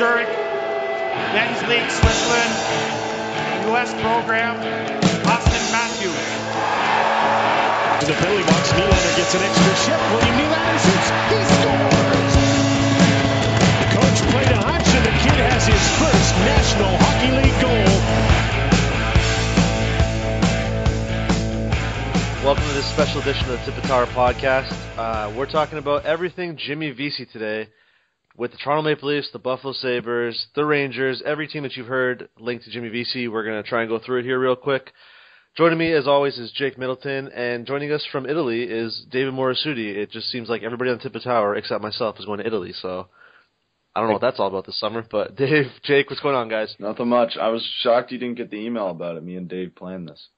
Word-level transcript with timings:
Zurich, 0.00 0.32
men's 1.36 1.60
league 1.68 1.90
Switzerland, 1.92 2.54
U.S. 3.68 3.92
program, 4.00 4.56
Auston 5.28 5.64
Matthews. 5.76 6.16
The 8.08 8.14
penalty 8.16 8.44
box, 8.48 8.72
Nylander 8.72 9.16
gets 9.20 9.34
an 9.34 9.42
extra 9.44 9.76
shift. 9.76 10.00
William 10.08 10.40
Nylander 10.40 10.80
shoots. 10.80 11.08
He 11.28 11.44
scores! 11.52 12.32
The 13.76 13.92
coach 13.92 14.24
played 14.32 14.48
a 14.48 14.64
hunch, 14.64 14.88
and 14.88 15.04
the 15.04 15.12
kid 15.20 15.36
has 15.36 15.68
his 15.68 15.84
first 16.00 16.32
National 16.48 16.96
Hockey 16.96 17.36
League 17.36 17.60
goal. 17.60 17.92
Welcome 22.42 22.64
to 22.68 22.72
this 22.72 22.86
special 22.86 23.20
edition 23.20 23.50
of 23.50 23.62
the 23.66 23.70
Tipitar 23.70 24.06
podcast. 24.06 24.72
Uh, 24.96 25.30
we're 25.36 25.44
talking 25.44 25.76
about 25.76 26.06
everything 26.06 26.56
Jimmy 26.56 26.90
Vesey 26.90 27.26
today 27.26 27.68
with 28.36 28.52
the 28.52 28.56
Toronto 28.58 28.82
Maple 28.82 29.08
Leafs, 29.08 29.30
the 29.32 29.38
Buffalo 29.38 29.72
Sabres, 29.72 30.46
the 30.54 30.64
Rangers, 30.64 31.22
every 31.24 31.48
team 31.48 31.62
that 31.64 31.76
you've 31.76 31.86
heard 31.86 32.28
linked 32.38 32.64
to 32.64 32.70
Jimmy 32.70 32.88
Vesey. 32.88 33.28
We're 33.28 33.44
going 33.44 33.62
to 33.62 33.68
try 33.68 33.80
and 33.80 33.88
go 33.88 33.98
through 33.98 34.20
it 34.20 34.24
here 34.24 34.38
real 34.38 34.56
quick. 34.56 34.92
Joining 35.56 35.78
me, 35.78 35.92
as 35.92 36.06
always, 36.06 36.38
is 36.38 36.52
Jake 36.52 36.78
Middleton, 36.78 37.28
and 37.28 37.66
joining 37.66 37.90
us 37.90 38.06
from 38.12 38.24
Italy 38.24 38.62
is 38.62 39.04
David 39.10 39.34
Morassutti. 39.34 39.96
It 39.96 40.12
just 40.12 40.30
seems 40.30 40.48
like 40.48 40.62
everybody 40.62 40.90
on 40.90 40.98
the 40.98 41.02
Tip 41.02 41.16
of 41.16 41.24
Tower, 41.24 41.56
except 41.56 41.82
myself, 41.82 42.20
is 42.20 42.24
going 42.24 42.38
to 42.38 42.46
Italy, 42.46 42.72
so 42.72 43.08
I 43.94 44.00
don't 44.00 44.08
know 44.08 44.14
what 44.14 44.22
that's 44.22 44.38
all 44.38 44.46
about 44.46 44.64
this 44.64 44.78
summer. 44.78 45.04
But 45.10 45.34
Dave, 45.36 45.66
Jake, 45.82 46.08
what's 46.08 46.22
going 46.22 46.36
on, 46.36 46.48
guys? 46.48 46.74
Nothing 46.78 47.08
much. 47.08 47.36
I 47.36 47.48
was 47.48 47.68
shocked 47.80 48.12
you 48.12 48.18
didn't 48.18 48.36
get 48.36 48.50
the 48.50 48.58
email 48.64 48.90
about 48.90 49.16
it. 49.16 49.24
Me 49.24 49.36
and 49.36 49.48
Dave 49.48 49.74
planned 49.74 50.08
this. 50.08 50.28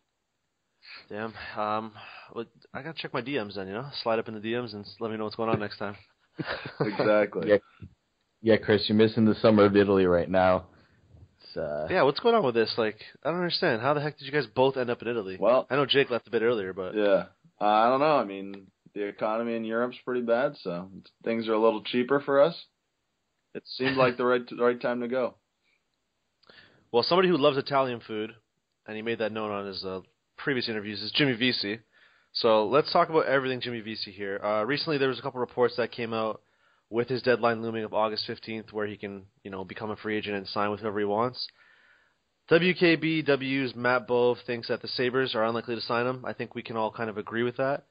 Damn. 1.11 1.34
Um, 1.56 1.93
I 2.72 2.83
gotta 2.83 2.95
check 2.97 3.12
my 3.12 3.21
DMs 3.21 3.55
then, 3.55 3.66
you 3.66 3.75
know. 3.75 3.89
Slide 4.03 4.19
up 4.19 4.28
in 4.28 4.34
the 4.34 4.41
DMs 4.41 4.72
and 4.72 4.87
let 4.99 5.11
me 5.11 5.19
know 5.19 5.25
what's 5.25 5.37
going 5.37 5.50
on 5.50 5.61
next 5.61 5.77
time. 5.77 5.97
Exactly. 6.80 7.48
Yeah, 7.50 7.56
yeah, 8.42 8.56
Chris, 8.56 8.84
you're 8.88 8.97
missing 8.98 9.25
the 9.25 9.34
summer 9.36 9.64
of 9.64 9.76
Italy 9.76 10.06
right 10.06 10.28
now. 10.28 10.66
It's, 11.41 11.56
uh, 11.56 11.86
Yeah, 11.91 12.03
what's 12.03 12.20
going 12.20 12.34
on 12.34 12.44
with 12.44 12.54
this? 12.54 12.72
Like, 12.76 12.97
I 13.25 13.30
don't 13.30 13.38
understand. 13.38 13.82
How 13.82 13.94
the 13.94 14.00
heck 14.00 14.19
did 14.19 14.26
you 14.26 14.32
guys 14.32 14.47
both 14.47 14.76
end 14.76 14.91
up 14.91 15.03
in 15.03 15.08
Italy? 15.08 15.36
Well- 15.38 15.66
I 15.70 15.76
know 15.76 15.86
Jake 15.86 16.10
left 16.10 16.26
a 16.26 16.30
bit 16.30 16.42
earlier, 16.42 16.72
but 16.72 16.94
Yeah. 16.94 17.26
Uh, 17.60 17.64
I 17.66 17.88
don't 17.88 18.00
know. 18.00 18.16
I 18.16 18.25
mean, 18.25 18.66
the 18.94 19.04
economy 19.04 19.54
in 19.54 19.64
Europe's 19.64 19.98
pretty 20.04 20.22
bad, 20.22 20.56
so 20.62 20.91
things 21.25 21.48
are 21.48 21.53
a 21.54 21.58
little 21.62 21.82
cheaper 21.82 22.20
for 22.20 22.41
us. 22.41 22.60
It 23.54 23.62
seemed 23.66 23.97
like 23.97 24.16
the 24.16 24.24
right 24.24 24.42
the 24.48 24.56
right 24.64 24.80
time 24.80 25.00
to 25.03 25.09
go. 25.09 25.34
well, 26.91 27.03
somebody 27.03 27.28
who 27.28 27.36
loves 27.36 27.56
Italian 27.56 28.00
food, 28.00 28.34
and 28.86 28.97
he 28.97 29.03
made 29.03 29.19
that 29.19 29.32
known 29.32 29.50
on 29.50 29.66
his 29.66 29.84
uh, 29.84 30.00
previous 30.36 30.69
interviews, 30.69 31.03
is 31.03 31.12
Jimmy 31.12 31.34
Vesey. 31.34 31.80
So 32.32 32.66
let's 32.66 32.93
talk 32.93 33.10
about 33.10 33.26
everything 33.26 33.60
Jimmy 33.60 33.81
Vesey 33.81 34.10
here. 34.10 34.41
Uh, 34.43 34.65
recently, 34.65 34.98
there 34.98 35.09
was 35.09 35.19
a 35.19 35.22
couple 35.22 35.41
reports 35.41 35.76
that 35.76 35.93
came 35.93 36.15
out 36.15 36.41
with 36.88 37.09
his 37.09 37.22
deadline 37.22 37.62
looming 37.62 37.84
of 37.84 37.93
August 37.93 38.26
15th, 38.28 38.72
where 38.72 38.87
he 38.87 38.97
can, 38.97 39.25
you 39.44 39.50
know, 39.50 39.65
become 39.65 39.91
a 39.91 39.97
free 39.97 40.16
agent 40.16 40.37
and 40.37 40.47
sign 40.47 40.71
with 40.71 40.81
whoever 40.81 40.98
he 40.98 41.04
wants. 41.04 41.47
WKBW's 42.50 43.75
Matt 43.75 44.06
Bove 44.06 44.38
thinks 44.47 44.69
that 44.69 44.82
the 44.82 44.88
Sabres 44.88 45.34
are 45.34 45.44
unlikely 45.44 45.75
to 45.75 45.81
sign 45.81 46.06
him. 46.06 46.25
I 46.26 46.32
think 46.32 46.54
we 46.54 46.62
can 46.62 46.76
all 46.76 46.91
kind 46.91 47.09
of 47.09 47.19
agree 47.19 47.42
with 47.42 47.56
that. 47.56 47.84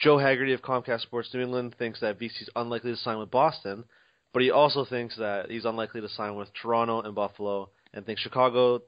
Joe 0.00 0.18
Haggerty 0.18 0.52
of 0.52 0.62
Comcast 0.62 1.02
Sports 1.02 1.30
New 1.32 1.42
England 1.42 1.76
thinks 1.78 2.00
that 2.00 2.18
Vesey's 2.18 2.50
unlikely 2.56 2.92
to 2.92 2.96
sign 2.96 3.18
with 3.18 3.30
Boston, 3.30 3.84
but 4.32 4.42
he 4.42 4.50
also 4.50 4.84
thinks 4.84 5.16
that 5.18 5.50
he's 5.50 5.64
unlikely 5.64 6.00
to 6.00 6.08
sign 6.08 6.34
with 6.34 6.48
Toronto 6.54 7.02
and 7.02 7.14
Buffalo, 7.14 7.70
and 7.94 8.06
thinks 8.06 8.22
Chicago, 8.22 8.82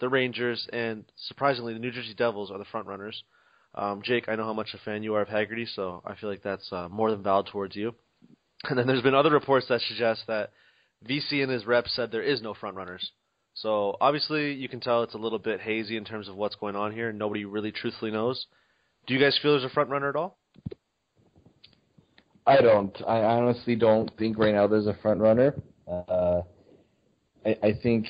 the 0.00 0.08
Rangers, 0.08 0.68
and 0.72 1.04
surprisingly 1.16 1.72
the 1.72 1.80
New 1.80 1.90
Jersey 1.90 2.14
Devils 2.14 2.50
are 2.50 2.58
the 2.58 2.64
front 2.66 2.86
runners. 2.86 3.22
Um, 3.74 4.02
Jake, 4.02 4.28
I 4.28 4.34
know 4.34 4.44
how 4.44 4.52
much 4.52 4.74
a 4.74 4.78
fan 4.78 5.02
you 5.02 5.14
are 5.14 5.22
of 5.22 5.28
Haggerty, 5.28 5.66
so 5.66 6.02
I 6.04 6.14
feel 6.14 6.28
like 6.28 6.42
that's 6.42 6.72
uh, 6.72 6.88
more 6.88 7.10
than 7.10 7.22
valid 7.22 7.46
towards 7.46 7.76
you. 7.76 7.94
And 8.64 8.78
then 8.78 8.86
there's 8.86 9.02
been 9.02 9.14
other 9.14 9.30
reports 9.30 9.68
that 9.68 9.80
suggest 9.82 10.24
that 10.26 10.50
Vesey 11.02 11.42
and 11.42 11.50
his 11.50 11.64
reps 11.64 11.94
said 11.94 12.10
there 12.10 12.22
is 12.22 12.42
no 12.42 12.52
front 12.52 12.76
runners. 12.76 13.10
So 13.54 13.96
obviously 14.00 14.52
you 14.52 14.68
can 14.68 14.80
tell 14.80 15.02
it's 15.02 15.14
a 15.14 15.18
little 15.18 15.38
bit 15.38 15.60
hazy 15.60 15.96
in 15.96 16.04
terms 16.04 16.28
of 16.28 16.36
what's 16.36 16.56
going 16.56 16.76
on 16.76 16.92
here. 16.92 17.08
And 17.08 17.18
nobody 17.18 17.44
really 17.44 17.72
truthfully 17.72 18.10
knows. 18.10 18.46
Do 19.06 19.14
you 19.14 19.20
guys 19.20 19.38
feel 19.40 19.52
there's 19.52 19.64
a 19.64 19.74
front 19.74 19.90
runner 19.90 20.10
at 20.10 20.16
all? 20.16 20.38
I 22.46 22.60
don't. 22.60 22.96
I 23.06 23.20
honestly 23.22 23.76
don't 23.76 24.10
think 24.18 24.38
right 24.38 24.54
now 24.54 24.66
there's 24.66 24.86
a 24.86 24.96
front 25.02 25.20
runner. 25.20 25.54
Uh, 25.86 26.42
I, 27.44 27.56
I 27.62 27.72
think 27.82 28.06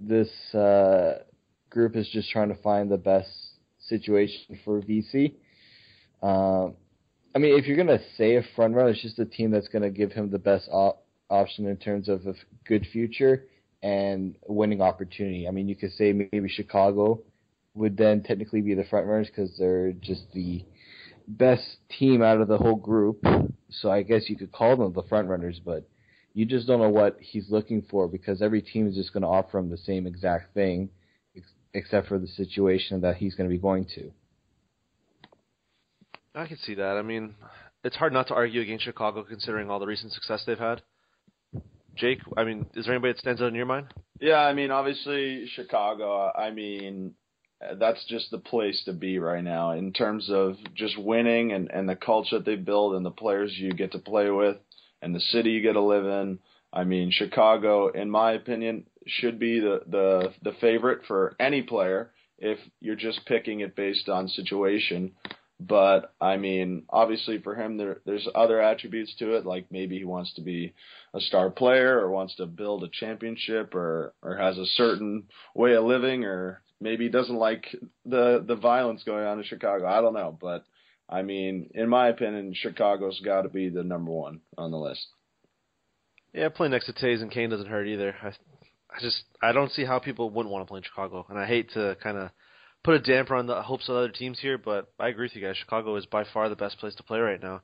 this 0.00 0.28
uh, 0.54 1.20
group 1.70 1.96
is 1.96 2.08
just 2.12 2.30
trying 2.30 2.48
to 2.48 2.60
find 2.62 2.90
the 2.90 2.98
best 2.98 3.30
situation 3.88 4.58
for 4.64 4.80
Vesey. 4.80 5.36
Um, 6.22 6.74
I 7.34 7.38
mean, 7.38 7.58
if 7.58 7.66
you're 7.66 7.76
gonna 7.76 8.00
say 8.16 8.36
a 8.36 8.42
front 8.56 8.74
runner, 8.74 8.90
it's 8.90 9.02
just 9.02 9.18
a 9.18 9.24
team 9.24 9.50
that's 9.50 9.68
gonna 9.68 9.90
give 9.90 10.12
him 10.12 10.30
the 10.30 10.38
best 10.38 10.68
op- 10.70 11.04
option 11.30 11.66
in 11.66 11.76
terms 11.76 12.08
of 12.08 12.26
a 12.26 12.30
f- 12.30 12.36
good 12.66 12.86
future 12.92 13.44
and 13.82 14.34
winning 14.46 14.80
opportunity. 14.80 15.46
I 15.46 15.50
mean, 15.50 15.68
you 15.68 15.76
could 15.76 15.92
say 15.92 16.12
maybe 16.12 16.48
Chicago 16.48 17.22
would 17.74 17.96
then 17.96 18.22
technically 18.22 18.60
be 18.60 18.74
the 18.74 18.84
front 18.84 19.06
runners 19.06 19.28
because 19.28 19.56
they're 19.58 19.92
just 19.92 20.32
the 20.34 20.64
best 21.28 21.76
team 21.88 22.22
out 22.22 22.40
of 22.40 22.48
the 22.48 22.58
whole 22.58 22.74
group. 22.74 23.24
So 23.70 23.90
I 23.90 24.02
guess 24.02 24.28
you 24.28 24.36
could 24.36 24.50
call 24.50 24.76
them 24.76 24.92
the 24.92 25.02
front 25.04 25.28
runners, 25.28 25.60
but 25.64 25.86
you 26.34 26.46
just 26.46 26.66
don't 26.66 26.80
know 26.80 26.88
what 26.88 27.18
he's 27.20 27.50
looking 27.50 27.82
for 27.90 28.08
because 28.08 28.42
every 28.42 28.62
team 28.62 28.88
is 28.88 28.94
just 28.94 29.12
going 29.12 29.22
to 29.22 29.28
offer 29.28 29.58
him 29.58 29.70
the 29.70 29.76
same 29.76 30.06
exact 30.06 30.54
thing, 30.54 30.88
except 31.74 32.08
for 32.08 32.18
the 32.18 32.26
situation 32.26 33.00
that 33.02 33.16
he's 33.16 33.34
going 33.34 33.48
to 33.48 33.54
be 33.54 33.60
going 33.60 33.86
to. 33.94 34.10
I 36.34 36.46
can 36.46 36.58
see 36.58 36.74
that. 36.74 36.96
I 36.96 37.02
mean, 37.02 37.34
it's 37.84 37.96
hard 37.96 38.12
not 38.12 38.28
to 38.28 38.34
argue 38.34 38.60
against 38.60 38.84
Chicago 38.84 39.24
considering 39.24 39.70
all 39.70 39.78
the 39.78 39.86
recent 39.86 40.12
success 40.12 40.44
they've 40.46 40.58
had. 40.58 40.82
Jake, 41.96 42.20
I 42.36 42.44
mean, 42.44 42.66
is 42.74 42.84
there 42.84 42.94
anybody 42.94 43.12
that 43.12 43.20
stands 43.20 43.42
out 43.42 43.48
in 43.48 43.54
your 43.54 43.66
mind? 43.66 43.92
Yeah, 44.20 44.38
I 44.38 44.52
mean, 44.52 44.70
obviously 44.70 45.46
Chicago. 45.54 46.30
I 46.32 46.50
mean, 46.50 47.14
that's 47.78 48.04
just 48.08 48.30
the 48.30 48.38
place 48.38 48.82
to 48.84 48.92
be 48.92 49.18
right 49.18 49.42
now 49.42 49.72
in 49.72 49.92
terms 49.92 50.30
of 50.30 50.56
just 50.74 50.96
winning 50.96 51.52
and 51.52 51.70
and 51.72 51.88
the 51.88 51.96
culture 51.96 52.38
that 52.38 52.44
they 52.44 52.56
build 52.56 52.94
and 52.94 53.04
the 53.04 53.10
players 53.10 53.52
you 53.56 53.72
get 53.72 53.92
to 53.92 53.98
play 53.98 54.30
with 54.30 54.56
and 55.02 55.14
the 55.14 55.20
city 55.20 55.50
you 55.50 55.62
get 55.62 55.72
to 55.72 55.80
live 55.80 56.04
in. 56.04 56.38
I 56.72 56.84
mean, 56.84 57.10
Chicago, 57.10 57.88
in 57.88 58.10
my 58.10 58.32
opinion, 58.32 58.86
should 59.08 59.38
be 59.38 59.60
the 59.60 59.82
the 59.86 60.32
the 60.42 60.56
favorite 60.60 61.02
for 61.06 61.34
any 61.40 61.62
player 61.62 62.12
if 62.38 62.58
you're 62.80 62.96
just 62.96 63.26
picking 63.26 63.60
it 63.60 63.76
based 63.76 64.08
on 64.08 64.28
situation. 64.28 65.12
But 65.60 66.14
I 66.20 66.36
mean, 66.36 66.84
obviously 66.88 67.38
for 67.38 67.54
him, 67.54 67.76
there 67.76 68.00
there's 68.06 68.28
other 68.34 68.60
attributes 68.60 69.14
to 69.18 69.34
it, 69.34 69.44
like 69.44 69.66
maybe 69.70 69.98
he 69.98 70.04
wants 70.04 70.32
to 70.34 70.40
be 70.40 70.74
a 71.14 71.20
star 71.20 71.50
player 71.50 71.98
or 71.98 72.10
wants 72.10 72.36
to 72.36 72.46
build 72.46 72.84
a 72.84 72.88
championship 72.88 73.74
or 73.74 74.14
or 74.22 74.36
has 74.36 74.56
a 74.56 74.66
certain 74.66 75.24
way 75.54 75.74
of 75.74 75.84
living 75.84 76.24
or 76.24 76.62
maybe 76.80 77.04
he 77.04 77.10
doesn't 77.10 77.34
like 77.36 77.66
the 78.04 78.44
the 78.46 78.56
violence 78.56 79.02
going 79.04 79.24
on 79.24 79.38
in 79.38 79.44
Chicago. 79.44 79.86
I 79.86 80.00
don't 80.00 80.14
know, 80.14 80.36
but 80.40 80.64
I 81.08 81.22
mean, 81.22 81.70
in 81.74 81.88
my 81.88 82.08
opinion, 82.08 82.54
Chicago's 82.54 83.20
got 83.20 83.42
to 83.42 83.48
be 83.48 83.68
the 83.68 83.82
number 83.82 84.10
one 84.10 84.40
on 84.56 84.70
the 84.70 84.78
list. 84.78 85.06
Yeah, 86.34 86.50
playing 86.50 86.72
next 86.72 86.86
to 86.86 86.92
Toews 86.92 87.22
and 87.22 87.30
Kane 87.30 87.50
doesn't 87.50 87.66
hurt 87.66 87.88
either. 87.88 88.14
I, 88.22 88.32
I 88.90 89.00
just 89.00 89.24
I 89.42 89.52
don't 89.52 89.70
see 89.72 89.84
how 89.84 89.98
people 89.98 90.30
wouldn't 90.30 90.52
want 90.52 90.66
to 90.66 90.70
play 90.70 90.78
in 90.78 90.84
Chicago, 90.84 91.26
and 91.28 91.38
I 91.38 91.46
hate 91.46 91.70
to 91.72 91.96
kind 92.02 92.16
of 92.16 92.30
put 92.84 92.94
a 92.94 93.00
damper 93.00 93.34
on 93.34 93.46
the 93.46 93.62
hopes 93.62 93.88
of 93.88 93.96
other 93.96 94.08
teams 94.08 94.38
here, 94.40 94.58
but 94.58 94.92
I 94.98 95.08
agree 95.08 95.26
with 95.26 95.36
you 95.36 95.42
guys. 95.42 95.56
Chicago 95.56 95.96
is 95.96 96.06
by 96.06 96.24
far 96.24 96.48
the 96.48 96.56
best 96.56 96.78
place 96.78 96.94
to 96.96 97.02
play 97.02 97.18
right 97.18 97.42
now. 97.42 97.62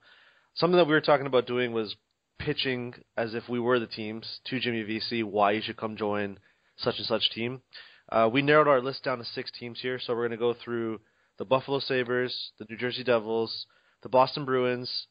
Something 0.54 0.76
that 0.76 0.86
we 0.86 0.92
were 0.92 1.00
talking 1.00 1.26
about 1.26 1.46
doing 1.46 1.72
was 1.72 1.96
pitching 2.38 2.94
as 3.16 3.34
if 3.34 3.48
we 3.48 3.60
were 3.60 3.78
the 3.78 3.86
teams 3.86 4.40
to 4.46 4.60
Jimmy 4.60 4.82
Vesey 4.82 5.22
why 5.22 5.52
you 5.52 5.62
should 5.62 5.76
come 5.76 5.96
join 5.96 6.38
such 6.76 6.96
and 6.98 7.06
such 7.06 7.30
team. 7.30 7.62
Uh, 8.10 8.28
we 8.30 8.42
narrowed 8.42 8.68
our 8.68 8.82
list 8.82 9.04
down 9.04 9.18
to 9.18 9.24
six 9.24 9.50
teams 9.58 9.80
here, 9.80 9.98
so 9.98 10.12
we're 10.12 10.28
going 10.28 10.30
to 10.32 10.36
go 10.36 10.54
through 10.54 11.00
the 11.38 11.44
Buffalo 11.44 11.78
Sabres, 11.78 12.52
the 12.58 12.66
New 12.68 12.76
Jersey 12.76 13.02
Devils, 13.02 13.66
the 14.02 14.08
Boston 14.08 14.44
Bruins, 14.44 15.06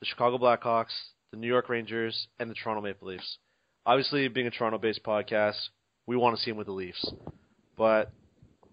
the 0.00 0.06
Chicago 0.06 0.38
Blackhawks, 0.38 0.94
the 1.30 1.36
New 1.36 1.46
York 1.46 1.68
Rangers, 1.68 2.28
and 2.38 2.50
the 2.50 2.54
Toronto 2.54 2.80
Maple 2.80 3.08
Leafs. 3.08 3.38
Obviously, 3.86 4.28
being 4.28 4.46
a 4.46 4.50
Toronto-based 4.50 5.02
podcast, 5.02 5.58
we 6.06 6.16
want 6.16 6.36
to 6.36 6.42
see 6.42 6.50
them 6.50 6.58
with 6.58 6.66
the 6.66 6.72
Leafs, 6.72 7.12
but 7.76 8.12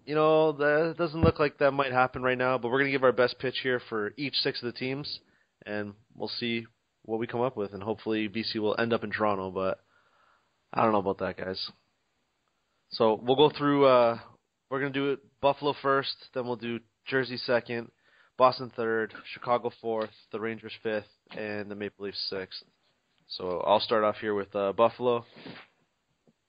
you 0.04 0.14
know 0.14 0.52
that 0.52 0.96
doesn't 0.98 1.22
look 1.22 1.38
like 1.38 1.58
that 1.58 1.72
might 1.72 1.92
happen 1.92 2.22
right 2.22 2.38
now. 2.38 2.58
But 2.58 2.68
we're 2.68 2.78
going 2.78 2.90
to 2.90 2.96
give 2.96 3.04
our 3.04 3.12
best 3.12 3.38
pitch 3.38 3.60
here 3.62 3.80
for 3.88 4.12
each 4.16 4.34
six 4.36 4.62
of 4.62 4.66
the 4.66 4.78
teams, 4.78 5.20
and 5.66 5.94
we'll 6.14 6.28
see 6.28 6.66
what 7.04 7.18
we 7.18 7.26
come 7.26 7.40
up 7.40 7.56
with, 7.56 7.72
and 7.72 7.82
hopefully 7.82 8.26
Vesey 8.26 8.58
will 8.58 8.76
end 8.78 8.92
up 8.92 9.04
in 9.04 9.10
Toronto. 9.10 9.50
But 9.50 9.80
I 10.72 10.82
don't 10.82 10.92
know 10.92 10.98
about 10.98 11.18
that, 11.18 11.36
guys. 11.36 11.70
So 12.90 13.20
we'll 13.22 13.36
go 13.36 13.50
through. 13.56 13.86
Uh, 13.86 14.18
we're 14.70 14.80
gonna 14.80 14.92
do 14.92 15.12
it 15.12 15.20
Buffalo 15.40 15.74
first, 15.80 16.16
then 16.34 16.46
we'll 16.46 16.56
do 16.56 16.80
Jersey 17.06 17.38
second, 17.38 17.90
Boston 18.36 18.70
third, 18.76 19.14
Chicago 19.32 19.70
fourth, 19.80 20.10
the 20.32 20.40
Rangers 20.40 20.74
fifth, 20.82 21.08
and 21.30 21.70
the 21.70 21.74
Maple 21.74 22.04
Leafs 22.04 22.26
sixth. 22.28 22.62
So 23.28 23.62
I'll 23.66 23.80
start 23.80 24.04
off 24.04 24.16
here 24.20 24.34
with 24.34 24.54
uh, 24.56 24.72
Buffalo. 24.72 25.26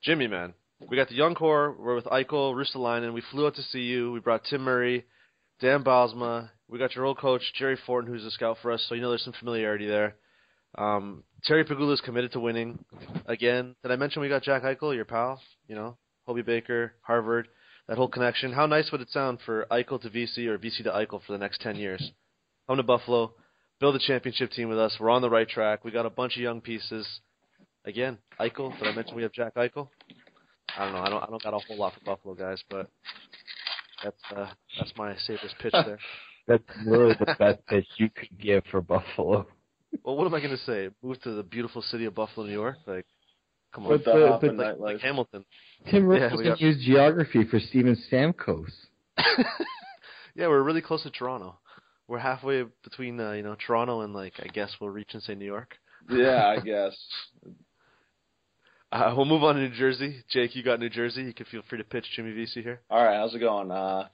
Jimmy, 0.01 0.27
man, 0.27 0.53
we 0.89 0.95
got 0.95 1.09
the 1.09 1.15
young 1.15 1.35
core. 1.35 1.75
We're 1.77 1.95
with 1.95 2.05
Eichel, 2.05 2.55
Ristolainen. 2.55 3.13
We 3.13 3.21
flew 3.31 3.47
out 3.47 3.55
to 3.55 3.63
see 3.63 3.81
you. 3.81 4.13
We 4.13 4.21
brought 4.21 4.45
Tim 4.45 4.61
Murray, 4.61 5.05
Dan 5.59 5.83
Bylsma. 5.83 6.49
We 6.69 6.79
got 6.79 6.95
your 6.95 7.03
old 7.03 7.17
coach 7.17 7.41
Jerry 7.55 7.77
Fortin, 7.85 8.09
who's 8.09 8.23
a 8.23 8.31
scout 8.31 8.57
for 8.61 8.71
us. 8.71 8.85
So 8.87 8.95
you 8.95 9.01
know 9.01 9.09
there's 9.09 9.25
some 9.25 9.33
familiarity 9.37 9.87
there. 9.87 10.15
Um, 10.77 11.23
Terry 11.43 11.65
Pegula 11.65 11.93
is 11.93 12.01
committed 12.01 12.31
to 12.31 12.39
winning. 12.39 12.79
Again, 13.25 13.75
did 13.83 13.91
I 13.91 13.97
mention 13.97 14.21
we 14.21 14.29
got 14.29 14.43
Jack 14.43 14.63
Eichel, 14.63 14.95
your 14.95 15.05
pal? 15.05 15.41
You 15.67 15.75
know, 15.75 15.97
Hobey 16.27 16.43
Baker, 16.43 16.93
Harvard, 17.01 17.49
that 17.89 17.97
whole 17.97 18.07
connection. 18.07 18.53
How 18.53 18.67
nice 18.67 18.89
would 18.91 19.01
it 19.01 19.09
sound 19.09 19.39
for 19.45 19.67
Eichel 19.69 20.01
to 20.01 20.09
Vesey 20.09 20.47
or 20.47 20.57
Vesey 20.57 20.83
to 20.83 20.91
Eichel 20.91 21.21
for 21.25 21.33
the 21.33 21.37
next 21.37 21.59
10 21.59 21.75
years? 21.75 22.11
Come 22.67 22.77
to 22.77 22.83
Buffalo, 22.83 23.33
build 23.79 23.95
a 23.95 23.99
championship 23.99 24.51
team 24.51 24.69
with 24.69 24.79
us. 24.79 24.95
We're 24.99 25.09
on 25.09 25.21
the 25.21 25.29
right 25.29 25.47
track. 25.47 25.83
We 25.83 25.91
got 25.91 26.05
a 26.05 26.09
bunch 26.09 26.35
of 26.35 26.41
young 26.41 26.61
pieces. 26.61 27.07
Again, 27.85 28.17
Eichel. 28.39 28.77
Did 28.77 28.87
I 28.87 28.93
mention 28.93 29.15
we 29.15 29.23
have 29.23 29.31
Jack 29.31 29.55
Eichel? 29.55 29.87
I 30.77 30.85
don't 30.85 30.93
know. 30.93 30.99
I 31.01 31.09
don't. 31.09 31.23
I 31.23 31.25
don't 31.27 31.43
got 31.43 31.53
a 31.53 31.59
whole 31.59 31.77
lot 31.77 31.93
for 31.93 32.01
Buffalo 32.05 32.35
guys, 32.35 32.61
but 32.69 32.89
that's 34.03 34.21
uh, 34.35 34.47
that's 34.77 34.91
my 34.97 35.15
safest 35.17 35.55
pitch 35.61 35.71
there. 35.85 35.97
That's 36.47 36.63
really 36.85 37.15
the 37.19 37.35
best 37.39 37.65
pitch 37.67 37.85
you 37.97 38.09
could 38.09 38.37
give 38.39 38.63
for 38.69 38.81
Buffalo. 38.81 39.47
Well, 40.03 40.15
what 40.17 40.27
am 40.27 40.33
I 40.33 40.39
going 40.39 40.51
to 40.55 40.63
say? 40.65 40.89
Move 41.01 41.19
to 41.23 41.31
the 41.31 41.43
beautiful 41.43 41.81
city 41.81 42.05
of 42.05 42.13
Buffalo, 42.15 42.45
New 42.45 42.53
York? 42.53 42.77
Like, 42.85 43.05
come 43.73 43.85
on, 43.85 43.91
With 43.91 44.05
the 44.05 44.11
but- 44.11 44.29
hop 44.29 44.43
like, 44.43 44.51
nightlife. 44.51 44.79
like 44.79 44.99
Hamilton. 44.99 45.45
Tim 45.89 46.09
Yeah, 46.11 46.17
Rickles 46.29 46.37
we 46.37 46.43
can 46.43 46.51
got- 46.51 46.61
use 46.61 46.83
geography 46.85 47.45
for 47.45 47.59
Steven 47.59 47.97
Stamkos. 48.11 48.69
yeah, 50.35 50.47
we're 50.47 50.61
really 50.63 50.81
close 50.81 51.03
to 51.03 51.09
Toronto. 51.11 51.57
We're 52.09 52.17
halfway 52.17 52.63
between 52.83 53.19
uh, 53.19 53.33
you 53.33 53.43
know 53.43 53.55
Toronto 53.55 54.01
and 54.01 54.15
like 54.15 54.33
I 54.39 54.47
guess 54.47 54.75
we'll 54.81 54.89
reach 54.89 55.11
and 55.13 55.21
say 55.21 55.35
New 55.35 55.45
York. 55.45 55.77
yeah, 56.09 56.47
I 56.47 56.59
guess. 56.65 56.97
Uh, 58.91 59.13
we'll 59.15 59.27
move 59.27 59.43
on 59.43 59.53
to 59.53 59.61
New 59.61 59.75
Jersey. 59.75 60.23
Jake, 60.27 60.55
you 60.55 60.63
got 60.63 60.79
New 60.79 60.89
Jersey. 60.89 61.21
You 61.21 61.35
can 61.35 61.45
feel 61.45 61.61
free 61.69 61.77
to 61.77 61.83
pitch 61.83 62.05
Jimmy 62.15 62.31
Vesey 62.31 62.63
here. 62.63 62.81
All 62.89 63.03
right, 63.03 63.17
how's 63.17 63.35
it 63.35 63.39
going? 63.39 63.69
Uh, 63.69 64.07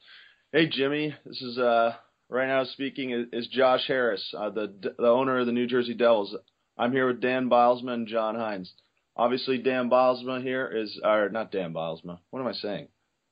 hey, 0.52 0.68
Jimmy. 0.68 1.16
This 1.26 1.42
is 1.42 1.58
uh, 1.58 1.94
right 2.28 2.48
now 2.50 2.66
speaking 2.66 3.12
is, 3.12 3.28
is 3.32 3.48
Josh 3.48 3.86
Harris, 3.88 4.34
uh, 4.38 4.50
the 4.50 4.94
the 4.98 5.08
owner 5.08 5.40
of 5.40 5.46
the 5.46 5.54
New 5.54 5.66
Jersey 5.66 5.94
Devils. 5.94 6.36
I'm 6.78 6.92
here 6.92 7.08
with 7.08 7.22
Dan 7.22 7.50
Bylsma 7.50 7.92
and 7.92 8.08
John 8.10 8.36
Hynes. 8.36 8.70
Obviously, 9.16 9.60
Dan 9.60 9.90
Bylsma 9.90 10.44
here 10.44 10.68
is, 10.68 11.00
or 11.02 11.30
not 11.30 11.50
Dan 11.50 11.74
Bylsma. 11.74 12.20
What 12.32 12.42
am 12.42 12.48
I 12.48 12.54
saying? 12.54 12.90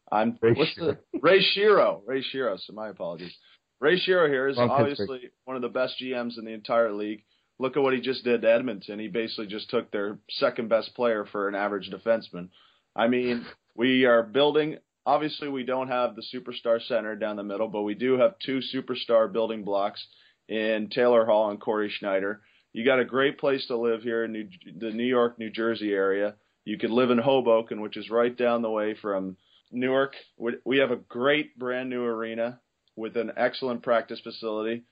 I'm 0.10 0.38
Ray 0.42 0.54
what's 0.54 0.74
the 0.76 0.98
Ray 1.22 1.44
Shero. 1.58 2.02
Ray 2.06 2.24
Shero. 2.34 2.58
So 2.58 2.72
my 2.72 2.88
apologies. 2.88 3.36
Ray 3.84 4.00
Shero 4.00 4.30
here 4.30 4.48
is 4.48 4.56
Wrong 4.56 4.70
obviously 4.70 5.20
Pittsburgh. 5.20 5.32
one 5.44 5.58
of 5.58 5.62
the 5.62 5.68
best 5.68 5.96
GMs 6.02 6.38
in 6.38 6.46
the 6.46 6.54
entire 6.54 6.94
league. 6.94 7.26
Look 7.60 7.76
at 7.76 7.84
what 7.84 7.94
he 7.94 8.00
just 8.00 8.24
did 8.24 8.42
to 8.42 8.50
Edmonton. 8.50 8.98
He 8.98 9.10
basically 9.10 9.48
just 9.48 9.70
took 9.70 9.92
their 9.92 10.20
second 10.30 10.70
best 10.70 10.96
player 10.96 11.26
for 11.30 11.50
an 11.50 11.56
average 11.56 11.92
defenseman. 11.92 12.48
I 12.96 13.10
mean, 13.10 13.46
we 13.76 14.06
are 14.06 14.24
building. 14.24 14.78
Obviously, 15.06 15.50
we 15.50 15.66
don't 15.66 15.90
have 15.90 16.16
the 16.16 16.24
superstar 16.34 16.82
center 16.82 17.18
down 17.18 17.36
the 17.36 17.44
middle, 17.44 17.68
but 17.68 17.82
we 17.82 17.94
do 17.94 18.18
have 18.18 18.40
two 18.40 18.62
superstar 18.74 19.30
building 19.30 19.66
blocks 19.66 20.02
in 20.48 20.88
Taylor 20.90 21.26
Hall 21.26 21.50
and 21.50 21.60
Cory 21.60 21.90
Schneider. 21.94 22.40
You 22.72 22.86
got 22.86 23.02
a 23.02 23.06
great 23.06 23.38
place 23.38 23.68
to 23.68 23.78
live 23.78 24.02
here 24.02 24.24
in 24.24 24.32
New, 24.32 24.48
the 24.80 24.92
New 24.92 25.04
York, 25.04 25.38
New 25.38 25.50
Jersey 25.50 25.92
area. 25.92 26.36
You 26.64 26.78
could 26.78 26.90
live 26.90 27.12
in 27.12 27.18
Hoboken, 27.18 27.82
which 27.82 27.98
is 27.98 28.10
right 28.10 28.36
down 28.36 28.62
the 28.62 28.70
way 28.70 28.96
from 29.02 29.36
Newark. 29.74 30.16
We 30.64 30.78
have 30.78 30.92
a 30.92 30.96
great 30.96 31.60
brand 31.60 31.90
new 31.90 32.06
arena 32.06 32.62
with 32.96 33.18
an 33.18 33.32
excellent 33.38 33.84
practice 33.84 34.20
facility. 34.22 34.84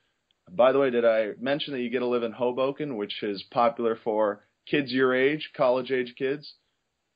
By 0.50 0.72
the 0.72 0.80
way, 0.80 0.90
did 0.90 1.06
I 1.06 1.32
mention 1.40 1.74
that 1.74 1.82
you 1.82 1.90
get 1.90 2.00
to 2.00 2.08
live 2.08 2.24
in 2.24 2.32
Hoboken, 2.32 2.98
which 2.98 3.24
is 3.24 3.44
popular 3.52 3.98
for 4.04 4.46
kids 4.68 4.92
your 4.92 5.14
age, 5.14 5.52
college 5.56 5.92
age 5.92 6.16
kids, 6.18 6.54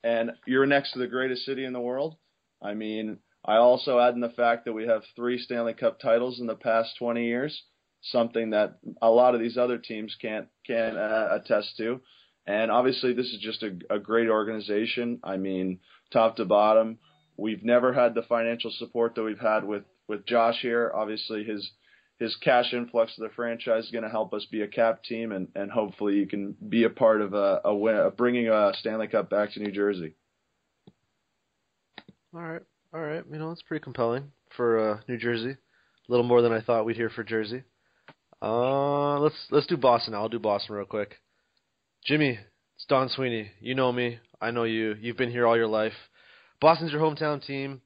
and 0.04 0.32
you're 0.46 0.66
next 0.66 0.92
to 0.92 0.98
the 0.98 1.06
greatest 1.06 1.44
city 1.44 1.64
in 1.64 1.72
the 1.72 1.80
world? 1.80 2.16
I 2.62 2.74
mean, 2.74 3.18
I 3.44 3.56
also 3.56 3.98
add 3.98 4.14
in 4.14 4.20
the 4.20 4.30
fact 4.30 4.64
that 4.64 4.72
we 4.72 4.86
have 4.86 5.02
three 5.14 5.38
Stanley 5.38 5.74
Cup 5.74 6.00
titles 6.00 6.40
in 6.40 6.46
the 6.46 6.54
past 6.54 6.96
20 6.98 7.24
years, 7.24 7.62
something 8.02 8.50
that 8.50 8.78
a 9.02 9.10
lot 9.10 9.34
of 9.34 9.40
these 9.40 9.56
other 9.56 9.78
teams 9.78 10.16
can't 10.20 10.48
can 10.66 10.96
uh, 10.96 11.28
attest 11.32 11.76
to. 11.78 12.00
And 12.46 12.70
obviously, 12.70 13.12
this 13.12 13.26
is 13.26 13.40
just 13.40 13.62
a, 13.62 13.76
a 13.90 13.98
great 13.98 14.28
organization. 14.28 15.20
I 15.24 15.36
mean, 15.36 15.80
top 16.12 16.36
to 16.36 16.44
bottom, 16.44 16.98
we've 17.36 17.64
never 17.64 17.92
had 17.92 18.14
the 18.14 18.22
financial 18.22 18.70
support 18.78 19.14
that 19.14 19.24
we've 19.24 19.38
had 19.38 19.64
with 19.64 19.82
with 20.08 20.26
Josh 20.26 20.60
here. 20.60 20.90
Obviously, 20.94 21.44
his 21.44 21.70
his 22.18 22.34
cash 22.36 22.72
influx 22.72 23.14
to 23.14 23.22
the 23.22 23.28
franchise 23.36 23.84
is 23.84 23.90
going 23.90 24.04
to 24.04 24.10
help 24.10 24.32
us 24.32 24.46
be 24.50 24.62
a 24.62 24.68
cap 24.68 25.04
team, 25.04 25.32
and, 25.32 25.48
and 25.54 25.70
hopefully 25.70 26.14
you 26.14 26.26
can 26.26 26.56
be 26.66 26.84
a 26.84 26.90
part 26.90 27.20
of 27.20 27.34
a, 27.34 27.60
a 27.64 27.74
win, 27.74 27.96
of 27.96 28.16
bringing 28.16 28.48
a 28.48 28.72
Stanley 28.78 29.06
Cup 29.06 29.28
back 29.28 29.52
to 29.52 29.60
New 29.60 29.70
Jersey. 29.70 30.14
All 32.34 32.40
right, 32.40 32.62
all 32.94 33.00
right. 33.00 33.22
You 33.30 33.38
know, 33.38 33.50
it's 33.50 33.62
pretty 33.62 33.82
compelling 33.82 34.32
for 34.56 34.92
uh, 34.92 35.00
New 35.08 35.18
Jersey. 35.18 35.50
A 35.50 36.12
little 36.12 36.26
more 36.26 36.40
than 36.40 36.52
I 36.52 36.60
thought 36.60 36.86
we'd 36.86 36.96
hear 36.96 37.10
for 37.10 37.24
Jersey. 37.24 37.62
Uh, 38.40 39.18
let's 39.18 39.46
let's 39.50 39.66
do 39.66 39.76
Boston. 39.76 40.14
I'll 40.14 40.28
do 40.28 40.38
Boston 40.38 40.76
real 40.76 40.86
quick. 40.86 41.16
Jimmy, 42.04 42.38
it's 42.76 42.86
Don 42.88 43.08
Sweeney. 43.08 43.50
You 43.60 43.74
know 43.74 43.90
me. 43.92 44.18
I 44.40 44.50
know 44.50 44.64
you. 44.64 44.94
You've 45.00 45.16
been 45.16 45.30
here 45.30 45.46
all 45.46 45.56
your 45.56 45.66
life. 45.66 45.94
Boston's 46.60 46.92
your 46.92 47.00
hometown 47.00 47.44
team. 47.44 47.80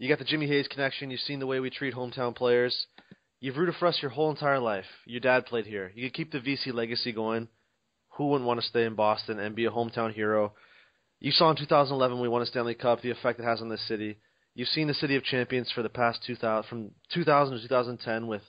You 0.00 0.08
got 0.08 0.18
the 0.18 0.24
Jimmy 0.24 0.46
Hayes 0.46 0.66
connection. 0.66 1.10
You've 1.10 1.20
seen 1.20 1.40
the 1.40 1.46
way 1.46 1.60
we 1.60 1.68
treat 1.68 1.92
hometown 1.92 2.34
players. 2.34 2.86
You've 3.38 3.58
rooted 3.58 3.74
for 3.74 3.86
us 3.86 3.98
your 4.00 4.10
whole 4.10 4.30
entire 4.30 4.58
life. 4.58 4.86
Your 5.04 5.20
dad 5.20 5.44
played 5.44 5.66
here. 5.66 5.92
You 5.94 6.06
could 6.06 6.16
keep 6.16 6.32
the 6.32 6.40
Vesey 6.40 6.72
legacy 6.72 7.12
going. 7.12 7.48
Who 8.16 8.28
wouldn't 8.28 8.48
want 8.48 8.62
to 8.62 8.66
stay 8.66 8.86
in 8.86 8.94
Boston 8.94 9.38
and 9.38 9.54
be 9.54 9.66
a 9.66 9.70
hometown 9.70 10.14
hero? 10.14 10.54
You 11.18 11.32
saw 11.32 11.50
in 11.50 11.56
2011 11.56 12.18
we 12.18 12.28
won 12.28 12.40
a 12.40 12.46
Stanley 12.46 12.74
Cup 12.74 13.02
the 13.02 13.10
effect 13.10 13.40
it 13.40 13.44
has 13.44 13.60
on 13.60 13.68
this 13.68 13.86
city. 13.86 14.16
You've 14.54 14.68
seen 14.68 14.88
the 14.88 14.94
city 14.94 15.16
of 15.16 15.22
champions 15.22 15.70
for 15.70 15.82
the 15.82 15.90
past 15.90 16.24
2000 16.26 16.66
from 16.66 16.92
2000 17.12 17.56
to 17.56 17.62
2010 17.62 18.26
with 18.26 18.42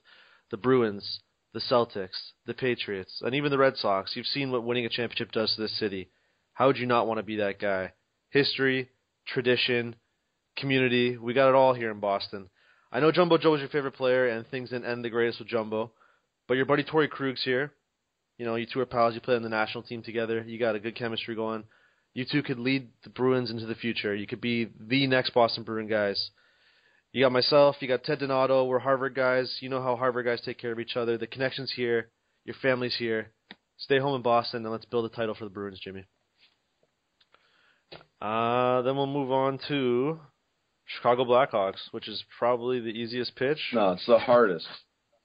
the 0.52 0.58
Bruins, 0.58 1.20
the 1.54 1.60
Celtics, 1.60 2.32
the 2.46 2.54
Patriots, 2.54 3.22
and 3.26 3.36
even 3.36 3.52
the 3.52 3.58
Red 3.58 3.76
Sox. 3.76 4.16
You've 4.16 4.26
seen 4.26 4.52
what 4.52 4.64
winning 4.64 4.86
a 4.86 4.90
championship 4.90 5.34
does 5.34 5.54
to 5.56 5.62
this 5.64 5.78
city. 5.78 6.12
How 6.54 6.68
would 6.68 6.78
you 6.78 6.86
not 6.86 7.08
want 7.08 7.18
to 7.18 7.24
be 7.24 7.36
that 7.36 7.60
guy? 7.60 7.92
History, 8.30 8.92
tradition, 9.28 9.98
community, 10.62 11.18
we 11.18 11.34
got 11.34 11.50
it 11.50 11.56
all 11.56 11.74
here 11.74 11.92
in 11.92 12.00
Boston. 12.00 12.50
I 12.92 13.02
know 13.02 13.12
Jumbo 13.12 13.38
Joe 13.38 13.52
was 13.52 13.60
your 13.60 13.70
favorite 13.70 13.94
player, 13.94 14.28
and 14.28 14.48
things 14.48 14.70
didn't 14.70 14.90
end 14.90 15.04
the 15.04 15.10
greatest 15.10 15.40
with 15.40 15.50
Jumbo, 15.50 15.92
but 16.48 16.56
your 16.56 16.66
buddy 16.66 16.84
Torey 16.84 17.10
Krug's 17.10 17.44
here. 17.44 17.74
You 18.38 18.46
know, 18.46 18.56
you 18.56 18.66
two 18.66 18.80
are 18.80 18.86
pals. 18.86 19.14
You 19.14 19.22
play 19.22 19.36
on 19.36 19.44
the 19.44 19.50
national 19.50 19.84
team 19.84 20.02
together. 20.02 20.44
You 20.48 20.58
got 20.58 20.76
a 20.76 20.80
good 20.80 20.96
chemistry 20.96 21.36
going. 21.36 21.64
You 22.14 22.26
two 22.30 22.44
could 22.44 22.60
lead 22.60 22.90
the 23.04 23.10
Bruins 23.10 23.52
into 23.52 23.66
the 23.66 23.76
future. 23.76 24.16
You 24.16 24.28
could 24.28 24.42
be 24.42 24.70
the 24.80 25.08
next 25.08 25.34
Boston 25.34 25.64
Bruin 25.64 25.88
guys. 25.88 26.32
You 27.14 27.24
got 27.24 27.32
myself. 27.32 27.76
You 27.80 27.88
got 27.88 28.04
Ted 28.04 28.20
Donato. 28.20 28.66
We're 28.66 28.80
Harvard 28.80 29.16
guys. 29.16 29.58
You 29.60 29.70
know 29.70 29.82
how 29.82 29.96
Harvard 29.96 30.26
guys 30.26 30.42
take 30.42 30.58
care 30.58 30.72
of 30.72 30.80
each 30.80 30.96
other. 30.96 31.18
The 31.18 31.28
connection's 31.28 31.72
here. 31.76 32.10
Your 32.46 32.56
family's 32.62 32.96
here. 32.98 33.32
Stay 33.78 34.00
home 34.00 34.16
in 34.16 34.22
Boston, 34.22 34.64
and 34.64 34.72
let's 34.72 34.86
build 34.86 35.06
a 35.06 35.10
title 35.10 35.36
for 35.36 35.44
the 35.44 35.50
Bruins, 35.50 35.80
Jimmy. 35.80 36.06
Uh, 38.22 38.82
then 38.84 38.96
we'll 38.96 39.08
move 39.08 39.32
on 39.32 39.60
to 39.68 40.20
Chicago 40.98 41.26
Blackhawks, 41.26 41.80
which 41.92 42.08
is 42.08 42.24
probably 42.38 42.80
the 42.80 42.90
easiest 42.90 43.36
pitch. 43.36 43.60
No, 43.74 43.92
it's 43.94 44.06
the 44.06 44.20
hardest. 44.20 44.68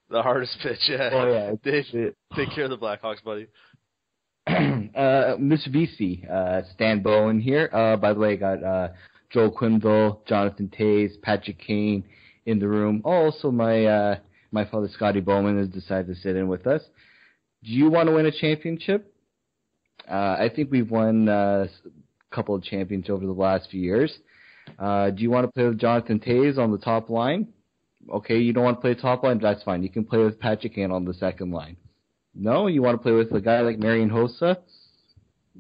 The 0.09 0.23
hardest 0.23 0.57
pitch, 0.63 0.79
yeah. 0.89 1.11
Oh 1.13 1.27
yeah, 1.27 1.53
Dave, 1.65 2.15
take 2.37 2.51
care 2.55 2.63
of 2.63 2.71
the 2.71 2.79
Blackhawks, 2.79 3.25
buddy. 3.25 3.49
uh, 4.47 5.35
Mr. 5.37 5.73
Vesey, 5.73 6.25
uh, 6.31 6.61
Stan 6.75 7.03
Bowman 7.03 7.41
here. 7.41 7.69
Uh, 7.73 7.97
by 7.97 8.13
the 8.13 8.21
way, 8.21 8.35
I 8.35 8.37
got 8.37 8.63
uh, 8.63 8.89
Joel 9.33 9.51
Quenneville, 9.51 10.25
Jonathan 10.29 10.71
Toews, 10.79 11.21
Patrick 11.23 11.59
Kane 11.59 12.05
in 12.45 12.61
the 12.61 12.69
room. 12.69 13.03
Also, 13.05 13.51
my 13.51 13.85
uh, 13.85 14.17
my 14.53 14.65
father 14.65 14.89
Scotty 14.93 15.21
Bowman 15.21 15.59
has 15.59 15.69
decided 15.69 16.07
to 16.07 16.15
sit 16.15 16.37
in 16.37 16.47
with 16.47 16.69
us. 16.69 16.83
Do 17.65 17.73
you 17.73 17.91
want 17.91 18.09
to 18.09 18.15
win 18.15 18.27
a 18.27 18.31
championship? 18.31 19.13
Uh, 20.09 20.37
I 20.39 20.51
think 20.55 20.71
we've 20.71 20.91
won 20.91 21.29
uh, 21.29 21.67
a 21.85 22.35
couple 22.35 22.55
of 22.55 22.63
championships 22.63 23.11
over 23.11 23.27
the 23.27 23.33
last 23.33 23.71
few 23.71 23.81
years. 23.81 24.17
Uh, 24.79 25.11
do 25.11 25.23
you 25.23 25.31
want 25.31 25.47
to 25.47 25.53
play 25.53 25.65
with 25.65 25.79
Jonathan 25.79 26.21
Toews 26.21 26.59
on 26.59 26.71
the 26.71 26.79
top 26.79 27.09
line? 27.11 27.49
Okay, 28.11 28.39
you 28.39 28.53
don't 28.53 28.65
want 28.65 28.77
to 28.77 28.81
play 28.81 28.95
top 28.95 29.23
line, 29.23 29.39
that's 29.41 29.63
fine. 29.63 29.83
You 29.83 29.91
can 29.91 30.05
play 30.05 30.19
with 30.19 30.39
Patrick 30.39 30.75
Kane 30.75 30.91
on 30.91 31.05
the 31.05 31.15
second 31.15 31.51
line. 31.51 31.77
No, 32.35 32.67
you 32.67 32.83
want 32.83 32.99
to 32.99 33.03
play 33.03 33.13
with 33.13 33.33
a 33.33 33.41
guy 33.41 33.61
like 33.61 33.79
Marian 33.79 34.11
Hossa? 34.11 34.59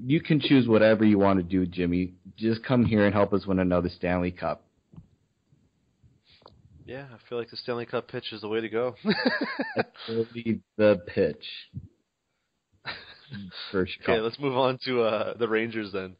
You 0.04 0.20
can 0.20 0.40
choose 0.40 0.68
whatever 0.68 1.04
you 1.04 1.18
want 1.18 1.38
to 1.38 1.42
do, 1.42 1.66
Jimmy. 1.66 2.12
Just 2.36 2.62
come 2.62 2.84
here 2.84 3.06
and 3.06 3.14
help 3.14 3.32
us 3.32 3.46
win 3.46 3.58
another 3.58 3.88
Stanley 3.88 4.30
Cup. 4.30 4.62
Yeah, 6.84 7.06
I 7.12 7.16
feel 7.28 7.38
like 7.38 7.50
the 7.50 7.56
Stanley 7.56 7.86
Cup 7.86 8.08
pitch 8.08 8.32
is 8.32 8.42
the 8.42 8.48
way 8.48 8.60
to 8.60 8.68
go. 8.68 8.94
That's 9.76 9.88
the 10.76 11.02
pitch. 11.06 11.44
Chicago. 13.72 13.88
okay, 14.02 14.20
let's 14.20 14.38
move 14.38 14.56
on 14.56 14.78
to 14.84 15.02
uh, 15.02 15.36
the 15.36 15.48
Rangers 15.48 15.90
then. 15.92 16.14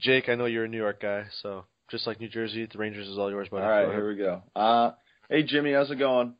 Jake, 0.00 0.28
I 0.28 0.34
know 0.34 0.44
you're 0.44 0.64
a 0.64 0.68
New 0.68 0.76
York 0.76 1.00
guy, 1.00 1.24
so 1.42 1.64
just 1.90 2.06
like 2.06 2.20
New 2.20 2.28
Jersey, 2.28 2.66
the 2.70 2.78
Rangers 2.78 3.08
is 3.08 3.18
all 3.18 3.30
yours, 3.30 3.48
buddy. 3.48 3.64
All 3.64 3.70
right, 3.70 3.88
here 3.88 4.08
we 4.08 4.16
go. 4.16 4.42
Uh, 4.54 4.92
hey 5.28 5.42
Jimmy, 5.42 5.72
how's 5.72 5.90
it 5.90 5.98
going? 5.98 6.34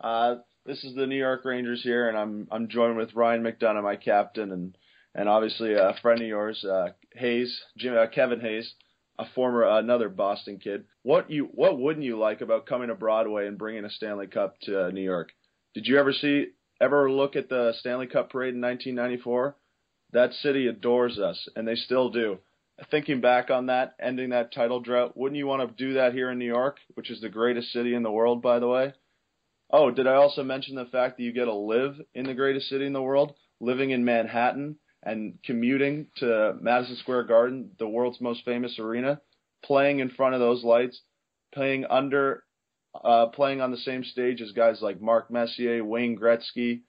Uh, 0.00 0.36
this 0.64 0.82
is 0.84 0.94
the 0.94 1.06
New 1.06 1.16
York 1.16 1.44
Rangers 1.44 1.82
here, 1.82 2.08
and 2.08 2.16
I'm 2.16 2.48
I'm 2.50 2.68
joined 2.68 2.96
with 2.96 3.14
Ryan 3.14 3.42
McDonagh, 3.42 3.82
my 3.82 3.96
captain, 3.96 4.52
and 4.52 4.76
and 5.14 5.28
obviously 5.28 5.74
a 5.74 5.94
friend 6.00 6.20
of 6.20 6.26
yours, 6.26 6.64
uh, 6.64 6.90
Hayes, 7.14 7.60
Jim, 7.76 7.94
uh, 7.96 8.06
Kevin 8.06 8.40
Hayes, 8.40 8.72
a 9.18 9.24
former 9.34 9.64
uh, 9.64 9.78
another 9.78 10.08
Boston 10.08 10.58
kid. 10.58 10.84
What 11.02 11.30
you 11.30 11.48
what 11.52 11.78
wouldn't 11.78 12.04
you 12.04 12.18
like 12.18 12.40
about 12.40 12.66
coming 12.66 12.88
to 12.88 12.94
Broadway 12.94 13.46
and 13.46 13.58
bringing 13.58 13.84
a 13.84 13.90
Stanley 13.90 14.28
Cup 14.28 14.54
to 14.62 14.86
uh, 14.86 14.90
New 14.90 15.02
York? 15.02 15.30
Did 15.74 15.86
you 15.86 15.98
ever 15.98 16.12
see 16.12 16.46
ever 16.80 17.10
look 17.10 17.36
at 17.36 17.48
the 17.48 17.72
Stanley 17.78 18.06
Cup 18.06 18.30
parade 18.30 18.54
in 18.54 18.60
1994? 18.60 19.56
That 20.12 20.32
city 20.34 20.66
adores 20.66 21.18
us, 21.18 21.48
and 21.56 21.66
they 21.66 21.74
still 21.74 22.10
do. 22.10 22.38
Thinking 22.90 23.20
back 23.20 23.50
on 23.50 23.66
that, 23.66 23.94
ending 24.00 24.30
that 24.30 24.52
title 24.52 24.80
drought, 24.80 25.16
wouldn't 25.16 25.38
you 25.38 25.46
want 25.46 25.68
to 25.68 25.84
do 25.84 25.94
that 25.94 26.14
here 26.14 26.30
in 26.30 26.38
New 26.38 26.46
York, 26.46 26.78
which 26.94 27.10
is 27.10 27.20
the 27.20 27.28
greatest 27.28 27.72
city 27.72 27.94
in 27.94 28.02
the 28.02 28.10
world, 28.10 28.42
by 28.42 28.58
the 28.58 28.68
way? 28.68 28.92
Oh, 29.70 29.90
did 29.90 30.06
I 30.06 30.14
also 30.14 30.42
mention 30.42 30.74
the 30.74 30.86
fact 30.86 31.16
that 31.16 31.22
you 31.22 31.32
get 31.32 31.46
to 31.46 31.54
live 31.54 32.00
in 32.14 32.26
the 32.26 32.34
greatest 32.34 32.68
city 32.68 32.86
in 32.86 32.92
the 32.92 33.02
world, 33.02 33.34
living 33.60 33.90
in 33.90 34.04
Manhattan 34.04 34.76
and 35.02 35.38
commuting 35.44 36.08
to 36.16 36.54
Madison 36.60 36.96
Square 36.96 37.24
Garden, 37.24 37.70
the 37.78 37.88
world's 37.88 38.20
most 38.20 38.44
famous 38.44 38.78
arena, 38.78 39.20
playing 39.64 40.00
in 40.00 40.10
front 40.10 40.34
of 40.34 40.40
those 40.40 40.62
lights, 40.64 41.00
playing 41.54 41.86
under, 41.88 42.44
uh, 43.02 43.26
playing 43.26 43.60
on 43.60 43.70
the 43.70 43.78
same 43.78 44.04
stage 44.04 44.40
as 44.40 44.52
guys 44.52 44.80
like 44.82 45.00
Mark 45.00 45.30
Messier, 45.30 45.84
Wayne 45.84 46.18
Gretzky, 46.18 46.82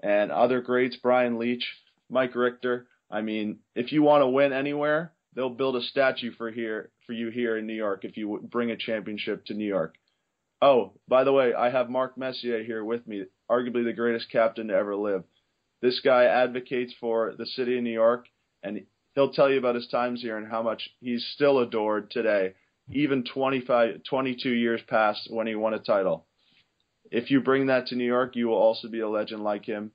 and 0.00 0.32
other 0.32 0.60
greats, 0.60 0.96
Brian 0.96 1.38
Leetch, 1.38 1.64
Mike 2.08 2.34
Richter. 2.34 2.86
I 3.10 3.20
mean, 3.20 3.58
if 3.74 3.92
you 3.92 4.02
want 4.02 4.22
to 4.22 4.28
win 4.28 4.52
anywhere, 4.52 5.12
they'll 5.34 5.50
build 5.50 5.76
a 5.76 5.82
statue 5.82 6.32
for 6.32 6.50
here 6.50 6.90
for 7.06 7.12
you 7.12 7.30
here 7.30 7.56
in 7.56 7.66
New 7.66 7.74
York 7.74 8.04
if 8.04 8.16
you 8.16 8.40
bring 8.50 8.70
a 8.70 8.76
championship 8.76 9.44
to 9.46 9.54
New 9.54 9.66
York. 9.66 9.94
Oh, 10.62 10.92
by 11.08 11.24
the 11.24 11.32
way, 11.32 11.54
I 11.54 11.70
have 11.70 11.88
Mark 11.88 12.18
Messier 12.18 12.62
here 12.62 12.84
with 12.84 13.06
me, 13.06 13.24
arguably 13.50 13.84
the 13.84 13.94
greatest 13.94 14.30
captain 14.30 14.68
to 14.68 14.74
ever 14.74 14.94
live. 14.94 15.24
This 15.80 16.00
guy 16.00 16.24
advocates 16.24 16.92
for 17.00 17.34
the 17.38 17.46
city 17.46 17.78
of 17.78 17.84
New 17.84 17.92
York, 17.92 18.26
and 18.62 18.84
he'll 19.14 19.32
tell 19.32 19.50
you 19.50 19.58
about 19.58 19.74
his 19.74 19.88
times 19.88 20.20
here 20.20 20.36
and 20.36 20.50
how 20.50 20.62
much 20.62 20.90
he's 21.00 21.26
still 21.34 21.60
adored 21.60 22.10
today, 22.10 22.54
even 22.90 23.24
25, 23.24 24.02
22 24.08 24.50
years 24.50 24.82
past 24.88 25.28
when 25.30 25.46
he 25.46 25.54
won 25.54 25.72
a 25.72 25.78
title. 25.78 26.26
If 27.10 27.30
you 27.30 27.40
bring 27.40 27.66
that 27.66 27.86
to 27.86 27.96
New 27.96 28.04
York, 28.04 28.36
you 28.36 28.48
will 28.48 28.56
also 28.58 28.88
be 28.88 29.00
a 29.00 29.08
legend 29.08 29.42
like 29.42 29.64
him. 29.64 29.92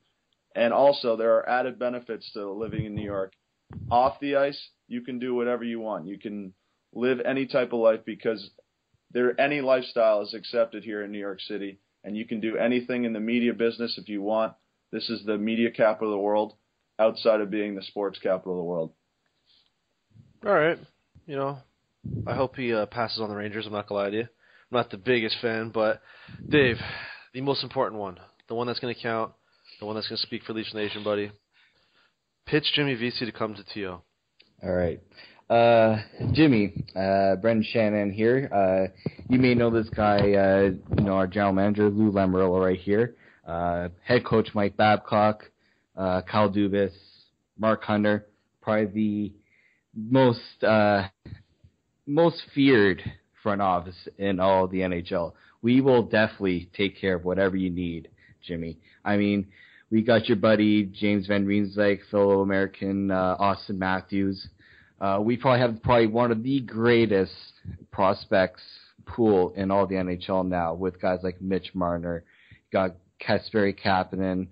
And 0.55 0.73
also, 0.73 1.15
there 1.15 1.35
are 1.35 1.47
added 1.47 1.77
benefits 1.77 2.31
to 2.33 2.49
living 2.49 2.85
in 2.85 2.95
New 2.95 3.03
York. 3.03 3.33
Off 3.89 4.19
the 4.19 4.35
ice, 4.35 4.69
you 4.87 5.01
can 5.01 5.19
do 5.19 5.35
whatever 5.35 5.63
you 5.63 5.79
want. 5.79 6.07
You 6.07 6.17
can 6.17 6.53
live 6.93 7.19
any 7.25 7.45
type 7.45 7.73
of 7.73 7.79
life 7.79 8.01
because 8.05 8.49
there 9.11 9.39
any 9.39 9.61
lifestyle 9.61 10.21
is 10.21 10.33
accepted 10.33 10.83
here 10.83 11.03
in 11.03 11.11
New 11.11 11.19
York 11.19 11.39
City, 11.41 11.79
and 12.03 12.17
you 12.17 12.25
can 12.25 12.39
do 12.39 12.57
anything 12.57 13.05
in 13.05 13.13
the 13.13 13.19
media 13.19 13.53
business 13.53 13.97
if 13.97 14.09
you 14.09 14.21
want. 14.21 14.53
This 14.91 15.09
is 15.09 15.23
the 15.25 15.37
media 15.37 15.71
capital 15.71 16.13
of 16.13 16.17
the 16.17 16.21
world, 16.21 16.53
outside 16.99 17.41
of 17.41 17.49
being 17.49 17.75
the 17.75 17.83
sports 17.83 18.19
capital 18.19 18.53
of 18.53 18.57
the 18.57 18.63
world. 18.63 18.91
All 20.45 20.53
right, 20.53 20.77
you 21.25 21.35
know, 21.35 21.57
I 22.27 22.35
hope 22.35 22.55
he 22.55 22.73
uh, 22.73 22.85
passes 22.85 23.19
on 23.19 23.29
the 23.29 23.35
Rangers. 23.35 23.65
I'm 23.65 23.73
not 23.73 23.87
gonna 23.87 24.01
lie 24.01 24.09
to 24.11 24.17
you. 24.17 24.23
I'm 24.23 24.77
not 24.77 24.91
the 24.91 24.97
biggest 24.97 25.37
fan, 25.41 25.71
but 25.73 26.01
Dave, 26.47 26.77
the 27.33 27.41
most 27.41 27.63
important 27.63 27.99
one, 27.99 28.19
the 28.47 28.55
one 28.55 28.67
that's 28.67 28.79
gonna 28.79 28.95
count, 28.95 29.31
the 29.79 29.85
one 29.85 29.95
that's 29.95 30.07
gonna 30.07 30.17
speak 30.17 30.43
for 30.43 30.53
Leafs 30.53 30.73
Nation, 30.73 31.03
buddy. 31.03 31.31
Pitch 32.45 32.73
Jimmy 32.75 32.93
Vesey 32.93 33.25
to 33.25 33.31
come 33.31 33.55
to 33.55 33.63
TO. 33.73 33.97
All 34.63 34.73
right. 34.73 34.99
Uh, 35.49 35.97
Jimmy, 36.33 36.85
uh, 36.95 37.35
Brendan 37.37 37.65
Shanahan 37.71 38.11
here. 38.11 38.49
Uh, 38.53 39.11
you 39.29 39.39
may 39.39 39.55
know 39.55 39.69
this 39.69 39.89
guy, 39.89 40.33
uh, 40.33 40.71
you 40.97 41.03
know, 41.03 41.13
our 41.13 41.27
general 41.27 41.53
manager, 41.53 41.89
Lou 41.89 42.11
Lamoriello 42.11 42.63
right 42.63 42.79
here. 42.79 43.15
Uh, 43.47 43.89
head 44.03 44.25
coach 44.25 44.49
Mike 44.53 44.77
Babcock, 44.77 45.43
uh, 45.95 46.21
Kyle 46.21 46.49
Dubas, 46.49 46.91
Mark 47.57 47.83
Hunter, 47.83 48.27
probably 48.61 48.85
the 48.85 49.33
most, 49.95 50.63
most 52.07 52.41
feared 52.53 53.03
front 53.41 53.61
office 53.61 54.07
in 54.17 54.39
all 54.39 54.67
the 54.67 54.79
NHL. 54.79 55.33
We 55.61 55.81
will 55.81 56.03
definitely 56.03 56.69
take 56.75 56.99
care 56.99 57.15
of 57.15 57.25
whatever 57.25 57.55
you 57.55 57.69
need, 57.69 58.09
Jimmy. 58.41 58.77
I 59.03 59.17
mean, 59.17 59.47
we 59.91 60.01
got 60.01 60.27
your 60.27 60.37
buddy 60.37 60.83
James 60.83 61.27
Van 61.27 61.45
Riemsdyk, 61.45 61.99
fellow 62.09 62.41
American 62.41 63.11
uh, 63.11 63.37
Auston 63.39 63.77
Matthews. 63.77 64.47
Uh, 64.99 65.19
we 65.21 65.37
probably 65.37 65.59
have 65.59 65.81
probably 65.83 66.07
one 66.07 66.31
of 66.31 66.43
the 66.43 66.61
greatest 66.61 67.33
prospects 67.91 68.61
pool 69.05 69.53
in 69.55 69.71
all 69.71 69.85
the 69.85 69.95
NHL 69.95 70.47
now 70.47 70.73
with 70.73 70.99
guys 71.01 71.19
like 71.21 71.41
Mitch 71.41 71.71
Marner, 71.73 72.23
got 72.71 72.95
Kasperi 73.21 73.77
Kapanen. 73.79 74.47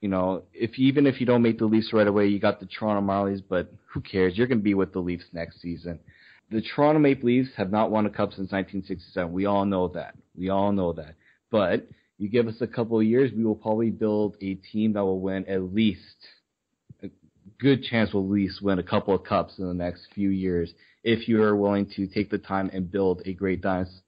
You 0.00 0.08
know, 0.08 0.42
if 0.52 0.78
even 0.78 1.06
if 1.06 1.20
you 1.20 1.26
don't 1.26 1.42
make 1.42 1.58
the 1.58 1.64
Leafs 1.64 1.92
right 1.92 2.06
away, 2.06 2.26
you 2.26 2.38
got 2.38 2.60
the 2.60 2.66
Toronto 2.66 3.00
Marlies, 3.00 3.42
but 3.48 3.72
who 3.86 4.00
cares? 4.00 4.36
You're 4.36 4.46
going 4.46 4.58
to 4.58 4.64
be 4.64 4.74
with 4.74 4.92
the 4.92 5.00
Leafs 5.00 5.24
next 5.32 5.60
season. 5.62 5.98
The 6.50 6.62
Toronto 6.62 7.00
Maple 7.00 7.26
Leafs 7.26 7.50
have 7.56 7.72
not 7.72 7.90
won 7.90 8.06
a 8.06 8.10
cup 8.10 8.30
since 8.30 8.52
1967. 8.52 9.32
We 9.32 9.46
all 9.46 9.64
know 9.64 9.88
that. 9.88 10.14
We 10.36 10.50
all 10.50 10.70
know 10.70 10.92
that. 10.92 11.14
But 11.50 11.88
you 12.18 12.28
give 12.28 12.48
us 12.48 12.56
a 12.60 12.66
couple 12.66 12.98
of 12.98 13.04
years, 13.04 13.30
we 13.36 13.44
will 13.44 13.54
probably 13.54 13.90
build 13.90 14.36
a 14.40 14.54
team 14.54 14.94
that 14.94 15.04
will 15.04 15.20
win 15.20 15.44
at 15.46 15.74
least 15.74 16.16
a 17.02 17.10
good 17.58 17.82
chance 17.82 18.12
will 18.12 18.24
at 18.24 18.30
least 18.30 18.62
win 18.62 18.78
a 18.78 18.82
couple 18.82 19.14
of 19.14 19.24
cups 19.24 19.58
in 19.58 19.66
the 19.66 19.74
next 19.74 20.08
few 20.14 20.30
years 20.30 20.72
if 21.04 21.28
you 21.28 21.42
are 21.42 21.54
willing 21.54 21.86
to 21.96 22.06
take 22.06 22.30
the 22.30 22.38
time 22.38 22.70
and 22.72 22.90
build 22.90 23.22
a 23.26 23.32
great 23.32 23.60
dynasty 23.60 24.02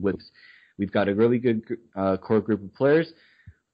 with. 0.00 0.20
We've 0.78 0.92
got 0.92 1.08
a 1.08 1.14
really 1.14 1.38
good 1.38 1.62
uh, 1.94 2.16
core 2.16 2.40
group 2.40 2.62
of 2.62 2.74
players. 2.74 3.12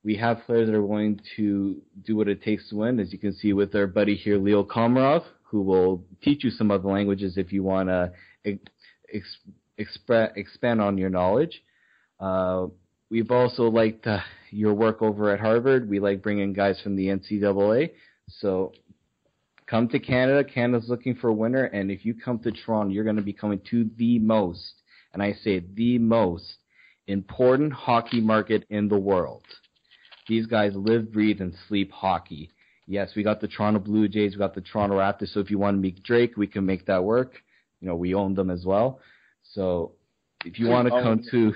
We 0.03 0.17
have 0.17 0.43
players 0.47 0.69
that 0.69 0.75
are 0.75 0.85
willing 0.85 1.21
to 1.37 1.81
do 2.05 2.17
what 2.17 2.29
it 2.29 2.43
takes 2.43 2.69
to 2.71 2.77
win, 2.77 2.99
as 2.99 3.13
you 3.13 3.19
can 3.19 3.35
see 3.35 3.53
with 3.53 3.75
our 3.75 3.87
buddy 3.87 4.17
here, 4.17 4.39
Leo 4.39 4.65
Komarov, 4.65 5.25
who 5.43 5.63
will 5.63 6.05
teach 6.23 6.45
you 6.45 6.51
some 6.51 6.71
other 6.71 6.89
languages 6.89 7.37
if 7.37 7.53
you 7.53 7.63
want 7.63 7.89
to 7.89 8.13
ex- 8.45 9.39
exp- 9.79 10.37
expand 10.37 10.81
on 10.81 10.99
your 10.99 11.11
knowledge. 11.11 11.63
Uh, 12.19 12.67
we've 13.11 13.31
also 13.31 13.65
liked 13.65 14.07
uh, 14.07 14.21
your 14.51 14.75
work 14.75 15.03
over 15.03 15.31
at 15.31 15.41
Harvard. 15.41 15.89
We 15.89 16.01
like 16.01 16.23
bringing 16.23 16.53
guys 16.53 16.81
from 16.81 16.97
the 16.97 17.07
NCAA. 17.07 17.91
So 18.29 18.73
come 19.67 19.89
to 19.89 19.99
Canada. 19.99 20.45
Canada's 20.45 20.89
looking 20.89 21.15
for 21.15 21.29
a 21.29 21.33
winner, 21.33 21.65
and 21.65 21.91
if 21.91 22.05
you 22.05 22.15
come 22.15 22.39
to 22.41 22.53
Toronto, 22.53 22.93
you're 22.93 23.05
going 23.05 23.17
to 23.17 23.23
be 23.23 23.33
coming 23.33 23.61
to 23.71 23.89
the 23.97 24.19
most, 24.19 24.75
and 25.13 25.23
I 25.23 25.33
say 25.33 25.63
the 25.75 25.99
most 25.99 26.57
important 27.07 27.73
hockey 27.73 28.21
market 28.21 28.65
in 28.71 28.89
the 28.89 28.99
world. 28.99 29.45
These 30.27 30.47
guys 30.47 30.73
live, 30.75 31.11
breathe, 31.11 31.41
and 31.41 31.55
sleep 31.69 31.91
hockey. 31.91 32.51
Yes, 32.87 33.11
we 33.17 33.23
got 33.23 33.41
the 33.41 33.49
Toronto 33.49 33.81
Blue 33.81 34.09
Jays, 34.09 34.33
we 34.33 34.39
got 34.39 34.55
the 34.55 34.61
Toronto 34.61 34.97
Raptors. 34.97 35.33
So 35.33 35.41
if 35.41 35.51
you 35.51 35.59
want 35.59 35.77
to 35.77 35.81
meet 35.81 36.03
Drake, 36.03 36.37
we 36.37 36.47
can 36.47 36.65
make 36.65 36.87
that 36.87 37.03
work. 37.03 37.35
You 37.81 37.89
know, 37.89 37.97
we 37.97 38.15
own 38.15 38.35
them 38.35 38.51
as 38.51 38.65
well. 38.65 39.01
So 39.53 39.93
if 40.45 40.59
you 40.59 40.69
want 40.69 40.89
to 40.89 41.03
come 41.03 41.23
to, 41.31 41.55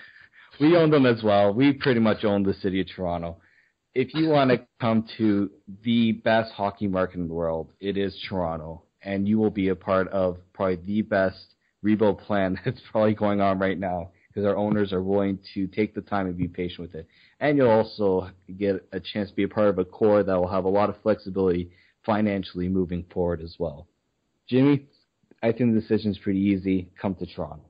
we 0.61 0.77
own 0.77 0.91
them 0.91 1.07
as 1.07 1.23
well. 1.23 1.53
We 1.53 1.73
pretty 1.73 2.01
much 2.01 2.25
own 2.25 2.43
the 2.43 2.55
city 2.55 2.81
of 2.81 2.89
Toronto. 2.95 3.39
If 3.95 4.15
you 4.15 4.29
want 4.29 4.51
to 4.51 4.67
come 4.81 5.07
to 5.19 5.51
the 5.83 6.13
best 6.13 6.53
hockey 6.53 6.89
market 6.89 7.19
in 7.19 7.29
the 7.29 7.35
world, 7.35 7.73
it 7.81 7.97
is 7.97 8.19
Toronto, 8.29 8.83
and 9.03 9.29
you 9.29 9.39
will 9.39 9.51
be 9.51 9.69
a 9.69 9.77
part 9.77 10.09
of 10.09 10.39
probably 10.55 10.77
the 10.77 11.03
best 11.03 11.55
rebuild 11.83 12.19
plan 12.19 12.59
that's 12.65 12.81
probably 12.91 13.15
going 13.15 13.41
on 13.41 13.59
right 13.59 13.79
now 13.79 14.11
because 14.29 14.47
our 14.47 14.57
owners 14.57 14.95
are 14.95 15.03
willing 15.03 15.39
to 15.53 15.67
take 15.67 15.95
the 15.95 16.01
time 16.01 16.27
and 16.27 16.39
be 16.39 16.49
patient 16.49 16.81
with 16.81 16.95
it. 16.95 17.07
And 17.41 17.59
you'll 17.59 17.69
also 17.69 18.31
get 18.59 18.87
a 18.93 19.01
chance 19.01 19.29
to 19.29 19.37
be 19.37 19.43
a 19.43 19.49
part 19.49 19.69
of 19.69 19.79
a 19.79 19.85
core 19.85 20.23
that 20.23 20.35
will 20.35 20.49
have 20.49 20.65
a 20.65 20.71
lot 20.71 20.89
of 20.89 20.97
flexibility 21.03 21.71
financially 22.07 22.69
moving 22.69 23.05
forward 23.13 23.43
as 23.43 23.57
well. 23.59 23.89
Jimmy, 24.49 24.87
I 25.43 25.53
think 25.53 25.75
the 25.75 25.81
decision 25.81 26.13
is 26.13 26.19
pretty 26.19 26.41
easy. 26.41 26.91
Come 27.01 27.15
to 27.17 27.27
Toronto. 27.27 27.65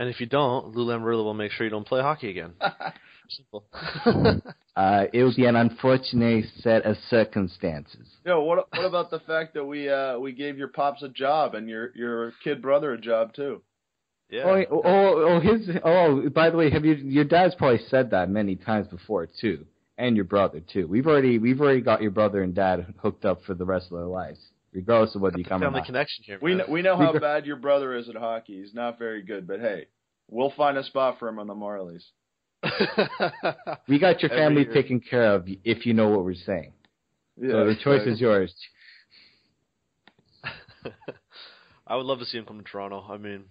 And 0.00 0.08
if 0.08 0.18
you 0.18 0.24
don't, 0.24 0.74
Lou 0.74 0.86
Lamoriello 0.86 1.24
will 1.24 1.34
make 1.34 1.52
sure 1.52 1.66
you 1.66 1.70
don't 1.70 1.86
play 1.86 2.00
hockey 2.00 2.30
again. 2.30 2.54
Simple. 3.28 3.66
uh, 4.74 5.04
it 5.12 5.22
would 5.22 5.36
be 5.36 5.44
an 5.44 5.56
unfortunate 5.56 6.46
set 6.60 6.86
of 6.86 6.96
circumstances. 7.10 8.08
Yo, 8.24 8.42
what 8.42 8.66
what 8.70 8.86
about 8.86 9.10
the 9.10 9.20
fact 9.20 9.52
that 9.52 9.64
we 9.64 9.90
uh, 9.90 10.18
we 10.18 10.32
gave 10.32 10.56
your 10.56 10.68
pops 10.68 11.02
a 11.02 11.08
job 11.10 11.54
and 11.54 11.68
your 11.68 11.94
your 11.94 12.32
kid 12.42 12.62
brother 12.62 12.94
a 12.94 12.98
job 12.98 13.34
too? 13.34 13.60
Yeah. 14.30 14.44
Oh, 14.46 14.82
oh, 14.84 15.22
oh, 15.28 15.40
his. 15.40 15.68
Oh, 15.84 16.30
by 16.30 16.48
the 16.48 16.56
way, 16.56 16.70
have 16.70 16.86
you? 16.86 16.94
Your 16.94 17.24
dad's 17.24 17.54
probably 17.54 17.80
said 17.88 18.10
that 18.12 18.30
many 18.30 18.56
times 18.56 18.88
before 18.88 19.28
too, 19.38 19.66
and 19.98 20.16
your 20.16 20.24
brother 20.24 20.60
too. 20.60 20.86
We've 20.86 21.06
already 21.06 21.38
we've 21.38 21.60
already 21.60 21.82
got 21.82 22.00
your 22.00 22.10
brother 22.10 22.42
and 22.42 22.54
dad 22.54 22.94
hooked 23.02 23.26
up 23.26 23.42
for 23.44 23.52
the 23.52 23.66
rest 23.66 23.92
of 23.92 23.98
their 23.98 24.06
lives, 24.06 24.40
regardless 24.72 25.14
of 25.14 25.20
whether 25.22 25.38
you 25.38 25.44
come. 25.44 25.60
Family 25.60 25.78
or 25.78 25.80
not. 25.80 25.86
connection 25.86 26.24
here. 26.24 26.38
We 26.40 26.54
know, 26.54 26.64
we 26.68 26.82
know 26.82 26.96
how 26.96 27.18
bad 27.18 27.46
your 27.46 27.56
brother 27.56 27.94
is 27.96 28.08
at 28.08 28.16
hockey. 28.16 28.60
He's 28.60 28.74
not 28.74 28.98
very 28.98 29.22
good, 29.22 29.46
but 29.46 29.60
hey, 29.60 29.86
we'll 30.28 30.52
find 30.52 30.76
a 30.78 30.84
spot 30.84 31.18
for 31.18 31.28
him 31.28 31.38
on 31.38 31.46
the 31.46 31.54
Marlies. 31.54 32.04
We 33.88 33.98
got 33.98 34.22
your 34.22 34.28
family 34.30 34.64
taken 34.66 35.00
care 35.00 35.34
of 35.34 35.48
if 35.64 35.86
you 35.86 35.94
know 35.94 36.08
what 36.08 36.24
we're 36.24 36.34
saying. 36.34 36.72
Yeah, 37.40 37.50
so 37.52 37.64
the 37.66 37.74
choice 37.76 38.06
is 38.06 38.20
yours. 38.20 38.54
I 41.86 41.96
would 41.96 42.06
love 42.06 42.18
to 42.20 42.24
see 42.26 42.38
him 42.38 42.44
come 42.44 42.58
to 42.58 42.64
Toronto. 42.64 43.04
I 43.08 43.16
mean, 43.16 43.44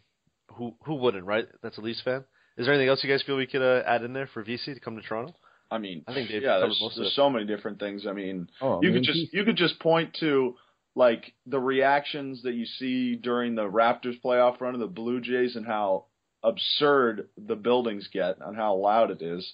who 0.53 0.75
who 0.85 0.95
wouldn't, 0.95 1.25
right? 1.25 1.47
That's 1.61 1.77
a 1.77 1.81
Leafs 1.81 2.01
fan. 2.01 2.23
Is 2.57 2.65
there 2.65 2.73
anything 2.73 2.89
else 2.89 3.03
you 3.03 3.09
guys 3.09 3.23
feel 3.23 3.37
we 3.37 3.47
could 3.47 3.61
uh, 3.61 3.83
add 3.85 4.03
in 4.03 4.13
there 4.13 4.27
for 4.27 4.43
Vesey 4.43 4.73
to 4.73 4.79
come 4.79 4.95
to 4.95 5.01
Toronto? 5.01 5.33
I 5.71 5.77
mean, 5.77 6.03
I 6.07 6.13
think 6.13 6.29
yeah, 6.29 6.59
there's, 6.59 6.81
there's 6.95 7.15
so 7.15 7.29
many 7.29 7.45
different 7.45 7.79
things. 7.79 8.07
I 8.07 8.13
mean, 8.13 8.49
Oh, 8.61 8.81
you 8.81 8.89
I 8.89 8.93
could 8.93 9.03
just 9.03 9.17
he- 9.17 9.29
you 9.33 9.43
could 9.43 9.55
just 9.55 9.79
point 9.79 10.15
to 10.19 10.55
like 10.99 11.33
the 11.45 11.59
reactions 11.59 12.43
that 12.43 12.53
you 12.55 12.65
see 12.65 13.15
during 13.15 13.55
the 13.55 13.69
Raptors 13.69 14.19
playoff 14.23 14.59
run 14.59 14.73
of 14.73 14.81
the 14.81 14.87
Blue 15.01 15.21
Jays 15.21 15.55
and 15.55 15.65
how 15.65 16.05
absurd 16.43 17.29
the 17.37 17.55
buildings 17.55 18.09
get 18.11 18.37
and 18.45 18.55
how 18.55 18.75
loud 18.75 19.09
it 19.09 19.21
is. 19.21 19.53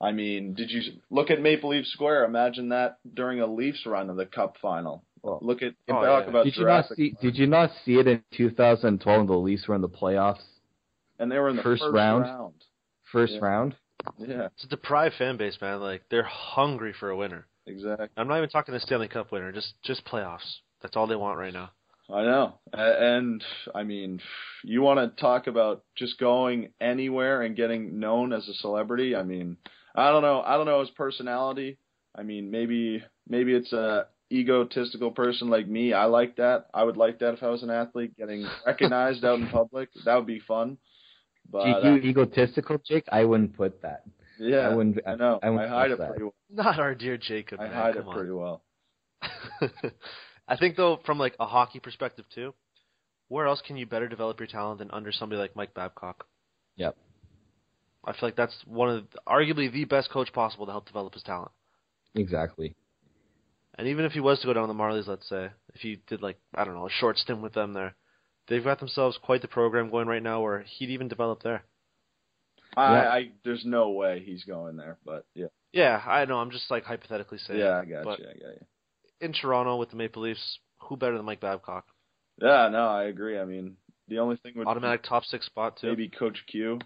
I 0.00 0.12
mean, 0.12 0.52
did 0.54 0.70
you 0.70 0.82
look 1.10 1.30
at 1.30 1.40
Maple 1.40 1.70
Leaf 1.70 1.86
Square? 1.86 2.24
Imagine 2.24 2.68
that 2.70 2.98
during 3.14 3.40
a 3.40 3.46
Leafs 3.46 3.86
run 3.86 4.10
of 4.10 4.16
the 4.16 4.26
Cup 4.26 4.56
final. 4.60 5.04
Well, 5.22 5.38
Look 5.40 5.62
at 5.62 5.74
oh, 5.88 5.92
talk 5.92 6.24
yeah. 6.24 6.30
about 6.30 6.44
Did 6.44 6.56
you 6.56 6.66
not 6.66 6.86
see? 6.88 7.10
Park. 7.12 7.22
Did 7.22 7.36
you 7.38 7.46
not 7.46 7.70
see 7.84 7.94
it 7.94 8.06
in 8.08 8.22
2012 8.36 9.18
when 9.18 9.26
the 9.26 9.32
Leafs 9.36 9.66
were 9.68 9.76
in 9.76 9.80
the 9.80 9.88
playoffs, 9.88 10.42
and 11.18 11.30
they 11.30 11.38
were 11.38 11.48
in 11.48 11.56
the 11.56 11.62
first 11.62 11.82
first, 11.82 11.94
round? 11.94 12.24
round. 12.24 12.54
first 13.12 13.32
Yeah. 13.34 13.38
round? 13.40 13.76
Yeah, 14.18 14.46
It's 14.56 14.64
a 14.64 14.68
deprived 14.68 15.14
fan 15.16 15.36
base, 15.36 15.56
man. 15.60 15.80
Like 15.80 16.02
they're 16.10 16.24
hungry 16.24 16.92
for 16.92 17.08
a 17.10 17.16
winner. 17.16 17.46
exactly. 17.66 18.08
I'm 18.16 18.26
not 18.26 18.38
even 18.38 18.50
talking 18.50 18.74
the 18.74 18.80
Stanley 18.80 19.06
Cup 19.08 19.30
winner. 19.30 19.52
Just 19.52 19.74
just 19.84 20.04
playoffs. 20.04 20.58
That's 20.82 20.96
all 20.96 21.06
they 21.06 21.16
want 21.16 21.38
right 21.38 21.52
now. 21.52 21.70
I 22.12 22.22
know. 22.22 22.54
And 22.72 23.42
I 23.74 23.84
mean, 23.84 24.20
you 24.64 24.82
want 24.82 24.98
to 24.98 25.20
talk 25.20 25.46
about 25.46 25.84
just 25.96 26.18
going 26.18 26.70
anywhere 26.80 27.42
and 27.42 27.56
getting 27.56 28.00
known 28.00 28.32
as 28.32 28.48
a 28.48 28.54
celebrity? 28.54 29.16
I 29.16 29.22
mean, 29.22 29.56
I 29.94 30.10
don't 30.10 30.22
know. 30.22 30.42
I 30.44 30.56
don't 30.56 30.66
know 30.66 30.80
his 30.80 30.90
personality. 30.90 31.78
I 32.14 32.22
mean, 32.22 32.50
maybe 32.50 33.02
maybe 33.28 33.54
it's 33.54 33.72
a 33.72 34.08
egotistical 34.30 35.10
person 35.10 35.48
like 35.48 35.68
me. 35.68 35.92
I 35.92 36.06
like 36.06 36.36
that. 36.36 36.66
I 36.74 36.82
would 36.82 36.96
like 36.96 37.20
that 37.20 37.34
if 37.34 37.42
I 37.42 37.48
was 37.48 37.62
an 37.62 37.70
athlete, 37.70 38.16
getting 38.16 38.46
recognized 38.66 39.24
out 39.24 39.38
in 39.38 39.48
public. 39.48 39.88
That 40.04 40.16
would 40.16 40.26
be 40.26 40.40
fun. 40.40 40.78
But 41.50 41.66
you, 41.66 41.74
uh, 41.74 41.94
you 41.94 41.96
egotistical, 42.10 42.78
Jake? 42.86 43.04
I 43.10 43.24
wouldn't 43.24 43.56
put 43.56 43.82
that. 43.82 44.04
yeah, 44.38 44.68
I 44.68 44.74
wouldn't. 44.74 44.98
I 45.06 45.14
know. 45.14 45.38
I, 45.42 45.46
I, 45.46 45.50
wouldn't 45.50 45.70
hide 45.70 45.90
it 45.90 45.98
that. 45.98 46.08
pretty 46.08 46.24
well. 46.24 46.34
Not 46.50 46.78
our 46.78 46.94
dear 46.94 47.16
Jacob. 47.16 47.60
I 47.60 47.64
man. 47.64 47.74
hide 47.74 47.94
Come 47.94 48.08
it 48.08 48.12
pretty 48.12 48.32
well. 48.32 48.62
on. 50.48 50.54
I 50.56 50.58
think 50.58 50.76
though, 50.76 51.00
from 51.04 51.18
like 51.18 51.34
a 51.40 51.46
hockey 51.46 51.80
perspective 51.80 52.24
too, 52.34 52.54
where 53.28 53.46
else 53.46 53.62
can 53.66 53.76
you 53.76 53.86
better 53.86 54.08
develop 54.08 54.38
your 54.38 54.46
talent 54.46 54.78
than 54.78 54.90
under 54.90 55.12
somebody 55.12 55.40
like 55.40 55.56
Mike 55.56 55.74
Babcock? 55.74 56.26
Yep. 56.76 56.96
I 58.04 58.12
feel 58.12 58.20
like 58.22 58.36
that's 58.36 58.56
one 58.66 58.90
of 58.90 59.04
the, 59.10 59.18
arguably 59.28 59.72
the 59.72 59.84
best 59.84 60.10
coach 60.10 60.32
possible 60.32 60.66
to 60.66 60.72
help 60.72 60.86
develop 60.86 61.14
his 61.14 61.22
talent. 61.22 61.52
Exactly. 62.14 62.74
And 63.78 63.88
even 63.88 64.04
if 64.04 64.12
he 64.12 64.20
was 64.20 64.40
to 64.40 64.46
go 64.46 64.52
down 64.52 64.68
the 64.68 64.74
Marlies, 64.74 65.06
let's 65.06 65.28
say, 65.28 65.48
if 65.74 65.80
he 65.80 66.02
did 66.08 66.20
like 66.20 66.38
I 66.54 66.64
don't 66.64 66.74
know 66.74 66.86
a 66.86 66.90
short 66.90 67.16
stint 67.16 67.40
with 67.40 67.54
them 67.54 67.72
there, 67.72 67.94
they've 68.48 68.64
got 68.64 68.80
themselves 68.80 69.18
quite 69.22 69.40
the 69.40 69.48
program 69.48 69.90
going 69.90 70.08
right 70.08 70.22
now 70.22 70.42
where 70.42 70.64
he'd 70.78 70.90
even 70.90 71.08
develop 71.08 71.42
there. 71.42 71.64
I, 72.76 72.92
Yeah. 72.92 73.08
I 73.08 73.30
there's 73.44 73.64
no 73.64 73.90
way 73.90 74.22
he's 74.24 74.44
going 74.44 74.76
there, 74.76 74.98
but 75.04 75.24
yeah, 75.34 75.46
Yeah, 75.72 76.02
I 76.06 76.24
know. 76.26 76.36
I'm 76.36 76.50
just 76.50 76.70
like 76.70 76.84
hypothetically 76.84 77.38
saying. 77.38 77.60
yeah, 77.60 77.80
I 77.80 77.84
got 77.84 78.04
but 78.04 78.18
you. 78.18 78.26
I 78.26 78.32
got 78.32 78.60
you. 78.60 78.66
In 79.22 79.32
Toronto 79.32 79.76
with 79.76 79.90
the 79.90 79.96
Maple 79.96 80.22
Leafs, 80.22 80.58
who 80.80 80.96
better 80.96 81.16
than 81.16 81.24
Mike 81.24 81.40
Babcock? 81.40 81.86
Yeah, 82.40 82.68
no, 82.70 82.88
I 82.88 83.04
agree. 83.04 83.38
I 83.38 83.44
mean, 83.44 83.76
the 84.08 84.18
only 84.18 84.36
thing 84.36 84.54
would 84.56 84.64
be 84.64 84.68
Automatic 84.68 85.04
top 85.04 85.24
six 85.24 85.46
spot 85.46 85.76
too. 85.80 85.86
maybe 85.86 86.08
Coach 86.08 86.44
Q. 86.48 86.80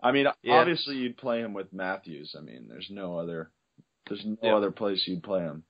I 0.00 0.12
mean, 0.12 0.26
Yeah. 0.42 0.54
obviously 0.54 0.96
you'd 0.96 1.16
play 1.16 1.40
him 1.40 1.52
with 1.52 1.72
Matthews. 1.72 2.36
I 2.38 2.42
mean, 2.42 2.68
there's 2.68 2.88
no 2.90 3.18
other, 3.18 3.50
there's 4.08 4.24
no 4.24 4.36
Yeah. 4.40 4.54
other 4.54 4.70
place 4.70 5.02
you'd 5.08 5.22
play 5.24 5.40
him. 5.40 5.64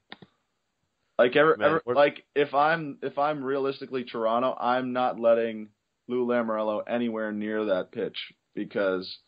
Like 1.18 1.36
ever, 1.36 1.56
Man, 1.56 1.80
ever 1.86 1.94
like 1.94 2.26
if 2.34 2.52
I'm 2.54 2.98
if 3.00 3.18
I'm 3.18 3.42
realistically 3.42 4.04
Toronto, 4.04 4.54
I'm 4.58 4.92
not 4.92 5.18
letting 5.18 5.70
Lou 6.08 6.26
Lamoriello 6.26 6.82
anywhere 6.86 7.32
near 7.32 7.66
that 7.66 7.92
pitch 7.92 8.34
because 8.54 9.18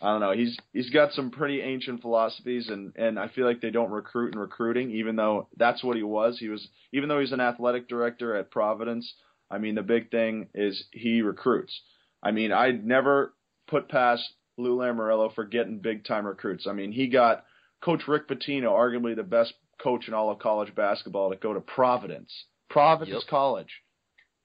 I 0.00 0.12
don't 0.12 0.20
know. 0.20 0.32
He's 0.32 0.56
he's 0.72 0.90
got 0.90 1.12
some 1.12 1.30
pretty 1.30 1.62
ancient 1.62 2.02
philosophies, 2.02 2.68
and 2.68 2.92
and 2.96 3.18
I 3.18 3.28
feel 3.28 3.46
like 3.46 3.60
they 3.60 3.70
don't 3.70 3.90
recruit 3.90 4.34
in 4.34 4.38
recruiting, 4.38 4.90
even 4.90 5.16
though 5.16 5.48
that's 5.56 5.82
what 5.82 5.96
he 5.96 6.02
was. 6.02 6.38
He 6.38 6.48
was 6.48 6.66
even 6.92 7.08
though 7.08 7.20
he's 7.20 7.32
an 7.32 7.40
athletic 7.40 7.88
director 7.88 8.36
at 8.36 8.50
Providence. 8.50 9.10
I 9.50 9.58
mean, 9.58 9.74
the 9.74 9.82
big 9.82 10.10
thing 10.10 10.48
is 10.54 10.84
he 10.92 11.22
recruits. 11.22 11.80
I 12.22 12.32
mean, 12.32 12.52
I'd 12.52 12.84
never 12.84 13.34
put 13.68 13.88
past 13.88 14.22
Lou 14.58 14.76
Lamoriello 14.76 15.34
for 15.34 15.44
getting 15.44 15.78
big 15.78 16.04
time 16.04 16.26
recruits. 16.26 16.66
I 16.66 16.72
mean, 16.72 16.92
he 16.92 17.06
got 17.06 17.44
Coach 17.80 18.02
Rick 18.08 18.28
Pitino, 18.28 18.70
arguably 18.70 19.14
the 19.14 19.22
best 19.22 19.54
coach 19.82 20.08
in 20.08 20.14
all 20.14 20.30
of 20.30 20.38
college 20.40 20.74
basketball, 20.74 21.30
to 21.30 21.36
go 21.36 21.54
to 21.54 21.60
Providence, 21.60 22.32
Providence 22.68 23.22
Yep. 23.22 23.30
College. 23.30 23.82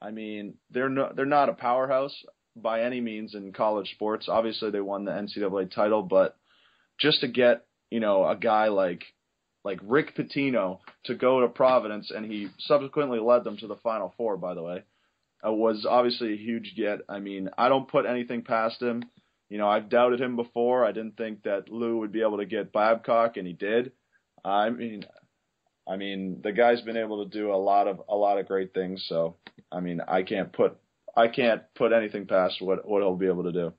I 0.02 0.12
mean, 0.12 0.56
they're 0.70 0.90
no, 0.90 1.12
they're 1.16 1.26
not 1.26 1.50
a 1.50 1.54
powerhouse 1.54 2.16
by 2.56 2.82
any 2.82 3.02
means 3.02 3.36
in 3.36 3.54
college 3.54 3.92
sports. 3.92 4.28
Obviously, 4.30 4.72
they 4.72 4.82
won 4.82 5.06
the 5.06 5.12
NCAA 5.12 5.74
title, 5.74 6.04
but 6.04 6.38
just 7.00 7.22
to 7.22 7.28
get 7.28 7.66
you 7.90 8.00
know 8.00 8.28
a 8.28 8.36
guy 8.36 8.68
like 8.68 9.04
like 9.64 9.80
Rick 9.84 10.16
Pitino 10.16 10.80
to 11.06 11.16
go 11.16 11.42
to 11.42 11.48
Providence, 11.48 12.12
and 12.12 12.26
he 12.26 12.50
subsequently 12.60 13.20
led 13.20 13.44
them 13.44 13.58
to 13.58 13.68
the 13.68 13.76
Final 13.78 14.14
Four. 14.18 14.38
By 14.38 14.54
the 14.54 14.64
way, 14.64 14.84
uh, 15.46 15.52
was 15.52 15.86
obviously 15.90 16.34
a 16.34 16.38
huge 16.38 16.74
get. 16.76 17.00
I 17.10 17.20
mean, 17.20 17.50
I 17.58 17.70
don't 17.70 17.88
put 17.88 18.06
anything 18.06 18.44
past 18.44 18.82
him. 18.82 19.04
You 19.50 19.58
know, 19.58 19.68
I've 19.68 19.90
doubted 19.90 20.22
him 20.22 20.36
before. 20.36 20.86
I 20.86 20.94
didn't 20.94 21.18
think 21.18 21.44
that 21.44 21.70
Lou 21.70 22.00
would 22.00 22.12
be 22.12 22.22
able 22.22 22.38
to 22.38 22.46
get 22.46 22.72
Babcock, 22.72 23.38
and 23.38 23.46
he 23.46 23.54
did. 23.54 23.92
I 24.46 24.70
mean, 24.70 25.04
I 25.88 25.98
mean, 25.98 26.40
the 26.42 26.54
guy's 26.54 26.82
been 26.82 26.98
able 26.98 27.24
to 27.24 27.30
do 27.30 27.52
a 27.52 27.56
lot 27.58 27.88
of 27.88 28.02
a 28.08 28.16
lot 28.16 28.40
of 28.40 28.48
great 28.48 28.74
things. 28.74 29.06
So, 29.08 29.36
I 29.72 29.80
mean, 29.80 30.02
I 30.08 30.24
can't 30.24 30.54
put 30.54 30.78
I 31.15 31.28
can't 31.28 31.62
put 31.76 31.93
anything 31.93 32.26
past 32.28 32.62
what 32.62 32.88
what 32.88 33.02
he'll 33.02 33.15
be 33.15 33.28
able 33.28 33.43
to 33.43 33.52
do. 33.52 33.74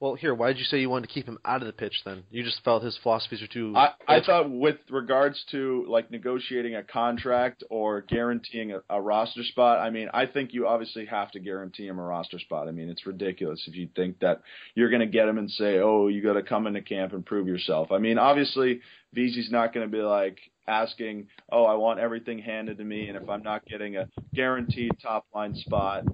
Well, 0.00 0.14
here, 0.14 0.32
why 0.32 0.48
did 0.48 0.58
you 0.58 0.64
say 0.64 0.78
you 0.78 0.88
wanted 0.88 1.08
to 1.08 1.12
keep 1.12 1.26
him 1.26 1.38
out 1.44 1.60
of 1.60 1.66
the 1.66 1.72
pitch 1.72 2.02
then? 2.04 2.22
You 2.30 2.44
just 2.44 2.62
felt 2.62 2.84
his 2.84 2.96
philosophies 3.02 3.40
were 3.40 3.48
too. 3.48 3.74
I, 3.74 3.90
I 4.06 4.20
thought 4.20 4.48
with 4.48 4.76
regards 4.90 5.44
to 5.50 5.84
like 5.88 6.08
negotiating 6.12 6.76
a 6.76 6.84
contract 6.84 7.64
or 7.68 8.02
guaranteeing 8.02 8.72
a, 8.72 8.82
a 8.88 9.02
roster 9.02 9.42
spot, 9.42 9.80
I 9.80 9.90
mean, 9.90 10.08
I 10.14 10.26
think 10.26 10.54
you 10.54 10.68
obviously 10.68 11.04
have 11.06 11.32
to 11.32 11.40
guarantee 11.40 11.88
him 11.88 11.98
a 11.98 12.02
roster 12.02 12.38
spot. 12.38 12.68
I 12.68 12.70
mean, 12.70 12.88
it's 12.88 13.06
ridiculous 13.06 13.64
if 13.66 13.74
you 13.74 13.88
think 13.96 14.20
that 14.20 14.42
you're 14.76 14.90
going 14.90 15.00
to 15.00 15.06
get 15.06 15.28
him 15.28 15.36
and 15.36 15.50
say, 15.50 15.80
"Oh, 15.80 16.06
you 16.06 16.22
got 16.22 16.34
to 16.34 16.44
come 16.44 16.68
into 16.68 16.80
camp 16.80 17.12
and 17.12 17.26
prove 17.26 17.48
yourself." 17.48 17.90
I 17.90 17.98
mean, 17.98 18.18
obviously, 18.18 18.80
Vesey's 19.14 19.50
not 19.50 19.74
going 19.74 19.90
to 19.90 19.90
be 19.90 20.02
like 20.02 20.38
asking, 20.68 21.26
"Oh, 21.50 21.64
I 21.64 21.74
want 21.74 21.98
everything 21.98 22.38
handed 22.38 22.78
to 22.78 22.84
me," 22.84 23.08
and 23.08 23.16
if 23.16 23.28
I'm 23.28 23.42
not 23.42 23.66
getting 23.66 23.96
a 23.96 24.08
guaranteed 24.32 24.92
top 25.02 25.26
line 25.34 25.56
spot 25.56 26.04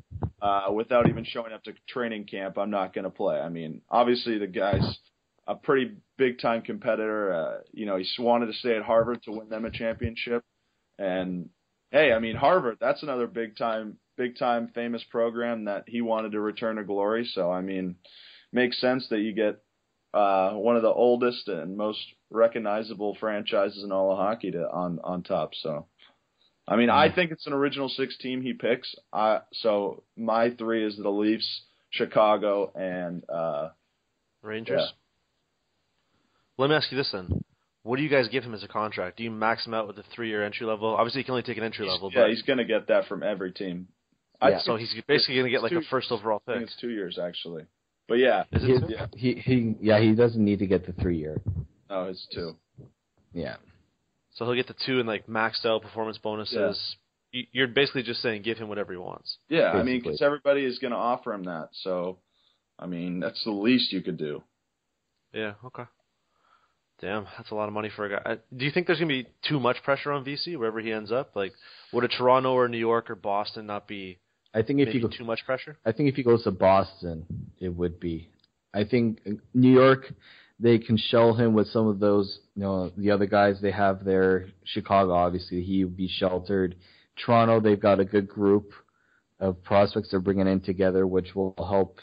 uh, 0.45 0.71
without 0.71 1.09
even 1.09 1.25
showing 1.25 1.55
up 1.55 1.65
to 1.65 1.73
training 1.89 2.25
camp, 2.25 2.59
I'm 2.59 2.71
not 2.71 2.93
going 2.93 3.05
to 3.05 3.11
play. 3.11 3.37
I 3.37 3.49
mean, 3.49 3.81
obviously, 3.91 4.37
the 4.37 4.47
guy's 4.47 4.99
a 5.47 5.55
pretty 5.55 5.93
big 6.19 6.39
time 6.39 6.61
competitor. 6.61 7.33
Uh, 7.33 7.61
you 7.73 7.87
know, 7.87 7.97
he 7.97 8.07
wanted 8.19 8.47
to 8.47 8.53
stay 8.53 8.77
at 8.77 8.83
Harvard 8.83 9.23
to 9.23 9.33
win 9.33 9.49
them 9.49 9.65
a 9.65 9.71
championship. 9.71 10.45
And 10.99 11.49
hey, 11.91 12.13
I 12.13 12.19
mean, 12.19 12.37
Harvard, 12.37 12.77
that's 12.79 13.03
another 13.03 13.27
big 13.27 13.57
time 13.57 13.97
big 14.19 14.37
time 14.39 14.71
famous 14.75 15.03
program 15.11 15.65
that 15.65 15.85
he 15.87 16.03
wanted 16.03 16.33
to 16.33 16.41
return 16.41 16.77
to 16.77 16.85
glory. 16.85 17.29
So 17.33 17.51
I 17.51 17.63
mean, 17.63 17.97
makes 18.53 18.79
sense 18.79 19.07
that 19.09 19.21
you 19.21 19.33
get 19.33 19.63
uh, 20.13 20.53
one 20.53 20.77
of 20.77 20.83
the 20.83 20.93
oldest 20.93 21.49
and 21.49 21.77
most 21.77 22.01
recognizable 22.31 23.17
franchises 23.19 23.83
in 23.83 23.93
all 23.93 24.13
of 24.13 24.19
hockey 24.19 24.51
to 24.51 24.71
on 24.71 24.99
on 25.03 25.23
top. 25.23 25.51
So, 25.55 25.87
I 26.67 26.77
mean, 26.77 26.89
I 26.91 27.15
think 27.15 27.31
it's 27.31 27.47
an 27.47 27.53
original 27.53 27.89
six 27.89 28.17
team 28.19 28.41
he 28.43 28.53
picks. 28.55 28.95
I 29.13 29.41
so 29.53 30.03
my 30.17 30.51
three 30.51 30.85
is 30.87 30.97
the 30.97 31.11
Leafs, 31.11 31.47
Chicago, 31.91 32.73
and 32.75 33.23
uh, 33.29 33.69
Rangers. 34.43 34.81
Yeah. 34.81 34.87
Let 36.57 36.71
me 36.71 36.77
ask 36.77 36.91
you 36.91 36.97
this 36.97 37.11
then: 37.13 37.45
What 37.83 37.97
do 37.97 38.03
you 38.03 38.09
guys 38.09 38.29
give 38.29 38.45
him 38.45 38.55
as 38.55 38.63
a 38.63 38.69
contract? 38.69 39.19
Do 39.19 39.25
you 39.25 39.31
max 39.31 39.67
him 39.67 39.75
out 39.75 39.87
with 39.87 39.99
a 39.99 40.05
three-year 40.15 40.45
entry 40.45 40.67
level? 40.67 40.95
Obviously, 40.95 41.21
he 41.21 41.25
can 41.25 41.33
only 41.33 41.43
take 41.43 41.59
an 41.59 41.65
entry 41.65 41.87
level, 41.87 42.11
yeah, 42.13 42.23
but 42.23 42.31
he's 42.31 42.43
going 42.43 42.59
to 42.59 42.65
get 42.65 42.89
that 42.89 43.07
from 43.09 43.23
every 43.23 43.53
team. 43.53 43.89
Yeah. 44.43 44.61
so 44.63 44.77
he's 44.77 44.95
basically 45.09 45.37
going 45.37 45.47
to 45.47 45.51
get 45.51 45.63
like 45.63 45.71
two- 45.73 45.79
a 45.79 45.83
first 45.91 46.11
overall 46.13 46.43
I 46.47 46.53
pick. 46.53 46.61
think 46.61 46.71
it's 46.71 46.81
two 46.81 46.91
years 46.91 47.19
actually, 47.19 47.65
but 48.09 48.15
yeah, 48.19 48.45
Is 48.53 48.63
it 48.63 48.67
He, 48.67 48.79
two? 48.79 48.87
Yeah. 48.89 49.07
he 49.17 49.35
he 49.35 49.75
yeah 49.81 50.01
he 50.01 50.13
doesn't 50.15 50.43
need 50.45 50.59
to 50.61 50.67
get 50.67 50.87
the 50.87 50.93
three 50.93 51.19
year. 51.19 51.41
no, 51.91 52.05
it's 52.05 52.27
two. 52.33 52.57
Yeah. 53.33 53.57
So 54.35 54.45
he'll 54.45 54.55
get 54.55 54.67
the 54.69 54.75
two 54.87 54.99
and 55.01 55.09
like 55.09 55.27
maxed 55.27 55.65
out 55.65 55.83
performance 55.83 56.19
bonuses. 56.19 56.97
You- 57.33 57.47
You're 57.53 57.69
basically 57.69 58.03
just 58.05 58.21
saying 58.23 58.43
give 58.43 58.59
him 58.59 58.69
whatever 58.69 58.93
he 58.93 58.99
wants. 58.99 59.39
Yeah, 59.49 59.73
I 59.73 59.83
mean, 59.83 60.01
because 60.03 60.23
everybody 60.23 60.65
is 60.65 60.79
going 60.79 60.93
to 60.93 60.97
offer 60.97 61.33
him 61.33 61.45
that. 61.45 61.71
So, 61.73 62.19
I 62.79 62.87
mean, 62.87 63.19
that's 63.21 63.43
the 63.45 63.51
least 63.51 63.93
you 63.93 64.03
could 64.03 64.17
do. 64.19 64.43
Yeah. 65.33 65.55
Okay. 65.65 65.85
Damn, 67.01 67.27
that's 67.37 67.51
a 67.51 67.55
lot 67.57 67.67
of 67.67 67.75
money 67.75 67.91
for 67.95 68.07
a 68.07 68.09
guy. 68.11 68.23
Uh, 68.25 68.37
Do 68.57 68.65
you 68.65 68.71
think 68.71 68.87
there's 68.87 69.01
gonna 69.01 69.09
be 69.09 69.27
too 69.43 69.59
much 69.59 69.83
pressure 69.83 70.13
on 70.13 70.23
Vesey 70.25 70.55
wherever 70.57 70.79
he 70.81 70.93
ends 70.93 71.11
up? 71.11 71.35
Like, 71.35 71.53
would 71.93 72.05
a 72.05 72.09
Toronto 72.09 72.53
or 72.53 72.69
New 72.69 72.79
York 72.79 73.11
or 73.11 73.17
Boston 73.17 73.67
not 73.67 73.89
be 73.89 74.19
I 74.55 74.63
think 74.63 74.79
if 74.81 74.87
maybe 74.87 74.99
you 75.01 75.09
go, 75.09 75.17
too 75.17 75.25
much 75.25 75.45
pressure? 75.45 75.77
I 75.85 75.91
think 75.91 76.09
if 76.09 76.15
he 76.15 76.23
goes 76.23 76.45
to 76.45 76.53
Boston, 76.53 77.27
it 77.61 77.71
would 77.71 77.99
be. 77.99 78.29
I 78.73 78.85
think 78.85 79.19
New 79.53 79.73
York, 79.73 80.13
they 80.61 80.79
can 80.79 80.97
shell 80.97 81.35
him 81.35 81.53
with 81.53 81.69
some 81.69 81.87
of 81.87 81.99
those, 81.99 82.41
you 82.55 82.63
know, 82.63 82.91
the 82.97 83.11
other 83.11 83.27
guys 83.27 83.61
they 83.61 83.73
have 83.73 84.05
there. 84.05 84.47
Chicago, 84.65 85.13
obviously, 85.13 85.63
he 85.63 85.85
would 85.85 85.97
be 85.97 86.09
sheltered. 86.09 86.77
Toronto, 87.25 87.61
they've 87.61 87.81
got 87.81 88.01
a 88.01 88.05
good 88.05 88.29
group 88.29 88.73
of 89.41 89.63
prospects 89.65 90.11
they're 90.11 90.21
bringing 90.21 90.47
in 90.47 90.61
together, 90.61 91.07
which 91.07 91.35
will 91.35 91.55
help 91.59 91.99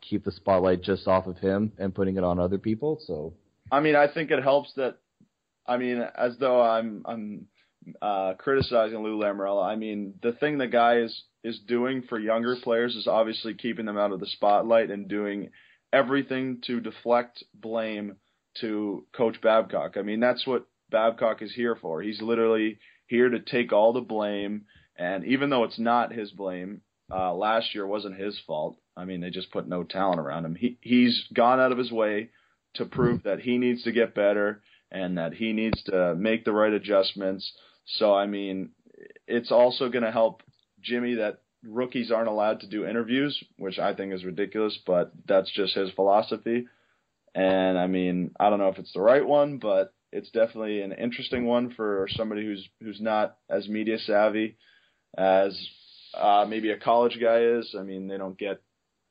keep 0.00 0.24
the 0.24 0.32
spotlight 0.32 0.82
just 0.82 1.06
off 1.06 1.26
of 1.26 1.38
him 1.38 1.72
and 1.78 1.94
putting 1.94 2.16
it 2.16 2.24
on 2.24 2.38
other 2.38 2.58
people. 2.58 2.98
So 3.06 3.34
I 3.70 3.80
mean, 3.80 3.96
I 3.96 4.12
think 4.12 4.30
it 4.30 4.42
helps 4.42 4.72
that. 4.74 4.96
I 5.66 5.76
mean, 5.76 6.04
as 6.16 6.36
though 6.38 6.60
I'm 6.60 7.02
I'm 7.04 7.46
uh, 8.00 8.34
criticizing 8.34 9.02
Lou 9.02 9.18
Lamoriello. 9.18 9.64
I 9.64 9.76
mean, 9.76 10.14
the 10.22 10.32
thing 10.32 10.58
the 10.58 10.66
guy 10.66 10.98
is 10.98 11.22
is 11.44 11.58
doing 11.66 12.02
for 12.08 12.18
younger 12.18 12.56
players 12.62 12.94
is 12.94 13.06
obviously 13.06 13.54
keeping 13.54 13.86
them 13.86 13.98
out 13.98 14.12
of 14.12 14.20
the 14.20 14.26
spotlight 14.26 14.90
and 14.90 15.08
doing 15.08 15.50
everything 15.92 16.60
to 16.66 16.80
deflect 16.80 17.44
blame 17.54 18.16
to 18.60 19.06
Coach 19.12 19.40
Babcock. 19.40 19.96
I 19.96 20.02
mean, 20.02 20.20
that's 20.20 20.46
what 20.46 20.66
Babcock 20.90 21.42
is 21.42 21.52
here 21.54 21.76
for. 21.76 22.02
He's 22.02 22.20
literally 22.20 22.78
here 23.06 23.28
to 23.28 23.40
take 23.40 23.72
all 23.72 23.92
the 23.92 24.00
blame. 24.00 24.64
And 24.96 25.24
even 25.24 25.50
though 25.50 25.64
it's 25.64 25.78
not 25.78 26.12
his 26.12 26.30
blame, 26.30 26.82
uh, 27.10 27.34
last 27.34 27.74
year 27.74 27.86
wasn't 27.86 28.20
his 28.20 28.38
fault. 28.46 28.78
I 28.96 29.04
mean, 29.04 29.20
they 29.20 29.30
just 29.30 29.52
put 29.52 29.68
no 29.68 29.84
talent 29.84 30.20
around 30.20 30.44
him. 30.44 30.54
He 30.54 30.78
he's 30.80 31.24
gone 31.32 31.60
out 31.60 31.72
of 31.72 31.78
his 31.78 31.90
way 31.90 32.30
to 32.74 32.84
prove 32.84 33.22
that 33.24 33.40
he 33.40 33.58
needs 33.58 33.82
to 33.84 33.92
get 33.92 34.14
better 34.14 34.62
and 34.90 35.18
that 35.18 35.34
he 35.34 35.52
needs 35.52 35.82
to 35.84 36.14
make 36.14 36.44
the 36.44 36.52
right 36.52 36.72
adjustments. 36.72 37.52
So 37.84 38.14
I 38.14 38.26
mean, 38.26 38.70
it's 39.26 39.50
also 39.50 39.88
going 39.88 40.04
to 40.04 40.12
help 40.12 40.42
Jimmy 40.82 41.14
that 41.16 41.41
rookies 41.64 42.10
aren't 42.10 42.28
allowed 42.28 42.60
to 42.60 42.68
do 42.68 42.86
interviews, 42.86 43.42
which 43.56 43.78
I 43.78 43.94
think 43.94 44.12
is 44.12 44.24
ridiculous, 44.24 44.78
but 44.86 45.12
that's 45.26 45.52
just 45.52 45.74
his 45.74 45.90
philosophy. 45.92 46.66
And 47.34 47.78
I 47.78 47.86
mean, 47.86 48.32
I 48.38 48.50
don't 48.50 48.58
know 48.58 48.68
if 48.68 48.78
it's 48.78 48.92
the 48.92 49.00
right 49.00 49.26
one, 49.26 49.58
but 49.58 49.94
it's 50.12 50.30
definitely 50.30 50.82
an 50.82 50.92
interesting 50.92 51.46
one 51.46 51.72
for 51.74 52.06
somebody 52.10 52.44
who's 52.44 52.68
who's 52.80 53.00
not 53.00 53.36
as 53.48 53.68
media 53.68 53.98
savvy 53.98 54.56
as 55.16 55.58
uh, 56.14 56.44
maybe 56.48 56.70
a 56.70 56.78
college 56.78 57.18
guy 57.20 57.40
is. 57.40 57.74
I 57.78 57.82
mean, 57.82 58.08
they 58.08 58.18
don't 58.18 58.38
get 58.38 58.60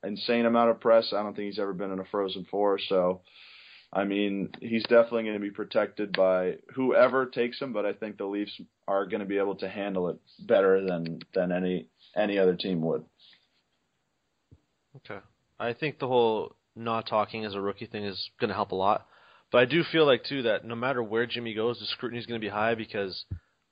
insane 0.04 0.46
amount 0.46 0.70
of 0.70 0.80
press. 0.80 1.12
I 1.12 1.22
don't 1.22 1.34
think 1.34 1.46
he's 1.46 1.58
ever 1.58 1.72
been 1.72 1.92
in 1.92 1.98
a 1.98 2.04
Frozen 2.04 2.46
Four, 2.50 2.78
so 2.88 3.22
I 3.92 4.04
mean, 4.04 4.50
he's 4.60 4.84
definitely 4.84 5.24
going 5.24 5.34
to 5.34 5.40
be 5.40 5.50
protected 5.50 6.12
by 6.12 6.56
whoever 6.74 7.26
takes 7.26 7.60
him. 7.60 7.72
But 7.72 7.84
I 7.84 7.92
think 7.92 8.16
the 8.16 8.24
Leafs 8.24 8.58
are 8.88 9.06
going 9.06 9.20
to 9.20 9.26
be 9.26 9.38
able 9.38 9.56
to 9.56 9.68
handle 9.68 10.08
it 10.08 10.18
better 10.40 10.84
than 10.84 11.20
than 11.34 11.52
any 11.52 11.88
any 12.16 12.38
other 12.38 12.54
team 12.56 12.80
would. 12.82 13.04
Okay. 14.96 15.20
I 15.58 15.74
think 15.74 15.98
the 15.98 16.08
whole 16.08 16.56
not 16.74 17.06
talking 17.06 17.44
as 17.44 17.54
a 17.54 17.60
rookie 17.60 17.86
thing 17.86 18.04
is 18.04 18.30
going 18.40 18.48
to 18.48 18.54
help 18.54 18.72
a 18.72 18.76
lot. 18.76 19.06
But 19.50 19.58
I 19.58 19.64
do 19.66 19.84
feel 19.84 20.06
like 20.06 20.24
too 20.24 20.42
that 20.42 20.64
no 20.64 20.74
matter 20.74 21.02
where 21.02 21.26
Jimmy 21.26 21.54
goes, 21.54 21.78
the 21.78 21.86
scrutiny 21.86 22.18
is 22.18 22.26
going 22.26 22.40
to 22.40 22.44
be 22.44 22.50
high 22.50 22.74
because 22.74 23.24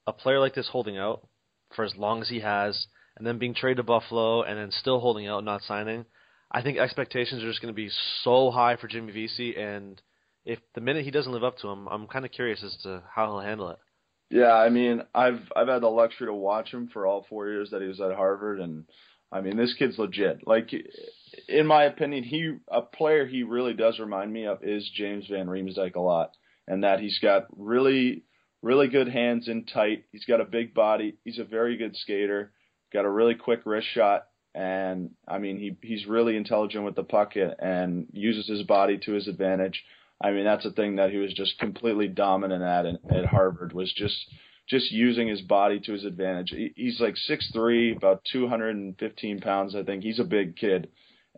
a 0.06 0.12
player 0.12 0.38
like 0.38 0.54
this 0.54 0.68
holding 0.68 0.98
out 0.98 1.26
for 1.74 1.84
as 1.84 1.96
long 1.96 2.20
as 2.20 2.28
he 2.28 2.40
has, 2.40 2.86
and 3.16 3.26
then 3.26 3.38
being 3.38 3.54
traded 3.54 3.78
to 3.78 3.82
Buffalo, 3.84 4.42
and 4.42 4.58
then 4.58 4.70
still 4.70 5.00
holding 5.00 5.26
out, 5.26 5.44
not 5.44 5.62
signing. 5.62 6.04
I 6.50 6.62
think 6.62 6.78
expectations 6.78 7.42
are 7.42 7.48
just 7.48 7.62
going 7.62 7.72
to 7.72 7.76
be 7.76 7.90
so 8.24 8.50
high 8.50 8.76
for 8.76 8.88
Jimmy 8.88 9.12
Vesey, 9.12 9.56
and 9.56 10.00
if 10.44 10.58
the 10.74 10.80
minute 10.80 11.04
he 11.04 11.10
doesn't 11.10 11.32
live 11.32 11.44
up 11.44 11.58
to 11.58 11.68
them, 11.68 11.88
I'm 11.88 12.06
kind 12.06 12.24
of 12.24 12.32
curious 12.32 12.62
as 12.62 12.76
to 12.82 13.02
how 13.14 13.26
he'll 13.26 13.40
handle 13.40 13.70
it. 13.70 13.78
Yeah, 14.30 14.52
I 14.52 14.68
mean, 14.68 15.02
I've 15.14 15.40
I've 15.56 15.68
had 15.68 15.82
the 15.82 15.88
luxury 15.88 16.28
to 16.28 16.34
watch 16.34 16.72
him 16.72 16.88
for 16.92 17.04
all 17.04 17.26
four 17.28 17.48
years 17.48 17.70
that 17.70 17.82
he 17.82 17.88
was 17.88 18.00
at 18.00 18.14
Harvard, 18.14 18.60
and 18.60 18.84
I 19.32 19.40
mean, 19.40 19.56
this 19.56 19.74
kid's 19.74 19.98
legit. 19.98 20.46
Like, 20.46 20.70
in 21.48 21.66
my 21.66 21.84
opinion, 21.84 22.22
he 22.22 22.56
a 22.68 22.82
player 22.82 23.26
he 23.26 23.42
really 23.42 23.74
does 23.74 23.98
remind 23.98 24.32
me 24.32 24.46
of 24.46 24.62
is 24.62 24.88
James 24.94 25.26
Van 25.28 25.46
Riemsdyk 25.46 25.96
a 25.96 26.00
lot, 26.00 26.30
and 26.68 26.84
that 26.84 27.00
he's 27.00 27.18
got 27.18 27.46
really 27.56 28.24
really 28.62 28.88
good 28.88 29.08
hands 29.08 29.48
in 29.48 29.64
tight. 29.64 30.04
He's 30.12 30.24
got 30.26 30.40
a 30.40 30.44
big 30.44 30.74
body. 30.74 31.16
He's 31.24 31.38
a 31.38 31.44
very 31.44 31.76
good 31.76 31.96
skater. 31.96 32.52
Got 32.92 33.06
a 33.06 33.10
really 33.10 33.34
quick 33.34 33.60
wrist 33.64 33.88
shot, 33.92 34.26
and 34.54 35.10
I 35.26 35.38
mean, 35.38 35.58
he 35.58 35.76
he's 35.82 36.06
really 36.06 36.36
intelligent 36.36 36.84
with 36.84 36.94
the 36.94 37.04
puck 37.04 37.32
and 37.36 38.06
uses 38.12 38.48
his 38.48 38.62
body 38.62 38.98
to 38.98 39.12
his 39.12 39.28
advantage. 39.28 39.82
I 40.20 40.32
mean, 40.32 40.44
that's 40.44 40.66
a 40.66 40.70
thing 40.70 40.96
that 40.96 41.10
he 41.10 41.16
was 41.16 41.32
just 41.32 41.58
completely 41.58 42.08
dominant 42.08 42.62
at 42.62 42.86
in, 42.86 42.98
at 43.10 43.26
Harvard 43.26 43.72
was 43.72 43.92
just 43.92 44.16
just 44.68 44.92
using 44.92 45.26
his 45.26 45.40
body 45.40 45.80
to 45.80 45.92
his 45.92 46.04
advantage. 46.04 46.50
He, 46.50 46.72
he's 46.76 47.00
like 47.00 47.16
six 47.16 47.50
three, 47.52 47.94
about 47.96 48.22
215 48.30 49.40
pounds, 49.40 49.74
I 49.74 49.82
think. 49.82 50.02
He's 50.02 50.20
a 50.20 50.24
big 50.24 50.56
kid, 50.56 50.88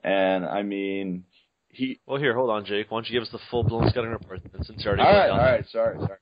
and 0.02 0.44
I 0.44 0.62
mean, 0.62 1.24
he. 1.68 2.00
Well, 2.06 2.18
here, 2.18 2.34
hold 2.34 2.50
on, 2.50 2.64
Jake. 2.64 2.90
Why 2.90 2.98
don't 2.98 3.08
you 3.08 3.18
give 3.18 3.26
us 3.26 3.32
the 3.32 3.40
full 3.50 3.62
blown 3.62 3.88
scouting 3.88 4.10
report 4.10 4.40
since 4.62 4.84
you 4.84 4.88
already 4.88 5.02
All 5.02 5.12
right, 5.12 5.30
all 5.30 5.38
right, 5.38 5.68
sorry, 5.68 5.98
sorry. 5.98 6.18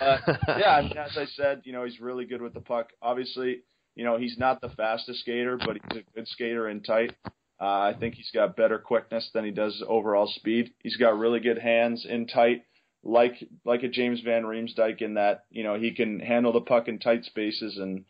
Uh, 0.00 0.18
yeah, 0.58 0.76
I 0.76 0.82
mean, 0.82 0.96
as 0.96 1.16
I 1.16 1.26
said, 1.26 1.62
you 1.64 1.72
know, 1.72 1.84
he's 1.84 2.00
really 2.00 2.24
good 2.24 2.40
with 2.42 2.54
the 2.54 2.60
puck. 2.60 2.90
Obviously, 3.02 3.62
you 3.94 4.04
know, 4.04 4.18
he's 4.18 4.36
not 4.38 4.60
the 4.60 4.70
fastest 4.70 5.20
skater, 5.20 5.58
but 5.58 5.76
he's 5.76 6.00
a 6.00 6.16
good 6.16 6.28
skater 6.28 6.68
in 6.68 6.82
tight. 6.82 7.14
Uh, 7.60 7.64
I 7.64 7.94
think 7.98 8.14
he's 8.14 8.30
got 8.32 8.56
better 8.56 8.78
quickness 8.78 9.30
than 9.32 9.44
he 9.44 9.50
does 9.50 9.82
overall 9.86 10.26
speed. 10.26 10.72
He's 10.82 10.96
got 10.96 11.18
really 11.18 11.40
good 11.40 11.58
hands 11.58 12.04
in 12.08 12.26
tight, 12.26 12.64
like 13.02 13.34
like 13.64 13.82
a 13.82 13.88
James 13.88 14.20
Van 14.20 14.42
Riemsdyk 14.42 15.02
in 15.02 15.14
that 15.14 15.44
you 15.50 15.62
know 15.62 15.74
he 15.74 15.92
can 15.92 16.20
handle 16.20 16.52
the 16.52 16.60
puck 16.60 16.88
in 16.88 16.98
tight 16.98 17.24
spaces 17.24 17.78
and 17.78 18.04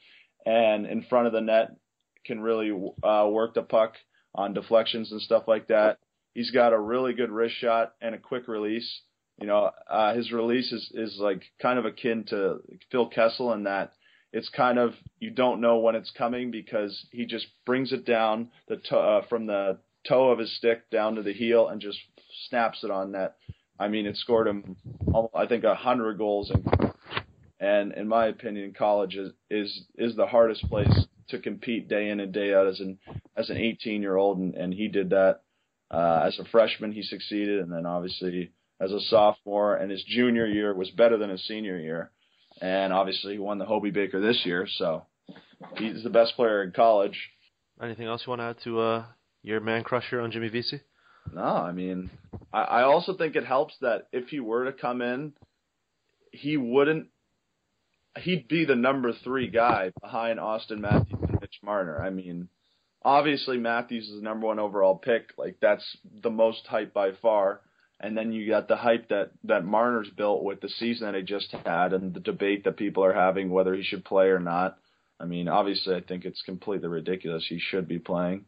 and 0.47 0.87
in 0.87 1.03
front 1.03 1.27
of 1.27 1.33
the 1.33 1.41
net 1.41 1.77
can 2.25 2.41
really 2.41 2.71
uh, 3.03 3.29
work 3.31 3.55
the 3.55 3.63
puck 3.63 3.95
on 4.35 4.55
deflections 4.55 5.13
and 5.13 5.21
stuff 5.21 5.45
like 5.47 5.69
that. 5.69 5.99
He's 6.33 6.51
got 6.51 6.73
a 6.73 6.79
really 6.79 7.13
good 7.13 7.31
wrist 7.31 7.57
shot 7.57 7.95
and 8.01 8.15
a 8.15 8.19
quick 8.19 8.49
release. 8.49 9.03
You 9.41 9.47
know, 9.47 9.71
uh, 9.91 10.15
his 10.15 10.33
release 10.33 10.73
is 10.73 10.91
is 10.95 11.19
like 11.19 11.43
kind 11.61 11.79
of 11.79 11.85
akin 11.85 12.25
to 12.29 12.59
Phil 12.91 13.09
Kessel 13.09 13.53
in 13.53 13.65
that 13.65 13.93
it's 14.35 14.49
kind 14.49 14.81
of 14.81 14.95
you 15.21 15.31
don't 15.31 15.61
know 15.61 15.79
when 15.79 15.95
it's 15.95 16.11
coming 16.11 16.51
because 16.51 17.07
he 17.13 17.25
just 17.25 17.47
brings 17.65 17.93
it 17.93 18.05
down 18.05 18.51
the 18.69 18.77
to, 18.77 18.97
uh, 18.99 19.27
from 19.29 19.47
the 19.47 19.79
toe 20.09 20.31
of 20.31 20.41
his 20.41 20.55
stick 20.57 20.91
down 20.91 21.15
to 21.15 21.23
the 21.23 21.33
heel 21.33 21.69
and 21.69 21.81
just 21.81 21.99
snaps 22.49 22.83
it 22.83 22.91
on 22.91 23.13
net. 23.13 23.37
I 23.79 23.87
mean, 23.89 24.07
it 24.07 24.17
scored 24.17 24.49
him, 24.49 24.77
I 25.35 25.47
think, 25.47 25.63
a 25.63 25.77
hundred 25.77 26.19
goals, 26.19 26.51
and 26.51 26.93
and 27.61 27.93
in 27.93 28.09
my 28.09 28.27
opinion, 28.27 28.75
college 28.77 29.15
is 29.15 29.33
is 29.51 29.85
is 29.97 30.17
the 30.17 30.27
hardest 30.27 30.69
place 30.69 31.07
to 31.29 31.39
compete 31.39 31.89
day 31.89 32.11
in 32.11 32.19
and 32.19 32.33
day 32.33 32.53
out 32.53 32.67
as 32.67 32.81
an 32.81 32.99
as 33.37 33.51
an 33.51 33.57
18 33.57 34.03
year 34.03 34.17
old, 34.17 34.39
and 34.39 34.57
and 34.57 34.75
he 34.75 34.89
did 34.89 35.11
that 35.11 35.43
uh, 35.93 36.23
as 36.27 36.41
a 36.41 36.45
freshman. 36.47 36.91
He 36.91 37.03
succeeded, 37.03 37.61
and 37.61 37.73
then 37.73 37.87
obviously 37.87 38.51
as 38.81 38.91
a 38.91 39.01
sophomore, 39.01 39.77
and 39.77 39.93
his 39.93 40.03
junior 40.03 40.47
year 40.47 40.75
was 40.75 40.91
better 40.91 41.17
than 41.17 41.31
his 41.31 41.47
senior 41.47 41.79
year 41.79 42.11
and 42.65 42.95
obviously 42.95 43.35
he 43.35 43.39
won 43.39 43.59
the 43.59 43.67
Hobey 43.67 43.91
Baker 43.91 44.21
this 44.21 44.41
year, 44.47 44.67
so 44.67 45.05
he's 45.77 46.03
the 46.03 46.09
best 46.09 46.35
player 46.35 46.63
in 46.63 46.73
college. 46.73 47.31
Anything 47.83 48.07
else 48.07 48.23
you 48.25 48.31
want 48.31 48.41
to 48.41 48.45
add 48.45 48.57
to 48.65 48.81
uh, 48.81 49.05
your 49.43 49.61
man 49.61 49.85
crush 49.85 50.05
here 50.09 50.23
on 50.23 50.31
Jimmy 50.31 50.49
Vesey? 50.49 50.81
No, 51.31 51.43
I 51.43 51.73
mean, 51.73 52.11
I, 52.55 52.63
I 52.63 52.83
also 52.85 53.19
think 53.19 53.37
it 53.37 53.45
helps 53.45 53.75
that 53.83 54.09
if 54.13 54.29
he 54.29 54.41
were 54.41 54.65
to 54.65 54.73
come 54.73 55.03
in, 55.03 55.35
he 56.33 56.57
wouldn't. 56.57 57.09
He'd 58.17 58.49
be 58.49 58.65
the 58.65 58.77
number 58.77 59.13
three 59.13 59.51
guy 59.51 59.93
behind 60.01 60.41
Austin 60.41 60.81
Matthews 60.81 61.21
and 61.29 61.41
Mitch 61.43 61.59
Marner. 61.63 62.01
I 62.01 62.09
mean, 62.09 62.49
obviously 63.05 63.59
Matthews 63.59 64.09
is 64.09 64.17
the 64.17 64.25
number 64.25 64.47
one 64.47 64.59
overall 64.59 64.97
pick. 64.97 65.33
Like 65.37 65.57
that's 65.61 65.85
the 66.23 66.31
most 66.31 66.67
hype 66.67 66.95
by 66.95 67.11
far. 67.21 67.61
And 68.05 68.15
then 68.15 68.33
you 68.33 68.47
got 68.47 68.69
the 68.69 68.77
hype 68.77 69.09
that 69.09 69.31
that 69.45 69.65
Marner's 69.65 70.11
built 70.11 70.45
with 70.45 70.61
the 70.61 70.69
season 70.69 71.07
that 71.07 71.17
he 71.17 71.23
just 71.23 71.51
had, 71.65 71.95
and 71.95 72.13
the 72.13 72.21
debate 72.21 72.65
that 72.65 72.77
people 72.77 73.03
are 73.03 73.15
having 73.15 73.49
whether 73.49 73.75
he 73.75 73.83
should 73.83 74.05
play 74.05 74.27
or 74.27 74.39
not. 74.39 74.77
I 75.19 75.25
mean, 75.25 75.49
obviously, 75.49 75.95
I 75.95 76.03
think 76.03 76.27
it's 76.27 76.43
completely 76.43 76.89
ridiculous. 76.89 77.47
He 77.49 77.59
should 77.59 77.89
be 77.89 77.99
playing, 77.99 78.45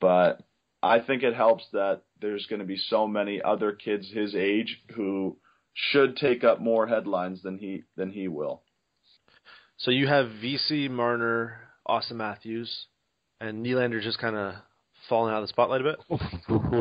but 0.00 0.40
I 0.82 1.00
think 1.00 1.22
it 1.22 1.34
helps 1.34 1.64
that 1.74 2.00
there's 2.22 2.46
going 2.46 2.60
to 2.60 2.64
be 2.64 2.78
so 2.78 3.06
many 3.06 3.42
other 3.42 3.72
kids 3.72 4.08
his 4.10 4.34
age 4.34 4.80
who 4.94 5.36
should 5.74 6.16
take 6.16 6.42
up 6.42 6.58
more 6.58 6.86
headlines 6.86 7.42
than 7.42 7.58
he 7.58 7.82
than 7.94 8.10
he 8.10 8.26
will. 8.26 8.62
So 9.76 9.90
you 9.90 10.06
have 10.06 10.30
Vesey, 10.40 10.88
Marner, 10.88 11.60
Auston 11.86 12.12
Matthews, 12.12 12.86
and 13.38 13.66
Nylander 13.66 14.00
just 14.00 14.18
kind 14.18 14.36
of 14.36 14.54
falling 15.08 15.32
out 15.32 15.42
of 15.42 15.44
the 15.44 15.48
spotlight 15.48 15.80
a 15.80 15.84
bit. 15.84 15.98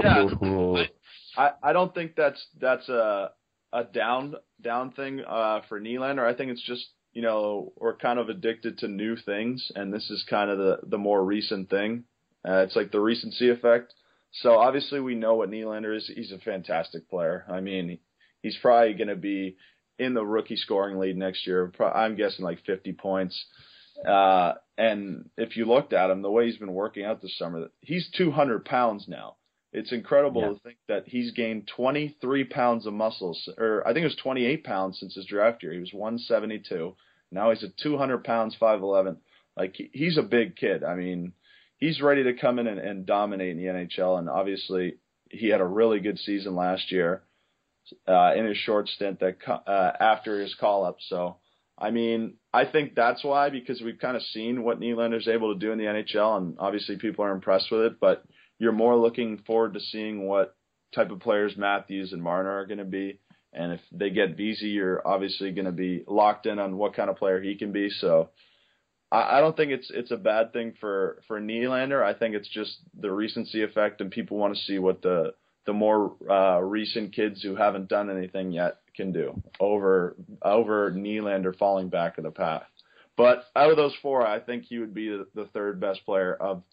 yeah, 0.03 0.83
I 1.37 1.51
I 1.63 1.73
don't 1.73 1.93
think 1.93 2.15
that's 2.15 2.45
that's 2.59 2.87
a 2.89 3.31
a 3.73 3.83
down 3.83 4.35
down 4.61 4.91
thing 4.91 5.21
uh, 5.27 5.61
for 5.67 5.79
Nylander. 5.79 6.25
I 6.25 6.35
think 6.35 6.51
it's 6.51 6.65
just 6.65 6.85
you 7.13 7.21
know 7.21 7.73
we're 7.77 7.97
kind 7.97 8.19
of 8.19 8.29
addicted 8.29 8.79
to 8.79 8.87
new 8.87 9.15
things, 9.15 9.71
and 9.75 9.93
this 9.93 10.09
is 10.09 10.25
kind 10.29 10.49
of 10.49 10.57
the 10.57 10.79
the 10.87 10.97
more 10.97 11.23
recent 11.23 11.69
thing. 11.69 12.03
Uh, 12.47 12.59
it's 12.59 12.75
like 12.75 12.91
the 12.91 12.99
recency 12.99 13.49
effect. 13.49 13.93
So 14.31 14.57
obviously 14.57 14.99
we 14.99 15.15
know 15.15 15.35
what 15.35 15.49
Nylander 15.49 15.95
is. 15.95 16.09
He's 16.13 16.31
a 16.31 16.37
fantastic 16.39 17.09
player. 17.09 17.45
I 17.49 17.61
mean, 17.61 17.97
he's 18.41 18.57
probably 18.61 18.93
going 18.93 19.07
to 19.07 19.15
be 19.15 19.57
in 19.97 20.13
the 20.13 20.25
rookie 20.25 20.57
scoring 20.57 20.99
lead 20.99 21.17
next 21.17 21.47
year. 21.47 21.71
I'm 21.79 22.15
guessing 22.15 22.45
like 22.45 22.63
50 22.65 22.93
points. 22.93 23.45
Uh, 24.07 24.53
and 24.77 25.29
if 25.37 25.57
you 25.57 25.65
looked 25.65 25.93
at 25.93 26.09
him, 26.09 26.21
the 26.21 26.31
way 26.31 26.45
he's 26.45 26.57
been 26.57 26.73
working 26.73 27.03
out 27.03 27.21
this 27.21 27.37
summer, 27.37 27.69
he's 27.81 28.09
200 28.17 28.65
pounds 28.65 29.05
now. 29.07 29.35
It's 29.73 29.91
incredible 29.91 30.41
yeah. 30.41 30.49
to 30.49 30.59
think 30.59 30.77
that 30.87 31.07
he's 31.07 31.31
gained 31.31 31.69
23 31.75 32.45
pounds 32.45 32.85
of 32.85 32.93
muscles, 32.93 33.49
or 33.57 33.85
I 33.85 33.93
think 33.93 34.03
it 34.03 34.07
was 34.07 34.15
28 34.15 34.63
pounds 34.63 34.99
since 34.99 35.15
his 35.15 35.25
draft 35.25 35.61
year. 35.61 35.73
He 35.73 35.79
was 35.79 35.93
172. 35.93 36.95
Now 37.31 37.49
he's 37.51 37.63
at 37.63 37.77
200 37.77 38.23
pounds, 38.23 38.55
5'11. 38.59 39.17
Like 39.57 39.75
he's 39.91 40.17
a 40.17 40.23
big 40.23 40.55
kid. 40.55 40.83
I 40.83 40.95
mean, 40.95 41.33
he's 41.77 42.01
ready 42.01 42.23
to 42.23 42.33
come 42.33 42.59
in 42.59 42.67
and, 42.67 42.79
and 42.79 43.05
dominate 43.05 43.51
in 43.51 43.57
the 43.57 43.65
NHL. 43.65 44.19
And 44.19 44.29
obviously, 44.29 44.97
he 45.29 45.49
had 45.49 45.61
a 45.61 45.65
really 45.65 45.99
good 45.99 46.19
season 46.19 46.55
last 46.55 46.91
year 46.91 47.23
uh, 48.07 48.33
in 48.35 48.45
his 48.45 48.57
short 48.57 48.87
stint 48.87 49.19
that 49.19 49.37
uh, 49.47 49.91
after 49.99 50.39
his 50.39 50.55
call 50.55 50.85
up. 50.85 50.97
So, 51.09 51.37
I 51.77 51.91
mean, 51.91 52.35
I 52.53 52.65
think 52.65 52.95
that's 52.95 53.23
why 53.23 53.49
because 53.49 53.81
we've 53.81 53.99
kind 53.99 54.17
of 54.17 54.23
seen 54.23 54.63
what 54.63 54.79
Nylander's 54.79 55.27
able 55.27 55.53
to 55.53 55.59
do 55.59 55.71
in 55.71 55.77
the 55.77 55.85
NHL, 55.85 56.37
and 56.37 56.55
obviously 56.59 56.97
people 56.97 57.23
are 57.23 57.31
impressed 57.31 57.71
with 57.71 57.81
it. 57.81 57.99
But 57.99 58.23
you're 58.57 58.71
more 58.71 58.95
looking 58.95 59.37
forward 59.45 59.75
to 59.75 59.79
seeing 59.79 60.27
what 60.27 60.55
type 60.95 61.11
of 61.11 61.19
players 61.19 61.55
Matthews 61.55 62.13
and 62.13 62.23
Marner 62.23 62.49
are 62.49 62.65
going 62.65 62.79
to 62.79 62.85
be. 62.85 63.19
And 63.53 63.73
if 63.73 63.81
they 63.91 64.09
get 64.09 64.37
Vesey, 64.37 64.67
you're 64.67 65.07
obviously 65.07 65.51
going 65.51 65.65
to 65.65 65.71
be 65.71 66.03
locked 66.07 66.45
in 66.45 66.59
on 66.59 66.77
what 66.77 66.95
kind 66.95 67.09
of 67.09 67.17
player 67.17 67.41
he 67.41 67.55
can 67.55 67.71
be. 67.71 67.89
So 67.89 68.29
I, 69.11 69.37
I 69.37 69.39
don't 69.39 69.55
think 69.55 69.71
it's 69.71 69.91
it's 69.93 70.11
a 70.11 70.17
bad 70.17 70.53
thing 70.53 70.73
for 70.79 71.21
for 71.27 71.39
Nylander. 71.39 72.03
I 72.03 72.17
think 72.17 72.35
it's 72.35 72.49
just 72.49 72.77
the 72.99 73.11
recency 73.11 73.63
effect, 73.63 74.01
and 74.01 74.09
people 74.09 74.37
want 74.37 74.55
to 74.55 74.63
see 74.63 74.79
what 74.79 75.01
the 75.03 75.33
the 75.67 75.73
more 75.73 76.15
uh, 76.29 76.59
recent 76.59 77.13
kids 77.13 77.43
who 77.43 77.55
haven't 77.55 77.89
done 77.89 78.09
anything 78.09 78.51
yet 78.51 78.77
can 78.97 79.13
do 79.13 79.41
over 79.59 80.15
over 80.41 80.91
Nylander 80.91 81.57
falling 81.57 81.89
back 81.89 82.17
in 82.17 82.25
the 82.25 82.31
path. 82.31 82.63
But 83.15 83.45
out 83.55 83.71
of 83.71 83.77
those 83.77 83.95
four, 84.01 84.25
I 84.25 84.39
think 84.39 84.65
he 84.65 84.77
would 84.77 84.93
be 84.93 85.09
the, 85.33 85.45
third 85.53 85.79
best 85.79 86.05
player 86.05 86.35
of 86.35 86.63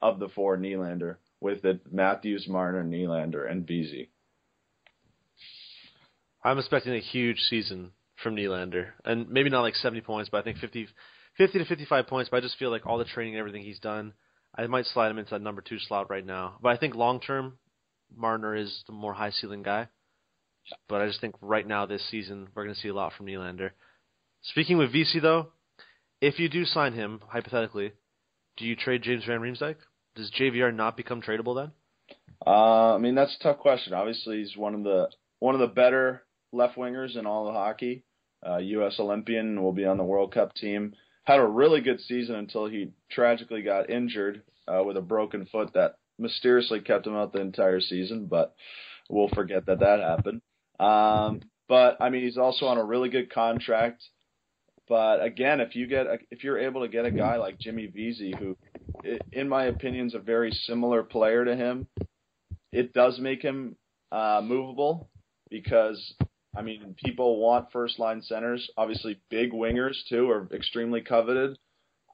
of 0.00 0.18
the 0.18 0.28
four 0.30 0.56
Nylander, 0.56 1.16
with 1.40 1.64
it 1.64 1.80
Matthews, 1.92 2.46
Marner, 2.48 2.82
Nylander, 2.82 3.48
and 3.48 3.66
Vesey. 3.66 4.10
I'm 6.42 6.58
expecting 6.58 6.94
a 6.94 7.00
huge 7.00 7.38
season 7.38 7.92
from 8.20 8.34
Nylander, 8.34 8.88
and 9.04 9.28
maybe 9.30 9.48
not 9.48 9.62
like 9.62 9.76
70 9.76 10.00
points, 10.00 10.28
but 10.28 10.38
I 10.38 10.42
think 10.42 10.58
50, 10.58 10.88
50 11.38 11.58
to 11.60 11.64
55 11.64 12.06
points. 12.08 12.30
But 12.30 12.38
I 12.38 12.40
just 12.40 12.58
feel 12.58 12.70
like 12.70 12.84
all 12.84 12.98
the 12.98 13.04
training 13.04 13.34
and 13.34 13.38
everything 13.38 13.62
he's 13.62 13.78
done, 13.78 14.12
I 14.56 14.66
might 14.66 14.86
slide 14.86 15.10
him 15.10 15.18
into 15.18 15.30
that 15.30 15.42
number 15.42 15.62
two 15.62 15.78
slot 15.78 16.10
right 16.10 16.26
now. 16.26 16.58
But 16.60 16.70
I 16.70 16.76
think 16.78 16.96
long 16.96 17.20
term, 17.20 17.58
Marner 18.14 18.56
is 18.56 18.82
the 18.88 18.92
more 18.92 19.14
high 19.14 19.30
ceiling 19.30 19.62
guy. 19.62 19.88
But 20.88 21.02
I 21.02 21.06
just 21.06 21.20
think 21.20 21.34
right 21.40 21.66
now 21.66 21.86
this 21.86 22.06
season 22.10 22.48
we're 22.54 22.64
going 22.64 22.74
to 22.74 22.80
see 22.80 22.88
a 22.88 22.94
lot 22.94 23.12
from 23.14 23.26
Nylander. 23.26 23.70
Speaking 24.42 24.78
with 24.78 24.92
Vesey 24.92 25.20
though, 25.20 25.48
if 26.20 26.38
you 26.38 26.48
do 26.48 26.64
sign 26.64 26.92
him 26.92 27.20
hypothetically, 27.28 27.92
do 28.56 28.64
you 28.64 28.76
trade 28.76 29.02
James 29.02 29.24
Van 29.24 29.40
Riemsdyk? 29.40 29.76
Does 30.14 30.30
JVR 30.38 30.74
not 30.74 30.96
become 30.96 31.22
tradable 31.22 31.56
then? 31.56 31.72
Uh, 32.46 32.94
I 32.94 32.98
mean 32.98 33.14
that's 33.14 33.36
a 33.40 33.42
tough 33.42 33.58
question. 33.58 33.94
Obviously, 33.94 34.38
he's 34.38 34.56
one 34.56 34.74
of 34.74 34.82
the 34.84 35.08
one 35.38 35.54
of 35.54 35.60
the 35.60 35.66
better 35.66 36.22
left 36.52 36.76
wingers 36.76 37.16
in 37.16 37.26
all 37.26 37.48
of 37.48 37.54
hockey. 37.54 38.04
Uh, 38.46 38.58
U.S. 38.58 38.96
Olympian 38.98 39.62
will 39.62 39.72
be 39.72 39.84
on 39.84 39.98
the 39.98 40.04
World 40.04 40.34
Cup 40.34 40.54
team. 40.54 40.94
Had 41.24 41.38
a 41.38 41.46
really 41.46 41.80
good 41.80 42.00
season 42.00 42.34
until 42.34 42.66
he 42.66 42.92
tragically 43.10 43.62
got 43.62 43.88
injured 43.88 44.42
uh, 44.66 44.82
with 44.84 44.96
a 44.96 45.00
broken 45.00 45.46
foot 45.46 45.72
that 45.74 45.96
mysteriously 46.18 46.80
kept 46.80 47.06
him 47.06 47.14
out 47.14 47.32
the 47.32 47.40
entire 47.40 47.80
season. 47.80 48.26
But 48.26 48.54
we'll 49.08 49.28
forget 49.28 49.66
that 49.66 49.80
that 49.80 50.00
happened. 50.00 50.42
Um, 50.80 51.40
but 51.68 51.96
I 52.00 52.10
mean, 52.10 52.22
he's 52.22 52.38
also 52.38 52.66
on 52.66 52.78
a 52.78 52.84
really 52.84 53.08
good 53.08 53.32
contract. 53.32 54.02
But 54.88 55.22
again, 55.22 55.60
if 55.60 55.74
you 55.76 55.86
get 55.86 56.06
a, 56.06 56.18
if 56.30 56.44
you're 56.44 56.58
able 56.58 56.82
to 56.82 56.88
get 56.88 57.06
a 57.06 57.10
guy 57.10 57.36
like 57.36 57.58
Jimmy 57.58 57.86
Vesey, 57.86 58.34
who, 58.38 58.56
in 59.32 59.48
my 59.48 59.64
opinion, 59.64 60.08
is 60.08 60.14
a 60.14 60.18
very 60.18 60.50
similar 60.50 61.02
player 61.02 61.44
to 61.44 61.56
him, 61.56 61.86
it 62.72 62.92
does 62.92 63.18
make 63.18 63.42
him 63.42 63.76
uh, 64.10 64.42
movable 64.44 65.08
because 65.50 66.14
I 66.56 66.62
mean, 66.62 66.94
people 67.02 67.38
want 67.38 67.72
first 67.72 67.98
line 67.98 68.22
centers. 68.22 68.68
Obviously, 68.76 69.18
big 69.30 69.52
wingers 69.52 69.96
too 70.08 70.30
are 70.30 70.48
extremely 70.52 71.00
coveted. 71.00 71.56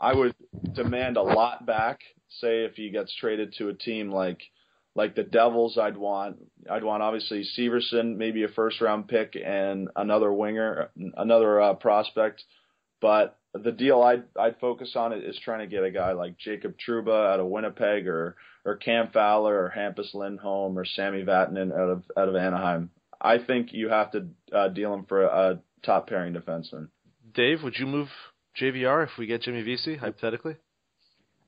I 0.01 0.15
would 0.15 0.35
demand 0.75 1.17
a 1.17 1.23
lot 1.23 1.67
back. 1.67 2.01
Say 2.29 2.65
if 2.65 2.75
he 2.75 2.91
gets 2.91 3.15
traded 3.17 3.55
to 3.55 3.69
a 3.69 3.75
team 3.75 4.11
like 4.11 4.41
like 4.99 5.15
the 5.15 5.23
Devils, 5.23 5.79
I'd 5.79 5.97
want 5.97 6.39
I'd 6.69 6.83
want 6.83 7.05
obviously 7.05 7.47
Severson, 7.57 8.17
maybe 8.17 8.43
a 8.43 8.49
first 8.49 8.81
round 8.81 9.07
pick 9.07 9.37
and 9.43 9.89
another 9.95 10.33
winger, 10.33 10.91
another 11.17 11.61
uh, 11.61 11.75
prospect. 11.75 12.43
But 13.01 13.39
the 13.55 13.71
deal 13.71 14.03
I'd 14.03 14.25
I'd 14.37 14.59
focus 14.59 14.95
on 14.97 15.13
is 15.13 15.39
trying 15.45 15.61
to 15.61 15.69
get 15.69 15.85
a 15.85 15.93
guy 15.93 16.13
like 16.13 16.37
Jacob 16.37 16.75
Trouba 16.77 17.33
out 17.33 17.39
of 17.39 17.47
Winnipeg 17.47 18.09
or 18.09 18.35
or 18.65 18.75
Cam 18.75 19.11
Fowler 19.13 19.55
or 19.55 19.73
Hampus 19.75 20.15
Lindholm 20.15 20.77
or 20.77 20.85
Sami 20.85 21.23
Vatanen 21.23 21.73
out 21.73 21.91
of 21.91 22.03
out 22.17 22.29
of 22.29 22.35
Anaheim. 22.35 22.91
I 23.21 23.39
think 23.39 23.73
you 23.73 23.89
have 23.91 24.11
to 24.13 24.27
uh, 24.53 24.69
deal 24.69 24.93
him 24.93 25.07
for 25.09 25.23
a, 25.23 25.27
a 25.29 25.59
top 25.85 26.09
pairing 26.09 26.35
defenseman. 26.35 26.89
Dave, 27.35 27.63
would 27.63 27.79
you 27.79 27.87
move 27.87 28.09
JVR 28.61 29.05
if 29.05 29.11
we 29.17 29.27
get 29.27 29.43
Jimmy 29.43 29.63
Vesey 29.63 29.97
hypothetically? 29.97 30.57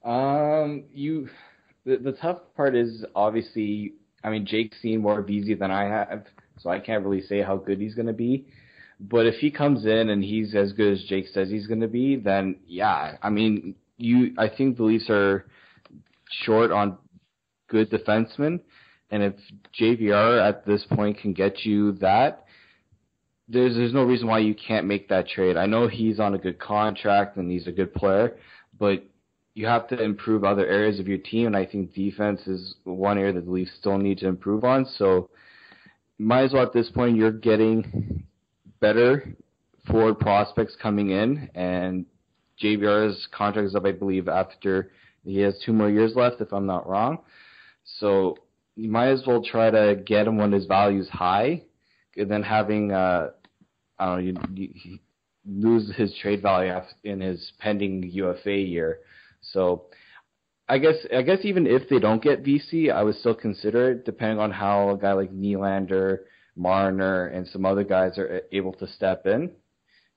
Um, 0.05 0.85
you. 0.95 1.29
The, 1.85 1.97
the 1.97 2.12
tough 2.12 2.38
part 2.57 2.75
is 2.75 3.05
obviously, 3.14 3.95
I 4.23 4.31
mean, 4.31 4.47
Jake's 4.47 4.81
seen 4.83 5.01
more 5.01 5.23
Vesey 5.23 5.55
than 5.55 5.71
I 5.71 5.85
have, 5.85 6.25
so 6.59 6.71
I 6.71 6.79
can't 6.79 7.05
really 7.05 7.23
say 7.23 7.43
how 7.43 7.57
good 7.57 7.79
he's 7.79 7.95
going 7.95 8.07
to 8.07 8.12
be. 8.12 8.47
But 9.01 9.27
if 9.27 9.37
he 9.37 9.51
comes 9.51 9.87
in 9.87 10.11
and 10.11 10.23
he's 10.23 10.55
as 10.55 10.73
good 10.73 10.93
as 10.93 11.03
Jake 11.05 11.29
says 11.29 11.49
he's 11.49 11.66
going 11.66 11.81
to 11.81 11.88
be, 11.88 12.16
then 12.16 12.57
yeah, 12.66 13.16
I 13.23 13.31
mean, 13.31 13.75
you. 13.97 14.35
I 14.37 14.49
think 14.49 14.77
the 14.77 14.83
Leafs 14.83 15.09
are 15.09 15.47
short 16.45 16.71
on 16.71 16.99
good 17.69 17.90
defensemen. 17.90 18.61
And 19.11 19.23
if 19.23 19.35
JVR 19.81 20.47
at 20.47 20.66
this 20.66 20.85
point 20.93 21.19
can 21.19 21.33
get 21.33 21.64
you 21.64 21.93
that, 21.93 22.45
there's 23.49 23.75
there's 23.75 23.95
no 23.95 24.05
reason 24.05 24.29
why 24.29 24.40
you 24.40 24.55
can't 24.55 24.87
make 24.87 25.09
that 25.09 25.29
trade. 25.29 25.57
I 25.57 25.66
know 25.66 25.88
he's 25.88 26.21
on 26.21 26.35
a 26.35 26.38
good 26.38 26.59
contract 26.59 27.37
and 27.37 27.51
he's 27.51 27.66
a 27.66 27.73
good 27.73 27.95
player, 27.95 28.37
but 28.79 29.03
you 29.55 29.67
have 29.67 29.89
to 29.89 30.03
improve 30.03 30.45
other 30.45 30.67
areas 30.67 31.01
of 31.01 31.09
your 31.09 31.19
team, 31.19 31.47
and 31.47 31.57
I 31.57 31.67
think 31.67 31.95
defense 31.95 32.41
is 32.47 32.77
one 32.85 33.19
area 33.19 33.33
that 33.33 33.45
the 33.45 33.51
Leafs 33.51 33.73
still 33.79 33.99
need 33.99 34.19
to 34.19 34.29
improve 34.29 34.65
on. 34.65 34.87
So, 34.97 35.31
might 36.19 36.45
as 36.45 36.53
well 36.53 36.63
at 36.63 36.73
this 36.73 36.91
point 36.91 37.17
you're 37.17 37.33
getting 37.33 38.25
better 38.81 39.35
forward 39.87 40.19
prospects 40.19 40.77
coming 40.81 41.11
in, 41.11 41.51
and 41.55 42.07
JVR's 42.63 43.27
contract 43.33 43.69
is 43.69 43.75
up, 43.75 43.87
I 43.87 43.93
believe, 43.93 44.29
after 44.29 44.93
he 45.25 45.41
has 45.41 45.59
two 45.65 45.73
more 45.73 45.91
years 45.91 46.15
left, 46.15 46.41
if 46.41 46.53
I'm 46.53 46.67
not 46.67 46.89
wrong. 46.89 47.19
So 47.99 48.37
you 48.77 48.91
might 48.91 49.09
as 49.09 49.25
well 49.27 49.43
try 49.43 49.71
to 49.71 50.01
get 50.07 50.27
him 50.27 50.37
when 50.37 50.53
his 50.53 50.67
value's 50.67 51.09
high, 51.09 51.63
and 52.17 52.31
then 52.31 52.43
having 52.43 52.93
uh, 52.93 53.31
I 53.99 54.07
don't 54.07 54.25
know, 54.25 54.41
you, 54.55 54.69
you, 54.83 54.99
lose 55.47 55.91
his 55.97 56.15
trade 56.21 56.43
value 56.43 56.79
in 57.05 57.21
his 57.21 57.53
pending 57.59 58.03
UFA 58.13 58.53
year. 58.53 59.01
So 59.42 59.87
I 60.68 60.79
guess 60.79 60.96
I 61.14 61.22
guess 61.22 61.38
even 61.44 61.66
if 61.66 61.88
they 61.88 61.98
don't 61.98 62.22
get 62.22 62.40
Vesey, 62.44 62.90
I 62.90 63.03
would 63.03 63.16
still 63.16 63.35
consider 63.35 63.92
it, 63.92 64.05
depending 64.05 64.38
on 64.38 64.50
how 64.50 64.90
a 64.90 64.98
guy 64.98 65.12
like 65.12 65.33
Nylander, 65.33 66.20
Marner, 66.57 67.26
and 67.26 67.46
some 67.48 67.64
other 67.66 67.85
guys 67.85 68.18
are 68.18 68.37
uh, 68.37 68.40
able 68.53 68.72
to 68.74 68.87
step 68.87 69.26
in. 69.26 69.50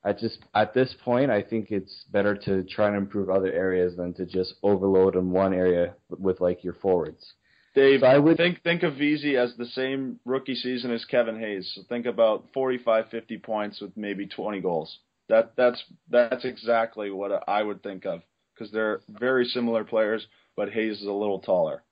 at 0.05 0.19
just 0.19 0.39
at 0.53 0.73
this 0.73 0.93
point, 1.03 1.31
I 1.31 1.41
think 1.41 1.71
it's 1.71 2.03
better 2.11 2.35
to 2.35 2.63
try 2.63 2.87
and 2.87 2.97
improve 2.97 3.29
other 3.29 3.51
areas 3.51 3.95
than 3.95 4.13
to 4.15 4.25
just 4.25 4.55
overload 4.61 5.15
in 5.15 5.31
one 5.31 5.53
area 5.53 5.95
with 6.09 6.41
like 6.41 6.63
your 6.63 6.73
forwards. 6.73 7.33
Dave, 7.73 8.01
So 8.01 8.05
I 8.07 8.19
would- 8.19 8.37
think 8.37 8.61
think 8.61 8.83
of 8.83 8.95
Vesey 8.95 9.35
as 9.37 9.55
the 9.55 9.65
same 9.65 10.19
rookie 10.25 10.53
season 10.55 10.91
as 10.91 11.05
Kevin 11.05 11.39
Hayes. 11.39 11.71
So 11.73 11.81
think 11.89 12.05
about 12.05 12.51
45, 12.53 13.09
50 13.09 13.37
points 13.39 13.81
with 13.81 13.95
maybe 13.97 14.27
20 14.27 14.59
goals. 14.59 14.99
That 15.29 15.55
that's 15.55 15.81
that's 16.09 16.45
exactly 16.45 17.09
what 17.09 17.31
I 17.49 17.63
would 17.63 17.81
think 17.81 18.05
of 18.05 18.21
because 18.63 18.73
they're 18.73 19.01
very 19.19 19.45
similar 19.45 19.83
players, 19.83 20.25
but 20.55 20.71
Hayes 20.71 21.01
is 21.01 21.07
a 21.07 21.11
little 21.11 21.39
taller. 21.39 21.83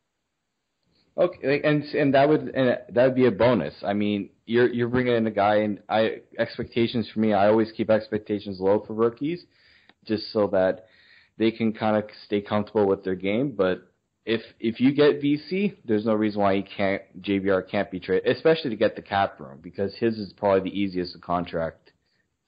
Okay, 1.17 1.61
and 1.63 1.83
and 1.83 2.13
that 2.13 2.29
would 2.29 2.41
and 2.55 2.77
that 2.89 3.05
would 3.05 3.15
be 3.15 3.25
a 3.25 3.31
bonus. 3.31 3.73
I 3.85 3.93
mean, 3.93 4.29
you're 4.45 4.71
you're 4.71 4.87
bringing 4.87 5.15
in 5.15 5.27
a 5.27 5.31
guy, 5.31 5.57
and 5.57 5.79
I 5.89 6.21
expectations 6.39 7.09
for 7.13 7.19
me. 7.19 7.33
I 7.33 7.49
always 7.49 7.71
keep 7.75 7.89
expectations 7.89 8.61
low 8.61 8.83
for 8.87 8.93
rookies, 8.93 9.43
just 10.05 10.31
so 10.31 10.47
that 10.47 10.85
they 11.37 11.51
can 11.51 11.73
kind 11.73 11.97
of 11.97 12.05
stay 12.25 12.39
comfortable 12.39 12.87
with 12.87 13.03
their 13.03 13.15
game. 13.15 13.51
But 13.51 13.91
if 14.25 14.41
if 14.61 14.79
you 14.79 14.93
get 14.93 15.19
Vesey, 15.21 15.77
there's 15.83 16.05
no 16.05 16.13
reason 16.13 16.41
why 16.41 16.55
he 16.55 16.63
can't 16.63 17.01
JVR 17.21 17.69
can't 17.69 17.91
be 17.91 17.99
traded, 17.99 18.33
especially 18.33 18.69
to 18.69 18.77
get 18.77 18.95
the 18.95 19.01
cap 19.01 19.37
room 19.37 19.59
because 19.61 19.93
his 19.95 20.17
is 20.17 20.31
probably 20.31 20.69
the 20.69 20.79
easiest 20.79 21.19
contract 21.19 21.91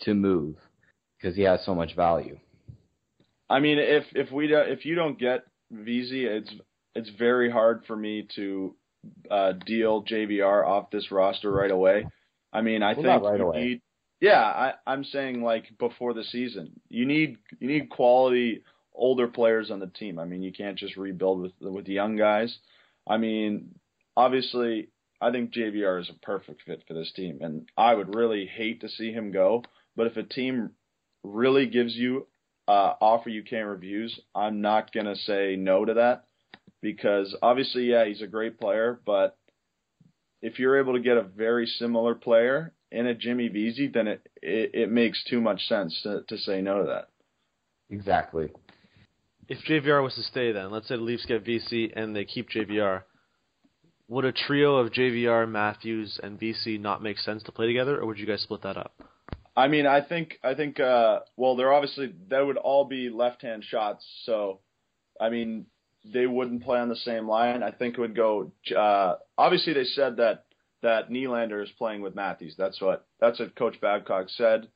to 0.03 0.13
move 0.13 0.55
because 1.17 1.35
he 1.35 1.41
has 1.41 1.65
so 1.65 1.75
much 1.75 1.97
value. 1.97 2.37
I 3.53 3.59
mean, 3.59 3.77
if 3.77 4.05
if 4.15 4.31
we 4.31 4.47
do, 4.47 4.57
if 4.57 4.83
you 4.85 4.95
don't 4.95 5.19
get 5.19 5.43
Vesey, 5.71 6.25
it's 6.25 6.51
it's 6.95 7.09
very 7.19 7.51
hard 7.51 7.83
for 7.85 7.95
me 7.95 8.27
to 8.35 8.75
uh, 9.29 9.53
deal 9.65 10.03
JVR 10.03 10.65
off 10.65 10.89
this 10.91 11.11
roster 11.11 11.51
right 11.51 11.69
away. 11.69 12.07
I 12.51 12.61
mean, 12.61 12.81
I 12.81 12.93
Well, 12.93 13.03
think 13.03 13.23
right 13.23 13.39
you 13.39 13.45
away. 13.45 13.63
need. 13.63 13.81
Yeah, 14.21 14.41
I, 14.41 14.73
I'm 14.87 15.03
saying 15.03 15.43
like 15.43 15.65
before 15.77 16.13
the 16.13 16.23
season, 16.23 16.71
you 16.89 17.05
need 17.05 17.37
you 17.59 17.67
need 17.67 17.89
quality 17.89 18.63
older 18.93 19.27
players 19.27 19.69
on 19.69 19.79
the 19.79 19.87
team. 19.87 20.17
I 20.17 20.25
mean, 20.25 20.41
you 20.41 20.51
can't 20.51 20.77
just 20.77 20.97
rebuild 20.97 21.41
with 21.41 21.51
with 21.61 21.85
the 21.85 21.93
young 21.93 22.15
guys. 22.15 22.57
I 23.07 23.17
mean, 23.17 23.75
obviously, 24.17 24.89
I 25.21 25.31
think 25.31 25.53
JVR 25.53 26.01
is 26.01 26.09
a 26.09 26.25
perfect 26.25 26.63
fit 26.65 26.83
for 26.87 26.95
this 26.95 27.11
team, 27.15 27.39
and 27.41 27.69
I 27.77 27.93
would 27.93 28.15
really 28.15 28.45
hate 28.47 28.81
to 28.81 28.89
see 28.89 29.11
him 29.11 29.31
go. 29.31 29.63
But 29.95 30.07
if 30.07 30.17
a 30.17 30.23
team 30.23 30.71
really 31.23 31.67
gives 31.67 31.95
you 31.95 32.27
uh, 32.67 32.93
offer 33.01 33.29
you 33.29 33.43
can 33.43 33.65
reviews, 33.65 34.19
I'm 34.33 34.61
not 34.61 34.93
gonna 34.93 35.15
say 35.15 35.55
no 35.55 35.85
to 35.85 35.95
that 35.95 36.25
because 36.81 37.35
obviously, 37.41 37.85
yeah, 37.91 38.05
he's 38.05 38.21
a 38.21 38.27
great 38.27 38.59
player, 38.59 38.99
but 39.05 39.37
if 40.41 40.59
you're 40.59 40.79
able 40.79 40.93
to 40.93 40.99
get 40.99 41.17
a 41.17 41.23
very 41.23 41.65
similar 41.65 42.15
player 42.15 42.73
in 42.91 43.07
a 43.07 43.15
Jimmy 43.15 43.47
Vesey, 43.47 43.87
then 43.87 44.07
it, 44.07 44.27
it 44.41 44.71
it 44.73 44.91
makes 44.91 45.23
too 45.29 45.41
much 45.41 45.61
sense 45.67 45.99
to 46.03 46.23
to 46.27 46.37
say 46.37 46.61
no 46.61 46.81
to 46.81 46.87
that. 46.87 47.09
Exactly. 47.89 48.49
If 49.47 49.59
JVR 49.65 50.03
was 50.03 50.15
to 50.15 50.23
stay, 50.23 50.51
then 50.51 50.71
let's 50.71 50.87
say 50.87 50.95
the 50.95 51.01
Leafs 51.01 51.25
get 51.25 51.45
Vesey 51.45 51.91
and 51.95 52.15
they 52.15 52.23
keep 52.25 52.49
JVR, 52.49 53.03
would 54.07 54.25
a 54.25 54.31
trio 54.31 54.77
of 54.77 54.91
JVR, 54.91 55.49
Matthews, 55.49 56.19
and 56.21 56.39
Vesey 56.39 56.77
not 56.77 57.03
make 57.03 57.17
sense 57.17 57.43
to 57.43 57.51
play 57.51 57.67
together, 57.67 57.99
or 57.99 58.05
would 58.05 58.19
you 58.19 58.25
guys 58.25 58.41
split 58.41 58.61
that 58.63 58.77
up? 58.77 58.93
I 59.55 59.67
mean, 59.67 59.85
I 59.85 60.01
think 60.01 60.39
I 60.43 60.55
think 60.55 60.79
uh 60.79 61.19
well, 61.37 61.55
they're 61.55 61.73
obviously 61.73 62.13
that 62.29 62.45
would 62.45 62.57
all 62.57 62.85
be 62.85 63.09
left-hand 63.09 63.63
shots, 63.63 64.05
so 64.25 64.59
I 65.21 65.29
mean, 65.29 65.67
they 66.05 66.25
wouldn't 66.25 66.63
play 66.63 66.79
on 66.79 66.89
the 66.89 66.95
same 66.95 67.27
line. 67.27 67.61
I 67.63 67.71
think 67.71 67.95
it 67.97 68.01
would 68.01 68.15
go 68.15 68.51
uh 68.75 69.15
obviously 69.37 69.73
they 69.73 69.83
said 69.85 70.17
that 70.17 70.45
that 70.81 71.09
Nylander 71.09 71.63
is 71.63 71.69
playing 71.77 72.01
with 72.01 72.15
Matthews. 72.15 72.55
That's 72.57 72.81
what 72.81 73.05
that's 73.19 73.39
what 73.39 73.55
coach 73.55 73.79
Babcock 73.79 74.29
said. 74.29 74.67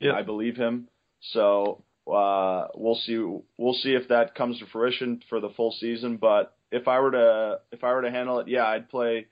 Yeah. 0.00 0.12
I 0.12 0.22
believe 0.22 0.56
him. 0.56 0.88
So, 1.32 1.84
uh 2.06 2.68
we'll 2.74 2.96
see 2.96 3.18
we'll 3.58 3.74
see 3.74 3.94
if 3.94 4.08
that 4.08 4.34
comes 4.34 4.58
to 4.60 4.66
fruition 4.66 5.20
for 5.28 5.40
the 5.40 5.50
full 5.50 5.72
season, 5.72 6.16
but 6.16 6.54
if 6.70 6.86
I 6.88 7.00
were 7.00 7.10
to 7.10 7.60
if 7.72 7.82
I 7.84 7.92
were 7.92 8.02
to 8.02 8.10
handle 8.10 8.38
it, 8.38 8.48
yeah, 8.48 8.66
I'd 8.66 8.88
play 8.88 9.26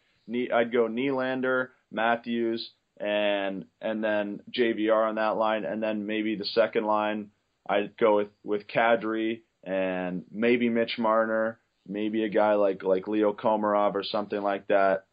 I'd 0.52 0.72
go 0.72 0.88
Nylander, 0.88 1.68
Matthews, 1.90 2.70
and 3.00 3.64
and 3.80 4.04
then 4.04 4.40
JVR 4.56 5.08
on 5.08 5.14
that 5.16 5.36
line, 5.36 5.64
and 5.64 5.82
then 5.82 6.06
maybe 6.06 6.36
the 6.36 6.44
second 6.44 6.84
line 6.84 7.30
I'd 7.68 7.96
go 7.96 8.16
with 8.16 8.28
with 8.44 8.66
Kadri 8.66 9.40
and 9.64 10.24
maybe 10.30 10.68
Mitch 10.68 10.98
Marner, 10.98 11.58
maybe 11.86 12.24
a 12.24 12.28
guy 12.28 12.54
like 12.54 12.82
like 12.82 13.08
Leo 13.08 13.32
Komarov 13.32 13.94
or 13.94 14.04
something 14.04 14.40
like 14.42 14.66
that. 14.68 15.06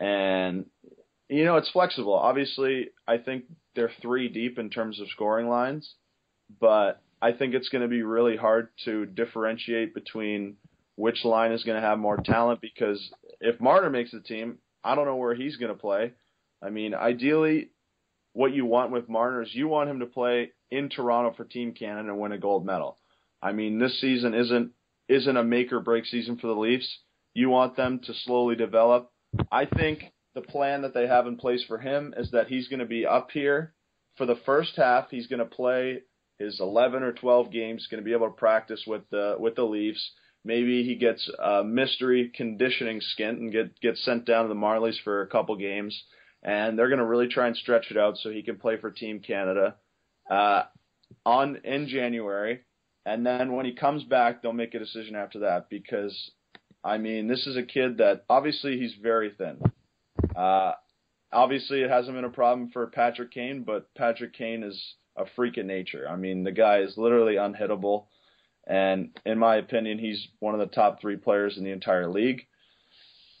And 0.00 0.66
you 1.28 1.44
know, 1.44 1.56
it's 1.56 1.70
flexible. 1.70 2.14
Obviously, 2.14 2.90
I 3.06 3.18
think 3.18 3.44
they're 3.74 3.90
three 4.00 4.28
deep 4.28 4.58
in 4.58 4.70
terms 4.70 5.00
of 5.00 5.08
scoring 5.08 5.48
lines, 5.48 5.94
but 6.60 7.02
I 7.20 7.32
think 7.32 7.54
it's 7.54 7.68
going 7.68 7.82
to 7.82 7.88
be 7.88 8.02
really 8.02 8.36
hard 8.36 8.68
to 8.84 9.06
differentiate 9.06 9.94
between 9.94 10.56
which 10.96 11.24
line 11.24 11.52
is 11.52 11.64
going 11.64 11.80
to 11.80 11.86
have 11.86 11.98
more 11.98 12.16
talent 12.18 12.60
because 12.60 13.10
if 13.40 13.60
Marner 13.60 13.90
makes 13.90 14.12
the 14.12 14.20
team, 14.20 14.58
I 14.84 14.94
don't 14.94 15.04
know 15.04 15.16
where 15.16 15.34
he's 15.34 15.56
going 15.56 15.72
to 15.72 15.78
play. 15.78 16.12
I 16.62 16.70
mean, 16.70 16.94
ideally, 16.94 17.70
what 18.32 18.54
you 18.54 18.64
want 18.66 18.92
with 18.92 19.08
Marner 19.08 19.42
is 19.42 19.54
you 19.54 19.68
want 19.68 19.90
him 19.90 20.00
to 20.00 20.06
play 20.06 20.50
in 20.70 20.88
Toronto 20.88 21.34
for 21.36 21.44
Team 21.44 21.72
Canada 21.72 22.10
and 22.10 22.18
win 22.18 22.32
a 22.32 22.38
gold 22.38 22.66
medal. 22.66 22.98
I 23.42 23.52
mean, 23.52 23.78
this 23.78 24.00
season 24.00 24.34
isn't 24.34 24.72
isn't 25.08 25.36
a 25.36 25.44
make 25.44 25.72
or 25.72 25.80
break 25.80 26.04
season 26.06 26.36
for 26.36 26.48
the 26.48 26.54
Leafs. 26.54 26.98
You 27.34 27.48
want 27.48 27.76
them 27.76 28.00
to 28.00 28.14
slowly 28.24 28.56
develop. 28.56 29.12
I 29.52 29.66
think 29.66 30.12
the 30.34 30.40
plan 30.40 30.82
that 30.82 30.94
they 30.94 31.06
have 31.06 31.26
in 31.26 31.36
place 31.36 31.64
for 31.66 31.78
him 31.78 32.14
is 32.16 32.30
that 32.32 32.48
he's 32.48 32.68
going 32.68 32.80
to 32.80 32.86
be 32.86 33.06
up 33.06 33.30
here 33.30 33.72
for 34.16 34.26
the 34.26 34.38
first 34.44 34.76
half. 34.76 35.10
He's 35.10 35.26
going 35.26 35.38
to 35.40 35.46
play 35.46 36.02
his 36.38 36.60
11 36.60 37.02
or 37.02 37.12
12 37.12 37.50
games. 37.50 37.86
Going 37.90 38.02
to 38.02 38.04
be 38.04 38.12
able 38.12 38.28
to 38.28 38.32
practice 38.32 38.82
with 38.86 39.02
the 39.10 39.36
with 39.38 39.54
the 39.54 39.64
Leafs. 39.64 40.10
Maybe 40.44 40.84
he 40.84 40.94
gets 40.94 41.28
a 41.42 41.64
mystery 41.64 42.32
conditioning 42.34 43.00
stint 43.00 43.38
and 43.38 43.52
get 43.52 43.80
gets 43.80 44.04
sent 44.04 44.24
down 44.26 44.44
to 44.44 44.48
the 44.48 44.54
Marlies 44.54 45.00
for 45.02 45.22
a 45.22 45.26
couple 45.26 45.56
games, 45.56 46.04
and 46.46 46.78
they're 46.78 46.88
going 46.88 47.00
to 47.00 47.04
really 47.04 47.26
try 47.26 47.48
and 47.48 47.56
stretch 47.56 47.90
it 47.90 47.98
out 47.98 48.16
so 48.16 48.30
he 48.30 48.42
can 48.42 48.56
play 48.56 48.76
for 48.76 48.92
Team 48.92 49.18
Canada 49.18 49.74
uh, 50.30 50.62
on 51.26 51.56
in 51.64 51.88
January. 51.88 52.60
And 53.04 53.26
then 53.26 53.52
when 53.52 53.66
he 53.66 53.74
comes 53.74 54.04
back, 54.04 54.40
they'll 54.40 54.52
make 54.52 54.74
a 54.74 54.78
decision 54.78 55.16
after 55.16 55.40
that 55.40 55.68
because, 55.68 56.30
I 56.84 56.98
mean, 56.98 57.26
this 57.26 57.46
is 57.46 57.56
a 57.56 57.62
kid 57.62 57.98
that 57.98 58.24
obviously 58.30 58.78
he's 58.78 58.94
very 59.02 59.32
thin. 59.36 59.58
Uh, 60.36 60.72
obviously, 61.32 61.82
it 61.82 61.90
hasn't 61.90 62.16
been 62.16 62.24
a 62.24 62.30
problem 62.30 62.70
for 62.72 62.86
Patrick 62.88 63.32
Kane, 63.32 63.64
but 63.64 63.92
Patrick 63.94 64.32
Kane 64.32 64.62
is 64.62 64.94
a 65.16 65.24
freak 65.34 65.56
of 65.56 65.66
nature. 65.66 66.06
I 66.08 66.14
mean, 66.16 66.44
the 66.44 66.52
guy 66.52 66.78
is 66.78 66.96
literally 66.96 67.34
unhittable. 67.34 68.06
And 68.68 69.16
in 69.24 69.38
my 69.38 69.56
opinion, 69.56 69.98
he's 69.98 70.28
one 70.38 70.54
of 70.54 70.60
the 70.60 70.74
top 70.74 71.00
three 71.00 71.16
players 71.16 71.56
in 71.58 71.64
the 71.64 71.70
entire 71.70 72.08
league. 72.08 72.46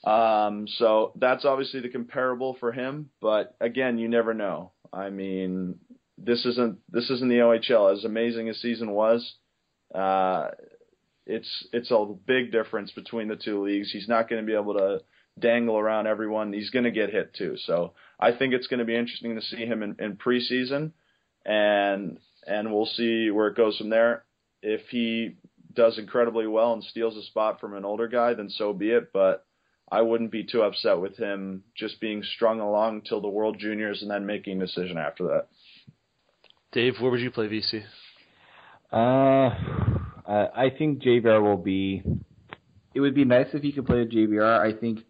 Um, 0.06 0.68
so 0.68 1.12
that's 1.16 1.44
obviously 1.44 1.80
the 1.80 1.88
comparable 1.88 2.56
for 2.60 2.72
him. 2.72 3.10
But 3.20 3.56
again, 3.60 3.98
you 3.98 4.08
never 4.08 4.32
know. 4.32 4.72
I 4.92 5.10
mean, 5.10 5.80
this 6.16 6.46
isn't 6.46 6.78
this 6.90 7.10
isn't 7.10 7.28
the 7.28 7.38
OHL. 7.38 7.92
As 7.92 8.04
amazing 8.04 8.48
as 8.48 8.56
season 8.58 8.92
was, 8.92 9.34
uh, 9.94 10.48
it's 11.26 11.66
it's 11.72 11.90
a 11.90 12.14
big 12.26 12.52
difference 12.52 12.92
between 12.92 13.28
the 13.28 13.36
two 13.36 13.64
leagues. 13.64 13.90
He's 13.90 14.08
not 14.08 14.28
going 14.28 14.40
to 14.40 14.46
be 14.46 14.56
able 14.56 14.74
to 14.74 15.00
dangle 15.38 15.76
around 15.76 16.06
everyone. 16.06 16.52
He's 16.52 16.70
going 16.70 16.84
to 16.84 16.90
get 16.90 17.10
hit 17.10 17.34
too. 17.34 17.56
So 17.64 17.94
I 18.18 18.32
think 18.32 18.54
it's 18.54 18.68
going 18.68 18.78
to 18.78 18.86
be 18.86 18.96
interesting 18.96 19.34
to 19.34 19.42
see 19.42 19.66
him 19.66 19.82
in, 19.82 19.96
in 19.98 20.16
preseason, 20.16 20.92
and 21.44 22.18
and 22.46 22.72
we'll 22.72 22.86
see 22.86 23.30
where 23.30 23.48
it 23.48 23.56
goes 23.56 23.76
from 23.76 23.90
there. 23.90 24.24
If 24.62 24.82
he 24.88 25.36
does 25.74 25.98
incredibly 25.98 26.46
well 26.46 26.72
and 26.72 26.82
steals 26.84 27.16
a 27.16 27.22
spot 27.22 27.60
from 27.60 27.74
an 27.74 27.84
older 27.84 28.08
guy, 28.08 28.34
then 28.34 28.48
so 28.48 28.72
be 28.72 28.90
it. 28.90 29.12
But 29.12 29.45
I 29.90 30.02
wouldn't 30.02 30.32
be 30.32 30.44
too 30.44 30.62
upset 30.62 31.00
with 31.00 31.16
him 31.16 31.62
just 31.76 32.00
being 32.00 32.22
strung 32.22 32.60
along 32.60 33.02
till 33.02 33.20
the 33.20 33.28
World 33.28 33.58
Juniors 33.58 34.02
and 34.02 34.10
then 34.10 34.26
making 34.26 34.60
a 34.60 34.66
decision 34.66 34.98
after 34.98 35.24
that. 35.24 35.46
Dave, 36.72 36.94
where 37.00 37.10
would 37.10 37.20
you 37.20 37.30
play 37.30 37.46
Vesey? 37.46 37.84
Uh, 38.92 39.50
I 40.26 40.48
I 40.54 40.70
think 40.76 41.02
JVR 41.02 41.40
will 41.42 41.56
be. 41.56 42.02
It 42.94 43.00
would 43.00 43.14
be 43.14 43.24
nice 43.24 43.48
if 43.52 43.62
he 43.62 43.72
could 43.72 43.86
play 43.86 43.98
with 43.98 44.12
JVR. 44.12 44.58
I 44.60 44.78
think, 44.78 45.00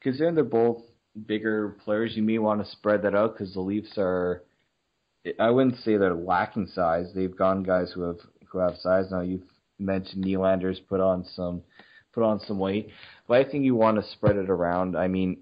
considering 0.00 0.34
they're 0.34 0.44
both 0.44 0.82
bigger 1.26 1.76
players, 1.84 2.12
you 2.16 2.22
may 2.22 2.38
want 2.38 2.64
to 2.64 2.70
spread 2.70 3.02
that 3.02 3.14
out 3.14 3.36
because 3.36 3.54
the 3.54 3.60
Leafs 3.60 3.96
are. 3.96 4.44
I 5.38 5.50
wouldn't 5.50 5.78
say 5.78 5.96
they're 5.96 6.14
lacking 6.14 6.68
size. 6.68 7.06
They've 7.14 7.36
gone 7.36 7.62
guys 7.62 7.92
who 7.94 8.02
have 8.02 8.18
who 8.50 8.58
have 8.58 8.76
size. 8.76 9.06
Now 9.10 9.20
you've 9.20 9.42
mentioned 9.78 10.24
Nylander's 10.24 10.80
put 10.80 11.00
on 11.00 11.24
some 11.34 11.62
put 12.18 12.24
on 12.24 12.40
some 12.40 12.58
weight, 12.58 12.88
but 13.28 13.38
I 13.38 13.48
think 13.48 13.64
you 13.64 13.76
want 13.76 14.02
to 14.02 14.10
spread 14.10 14.36
it 14.36 14.50
around. 14.50 14.96
I 14.96 15.06
mean, 15.06 15.38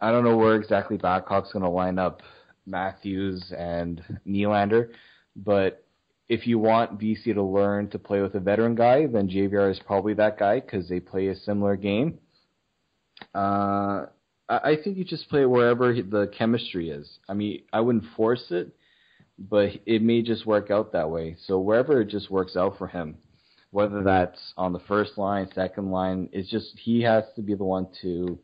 I 0.00 0.10
don't 0.10 0.24
know 0.24 0.36
where 0.36 0.56
exactly 0.56 0.96
Babcock's 0.96 1.52
going 1.52 1.62
to 1.64 1.68
line 1.70 1.98
up 1.98 2.22
Matthews 2.66 3.52
and 3.56 4.02
Nylander, 4.26 4.88
but 5.36 5.84
if 6.28 6.46
you 6.46 6.58
want 6.58 6.98
Vesey 6.98 7.32
to 7.34 7.42
learn 7.42 7.88
to 7.90 8.00
play 8.00 8.20
with 8.20 8.34
a 8.34 8.40
veteran 8.40 8.74
guy, 8.74 9.06
then 9.06 9.28
JVR 9.28 9.70
is 9.70 9.80
probably 9.86 10.14
that 10.14 10.38
guy 10.40 10.58
because 10.58 10.88
they 10.88 10.98
play 10.98 11.28
a 11.28 11.36
similar 11.36 11.76
game. 11.76 12.18
Uh, 13.32 14.06
I 14.48 14.58
I 14.72 14.76
think 14.82 14.96
you 14.96 15.04
just 15.04 15.28
play 15.28 15.46
wherever 15.46 15.94
the 15.94 16.32
chemistry 16.36 16.90
is. 16.90 17.08
I 17.28 17.34
mean, 17.34 17.62
I 17.72 17.80
wouldn't 17.80 18.12
force 18.16 18.46
it, 18.50 18.74
but 19.38 19.70
it 19.86 20.02
may 20.02 20.22
just 20.22 20.46
work 20.46 20.72
out 20.72 20.92
that 20.92 21.10
way. 21.10 21.36
So 21.46 21.60
wherever 21.60 22.00
it 22.00 22.08
just 22.08 22.28
works 22.28 22.56
out 22.56 22.76
for 22.76 22.88
him, 22.88 23.18
whether 23.70 24.02
that's 24.02 24.54
on 24.56 24.72
the 24.72 24.80
first 24.80 25.18
line, 25.18 25.48
second 25.54 25.90
line, 25.90 26.28
it's 26.32 26.50
just 26.50 26.78
he 26.78 27.02
has 27.02 27.24
to 27.34 27.42
be 27.42 27.54
the 27.54 27.64
one 27.64 27.88
to 28.02 28.38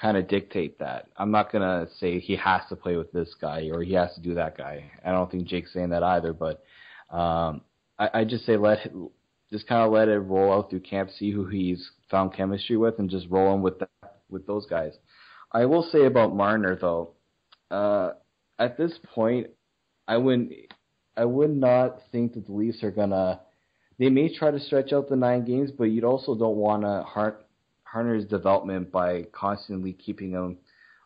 kind 0.00 0.16
of 0.16 0.28
dictate 0.28 0.78
that. 0.78 1.08
I'm 1.16 1.30
not 1.30 1.52
gonna 1.52 1.86
say 1.98 2.18
he 2.18 2.36
has 2.36 2.62
to 2.68 2.76
play 2.76 2.96
with 2.96 3.12
this 3.12 3.34
guy 3.40 3.70
or 3.72 3.82
he 3.82 3.94
has 3.94 4.14
to 4.14 4.20
do 4.20 4.34
that 4.34 4.56
guy. 4.58 4.90
I 5.04 5.12
don't 5.12 5.30
think 5.30 5.44
Jake's 5.44 5.72
saying 5.72 5.90
that 5.90 6.02
either, 6.02 6.32
but 6.32 6.64
um, 7.10 7.62
I, 7.98 8.10
I 8.14 8.24
just 8.24 8.44
say 8.44 8.56
let 8.56 8.90
just 9.50 9.68
kind 9.68 9.82
of 9.82 9.92
let 9.92 10.08
it 10.08 10.18
roll 10.18 10.52
out 10.52 10.70
through 10.70 10.80
camp, 10.80 11.10
see 11.10 11.30
who 11.30 11.46
he's 11.46 11.90
found 12.10 12.34
chemistry 12.34 12.76
with, 12.76 12.98
and 12.98 13.08
just 13.08 13.28
roll 13.30 13.54
him 13.54 13.62
with 13.62 13.78
that, 13.78 13.90
with 14.28 14.46
those 14.46 14.66
guys. 14.66 14.92
I 15.52 15.66
will 15.66 15.84
say 15.92 16.06
about 16.06 16.34
Marner 16.34 16.76
though, 16.76 17.12
uh, 17.70 18.10
at 18.58 18.76
this 18.76 18.98
point, 19.14 19.48
I 20.08 20.16
wouldn't, 20.16 20.52
I 21.16 21.24
would 21.24 21.54
not 21.54 22.00
think 22.10 22.34
that 22.34 22.46
the 22.46 22.52
Leafs 22.52 22.82
are 22.82 22.90
gonna. 22.90 23.40
They 23.98 24.10
may 24.10 24.34
try 24.34 24.50
to 24.50 24.60
stretch 24.60 24.92
out 24.92 25.08
the 25.08 25.16
nine 25.16 25.44
games, 25.44 25.70
but 25.70 25.84
you 25.84 26.02
also 26.04 26.34
don't 26.34 26.56
want 26.56 26.82
to 26.82 27.04
hurt 27.08 27.46
Marner's 27.94 28.24
development 28.24 28.90
by 28.90 29.22
constantly 29.32 29.92
keeping 29.92 30.32
him 30.32 30.58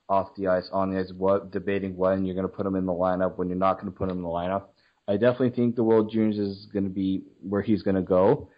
off 0.08 0.34
the 0.36 0.46
ice, 0.46 0.68
on 0.72 0.90
the 0.90 1.00
ice, 1.00 1.12
what 1.14 1.50
debating 1.50 1.96
when 1.96 2.24
you're 2.24 2.34
going 2.34 2.48
to 2.48 2.52
put 2.52 2.64
him 2.64 2.76
in 2.76 2.86
the 2.86 2.92
lineup, 2.92 3.36
when 3.36 3.48
you're 3.48 3.58
not 3.58 3.74
going 3.74 3.92
to 3.92 3.96
put 3.96 4.10
him 4.10 4.16
in 4.16 4.22
the 4.22 4.28
lineup. 4.28 4.64
I 5.06 5.12
definitely 5.18 5.50
think 5.50 5.76
the 5.76 5.84
World 5.84 6.10
Juniors 6.10 6.38
is 6.38 6.66
going 6.72 6.84
to 6.84 6.90
be 6.90 7.24
where 7.42 7.60
he's 7.60 7.82
going 7.82 7.96
to 7.96 8.02
go. 8.02 8.48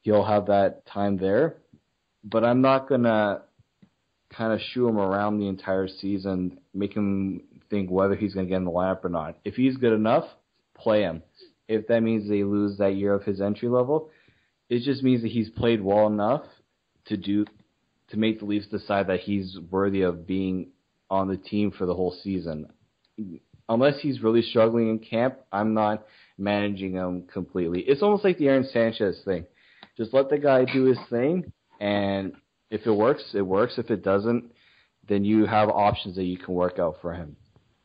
He'll 0.00 0.24
have 0.24 0.46
that 0.46 0.86
time 0.86 1.18
there, 1.18 1.58
but 2.24 2.44
I'm 2.44 2.62
not 2.62 2.88
going 2.88 3.02
to 3.02 3.42
kind 4.30 4.52
of 4.52 4.60
shoo 4.72 4.88
him 4.88 4.98
around 4.98 5.38
the 5.38 5.48
entire 5.48 5.88
season, 5.88 6.58
make 6.72 6.94
him 6.94 7.42
think 7.68 7.90
whether 7.90 8.14
he's 8.14 8.34
going 8.34 8.46
to 8.46 8.50
get 8.50 8.56
in 8.56 8.64
the 8.64 8.70
lineup 8.70 9.04
or 9.04 9.10
not. 9.10 9.36
If 9.44 9.54
he's 9.54 9.76
good 9.76 9.92
enough, 9.92 10.24
play 10.74 11.02
him. 11.02 11.22
If 11.68 11.88
that 11.88 12.02
means 12.02 12.28
they 12.28 12.44
lose 12.44 12.78
that 12.78 12.94
year 12.94 13.14
of 13.14 13.24
his 13.24 13.40
entry 13.40 13.68
level, 13.68 14.10
it 14.68 14.82
just 14.82 15.02
means 15.02 15.22
that 15.22 15.32
he's 15.32 15.50
played 15.50 15.80
well 15.80 16.06
enough 16.06 16.44
to 17.06 17.16
do 17.16 17.44
to 18.08 18.16
make 18.16 18.38
the 18.38 18.44
Leafs 18.44 18.66
decide 18.66 19.08
that 19.08 19.20
he's 19.20 19.58
worthy 19.70 20.02
of 20.02 20.26
being 20.26 20.68
on 21.10 21.28
the 21.28 21.36
team 21.36 21.72
for 21.72 21.86
the 21.86 21.94
whole 21.94 22.16
season. 22.22 22.68
Unless 23.68 24.00
he's 24.00 24.22
really 24.22 24.42
struggling 24.42 24.90
in 24.90 24.98
camp, 25.00 25.38
I'm 25.50 25.74
not 25.74 26.06
managing 26.38 26.92
him 26.92 27.24
completely. 27.32 27.80
It's 27.80 28.02
almost 28.02 28.24
like 28.24 28.38
the 28.38 28.48
Aaron 28.48 28.68
Sanchez 28.72 29.20
thing. 29.24 29.46
Just 29.96 30.14
let 30.14 30.28
the 30.28 30.38
guy 30.38 30.64
do 30.64 30.84
his 30.84 30.98
thing, 31.10 31.52
and 31.80 32.34
if 32.70 32.86
it 32.86 32.92
works, 32.92 33.24
it 33.34 33.42
works. 33.42 33.74
If 33.78 33.90
it 33.90 34.04
doesn't, 34.04 34.52
then 35.08 35.24
you 35.24 35.46
have 35.46 35.68
options 35.68 36.16
that 36.16 36.24
you 36.24 36.36
can 36.38 36.54
work 36.54 36.78
out 36.78 36.98
for 37.00 37.12
him. 37.12 37.36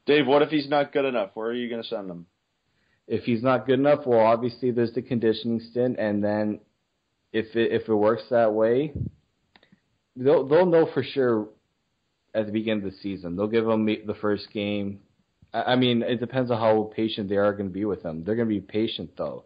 Dave, 0.05 0.27
what 0.27 0.41
if 0.41 0.49
he's 0.49 0.67
not 0.67 0.91
good 0.91 1.05
enough? 1.05 1.31
Where 1.35 1.47
are 1.47 1.53
you 1.53 1.69
going 1.69 1.81
to 1.81 1.87
send 1.87 2.09
him? 2.09 2.25
If 3.11 3.25
he's 3.25 3.43
not 3.43 3.65
good 3.65 3.77
enough, 3.77 4.05
well, 4.05 4.21
obviously 4.21 4.71
there's 4.71 4.93
the 4.93 5.01
conditioning 5.01 5.59
stint, 5.69 5.99
and 5.99 6.23
then 6.23 6.61
if 7.33 7.53
it 7.57 7.73
if 7.73 7.89
it 7.89 7.93
works 7.93 8.23
that 8.29 8.53
way, 8.53 8.93
they'll 10.15 10.47
they'll 10.47 10.65
know 10.65 10.87
for 10.93 11.03
sure 11.03 11.49
at 12.33 12.45
the 12.45 12.53
beginning 12.53 12.85
of 12.85 12.91
the 12.91 12.97
season. 12.99 13.35
They'll 13.35 13.47
give 13.47 13.67
him 13.67 13.85
the 13.85 14.15
first 14.21 14.47
game. 14.53 15.01
I 15.53 15.75
mean, 15.75 16.03
it 16.03 16.21
depends 16.21 16.51
on 16.51 16.57
how 16.57 16.89
patient 16.95 17.27
they 17.27 17.35
are 17.35 17.51
going 17.51 17.67
to 17.67 17.73
be 17.73 17.83
with 17.83 18.01
him. 18.01 18.23
They're 18.23 18.37
going 18.37 18.47
to 18.47 18.55
be 18.55 18.61
patient 18.61 19.11
though, 19.17 19.43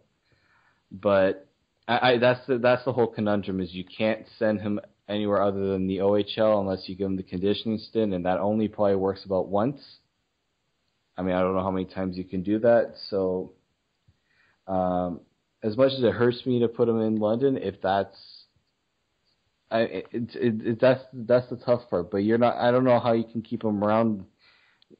but 0.91 1.47
I, 1.88 2.11
I 2.11 2.18
that's 2.20 2.45
the 2.45 2.59
that's 2.59 2.86
the 2.86 2.93
whole 2.93 3.07
conundrum 3.07 3.61
is 3.61 3.74
you 3.74 3.84
can't 3.84 4.28
send 4.38 4.61
him 4.61 4.80
anywhere 5.09 5.41
other 5.41 5.72
than 5.72 5.88
the 5.88 5.97
OHL 5.97 6.59
unless 6.59 6.88
you 6.88 6.95
give 6.95 7.07
him 7.07 7.18
the 7.18 7.24
conditioning 7.24 7.80
stint, 7.80 8.13
and 8.13 8.26
that 8.26 8.39
only 8.39 8.68
probably 8.68 8.95
works 8.95 9.26
about 9.26 9.47
once. 9.47 9.82
I 11.18 11.22
mean, 11.22 11.36
I 11.36 11.41
don't 11.41 11.55
know 11.55 11.63
how 11.63 11.72
many 11.72 11.86
times 11.86 12.18
you 12.18 12.26
can 12.26 12.43
do 12.43 12.59
that. 12.59 12.93
So, 13.09 13.53
um, 14.68 15.22
as 15.63 15.78
much 15.78 15.91
as 15.93 16.03
it 16.03 16.13
hurts 16.13 16.45
me 16.45 16.59
to 16.59 16.68
put 16.68 16.88
him 16.88 17.01
in 17.01 17.18
London, 17.18 17.57
if 17.57 17.82
that's 17.82 18.16
I, 19.72 19.80
it, 19.80 20.07
it, 20.11 20.30
it, 20.36 20.82
that's 20.82 21.03
that's 21.13 21.49
the 21.49 21.57
tough 21.57 21.89
part. 21.89 22.11
But 22.11 22.18
you're 22.18 22.38
not. 22.38 22.57
I 22.57 22.72
don't 22.72 22.84
know 22.84 22.99
how 22.99 23.13
you 23.13 23.24
can 23.24 23.41
keep 23.41 23.63
him 23.63 23.84
around. 23.84 24.26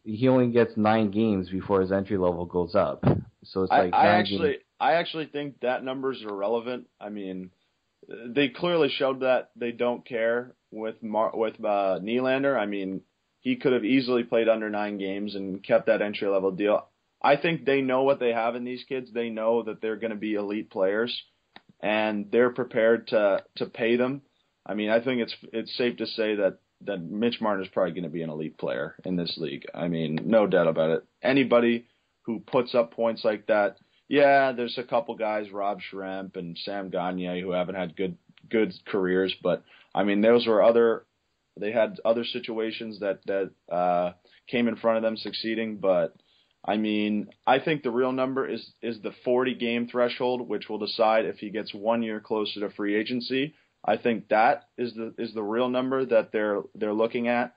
He 0.03 0.28
only 0.28 0.47
gets 0.47 0.76
nine 0.76 1.11
games 1.11 1.49
before 1.49 1.82
his 1.82 1.91
entry 1.91 2.18
level 2.18 2.45
goes 2.45 2.76
up. 2.76 3.03
So 3.43 3.63
it's 3.63 3.72
like 3.72 3.93
I, 3.93 4.07
I 4.07 4.18
actually, 4.18 4.51
games. 4.51 4.63
I 4.80 4.93
actually 4.93 5.28
think 5.28 5.61
that 5.61 5.84
number's 5.84 6.22
irrelevant. 6.24 6.88
I 6.99 7.09
mean, 7.09 7.51
they 8.07 8.49
clearly 8.49 8.89
showed 8.89 9.22
that 9.22 9.51
they 9.55 9.72
don't 9.72 10.05
care 10.05 10.55
with 10.72 11.01
Mar- 11.03 11.36
with 11.36 11.55
uh, 11.63 11.99
Nylander. 12.01 12.59
I 12.59 12.66
mean, 12.66 13.01
he 13.41 13.55
could 13.55 13.74
have 13.74 13.86
easily 13.86 14.24
played 14.24 14.49
under 14.49 14.70
nine 14.70 14.97
games 14.97 15.36
and 15.36 15.63
kept 15.63 15.86
that 15.86 16.01
entry 16.01 16.28
level 16.28 16.51
deal. 16.51 16.88
I 17.22 17.38
think 17.38 17.66
they 17.66 17.82
know 17.82 18.03
what 18.03 18.20
they 18.20 18.34
have 18.34 18.55
in 18.55 18.63
these 18.63 18.84
kids. 18.88 19.11
They 19.11 19.30
know 19.30 19.63
that 19.63 19.82
they're 19.82 19.95
going 19.97 20.11
to 20.11 20.18
be 20.18 20.36
elite 20.36 20.70
players, 20.70 21.24
and 21.82 22.32
they're 22.32 22.51
prepared 22.51 23.07
to 23.07 23.43
to 23.57 23.66
pay 23.66 23.95
them 23.95 24.22
I 24.66 24.74
mean, 24.74 24.89
I 24.89 25.01
think 25.01 25.22
it's 25.22 25.36
it's 25.53 25.78
safe 25.78 25.97
to 25.97 26.07
say 26.07 26.36
that 26.36 26.57
that 26.82 27.01
Mitch 27.01 27.39
Marner 27.39 27.61
is 27.61 27.70
probably 27.70 27.93
going 27.93 28.03
to 28.03 28.09
be 28.09 28.24
an 28.24 28.30
elite 28.30 28.57
player 28.57 28.95
in 29.05 29.16
this 29.16 29.38
league. 29.38 29.66
I 29.74 29.88
mean, 29.88 30.20
no 30.26 30.47
doubt 30.47 30.68
about 30.68 30.89
it. 30.89 31.03
Anybody 31.22 31.86
who 32.24 32.39
puts 32.39 32.74
up 32.74 32.91
points 32.91 33.24
like 33.24 33.47
that, 33.47 33.78
yeah, 34.07 34.51
there's 34.51 34.78
a 34.78 34.84
couple 34.84 35.16
guys, 35.16 35.51
Rob 35.51 35.80
Schremp 35.80 36.36
and 36.36 36.57
Sam 36.57 36.89
Gagner, 36.89 37.39
who 37.39 37.51
haven't 37.51 37.76
had 37.76 37.95
good 37.95 38.18
good 38.49 38.74
careers, 38.88 39.36
but 39.41 39.63
I 39.93 40.03
mean, 40.03 40.22
those 40.22 40.47
were 40.47 40.63
other 40.63 41.05
they 41.57 41.72
had 41.72 41.99
other 42.03 42.26
situations 42.26 42.99
that 42.99 43.20
that 43.28 43.51
uh, 43.72 44.13
came 44.47 44.68
in 44.68 44.76
front 44.76 44.97
of 44.97 45.03
them 45.03 45.18
succeeding, 45.18 45.78
but. 45.78 46.16
I 46.68 46.78
mean, 46.78 47.30
I 47.45 47.59
think 47.59 47.84
the 47.84 47.91
real 47.91 48.11
number 48.11 48.47
is 48.47 48.74
is 48.82 48.99
the 49.01 49.13
40 49.24 49.55
game 49.55 49.88
threshold, 49.88 50.47
which 50.47 50.68
will 50.68 50.80
decide 50.80 51.26
if 51.26 51.38
he 51.38 51.49
gets 51.49 51.74
one 51.74 52.01
year 52.01 52.20
closer 52.20 52.61
to 52.61 52.70
free 52.72 52.95
agency 52.95 53.53
I 53.86 53.97
think 53.97 54.30
that 54.30 54.63
is 54.78 54.93
the 54.95 55.13
is 55.18 55.34
the 55.34 55.43
real 55.43 55.70
number 55.70 56.03
that 56.05 56.32
they're 56.32 56.63
they're 56.74 56.93
looking 56.93 57.28
at. 57.28 57.53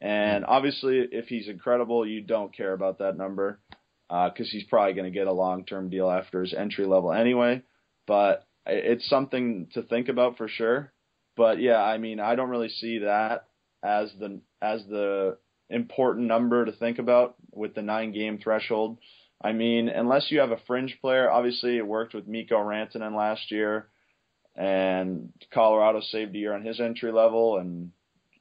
And 0.00 0.44
obviously, 0.44 0.98
if 0.98 1.28
he's 1.28 1.48
incredible, 1.48 2.06
you 2.06 2.20
don't 2.20 2.54
care 2.54 2.72
about 2.72 2.98
that 2.98 3.16
number 3.16 3.60
because 4.08 4.48
uh, 4.48 4.50
he's 4.50 4.64
probably 4.64 4.92
going 4.92 5.10
to 5.10 5.18
get 5.18 5.28
a 5.28 5.32
long 5.32 5.64
term 5.64 5.88
deal 5.88 6.10
after 6.10 6.42
his 6.42 6.52
entry 6.52 6.84
level 6.84 7.12
anyway. 7.12 7.62
But 8.06 8.46
it's 8.66 9.08
something 9.08 9.68
to 9.72 9.82
think 9.82 10.08
about 10.08 10.36
for 10.36 10.48
sure. 10.48 10.92
But 11.36 11.58
yeah, 11.60 11.82
I 11.82 11.96
mean, 11.96 12.20
I 12.20 12.34
don't 12.34 12.50
really 12.50 12.68
see 12.68 12.98
that 12.98 13.46
as 13.82 14.12
the 14.18 14.40
as 14.60 14.84
the 14.90 15.38
important 15.72 16.26
number 16.26 16.64
to 16.64 16.72
think 16.72 16.98
about 16.98 17.34
with 17.52 17.74
the 17.74 17.82
nine 17.82 18.12
game 18.12 18.38
threshold. 18.38 18.98
I 19.42 19.52
mean, 19.52 19.88
unless 19.88 20.30
you 20.30 20.40
have 20.40 20.52
a 20.52 20.60
fringe 20.66 20.98
player, 21.00 21.30
obviously 21.30 21.76
it 21.76 21.86
worked 21.86 22.14
with 22.14 22.28
Mikko 22.28 22.56
Rantanen 22.56 23.16
last 23.16 23.50
year 23.50 23.88
and 24.54 25.32
Colorado 25.52 26.00
saved 26.00 26.34
a 26.34 26.38
year 26.38 26.54
on 26.54 26.64
his 26.64 26.80
entry 26.80 27.12
level, 27.12 27.58
and 27.58 27.90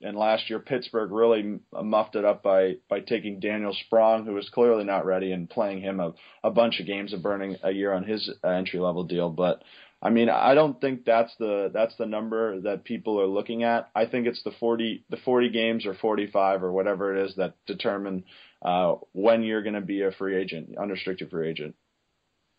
and 0.01 0.17
last 0.17 0.49
year 0.49 0.59
Pittsburgh 0.59 1.11
really 1.11 1.59
muffed 1.73 2.15
it 2.15 2.25
up 2.25 2.43
by 2.43 2.75
by 2.89 2.99
taking 2.99 3.39
Daniel 3.39 3.75
Sprong, 3.85 4.25
who 4.25 4.33
was 4.33 4.49
clearly 4.49 4.83
not 4.83 5.05
ready, 5.05 5.31
and 5.31 5.49
playing 5.49 5.81
him 5.81 5.99
a, 5.99 6.13
a 6.43 6.51
bunch 6.51 6.79
of 6.79 6.87
games 6.87 7.13
and 7.13 7.23
burning 7.23 7.57
a 7.63 7.71
year 7.71 7.93
on 7.93 8.03
his 8.03 8.29
entry 8.43 8.79
level 8.79 9.03
deal. 9.03 9.29
But 9.29 9.63
I 10.01 10.09
mean, 10.09 10.29
I 10.29 10.55
don't 10.55 10.81
think 10.81 11.05
that's 11.05 11.31
the 11.37 11.69
that's 11.73 11.95
the 11.97 12.07
number 12.07 12.59
that 12.61 12.83
people 12.83 13.21
are 13.21 13.27
looking 13.27 13.63
at. 13.63 13.89
I 13.95 14.05
think 14.05 14.25
it's 14.25 14.41
the 14.43 14.51
forty 14.59 15.05
the 15.09 15.17
forty 15.17 15.49
games 15.49 15.85
or 15.85 15.93
forty 15.93 16.27
five 16.27 16.63
or 16.63 16.71
whatever 16.71 17.15
it 17.15 17.27
is 17.27 17.35
that 17.35 17.55
determine 17.67 18.23
uh, 18.63 18.95
when 19.13 19.43
you're 19.43 19.61
going 19.61 19.75
to 19.75 19.81
be 19.81 20.01
a 20.01 20.11
free 20.11 20.35
agent, 20.35 20.75
unrestricted 20.77 21.29
free 21.29 21.49
agent. 21.49 21.75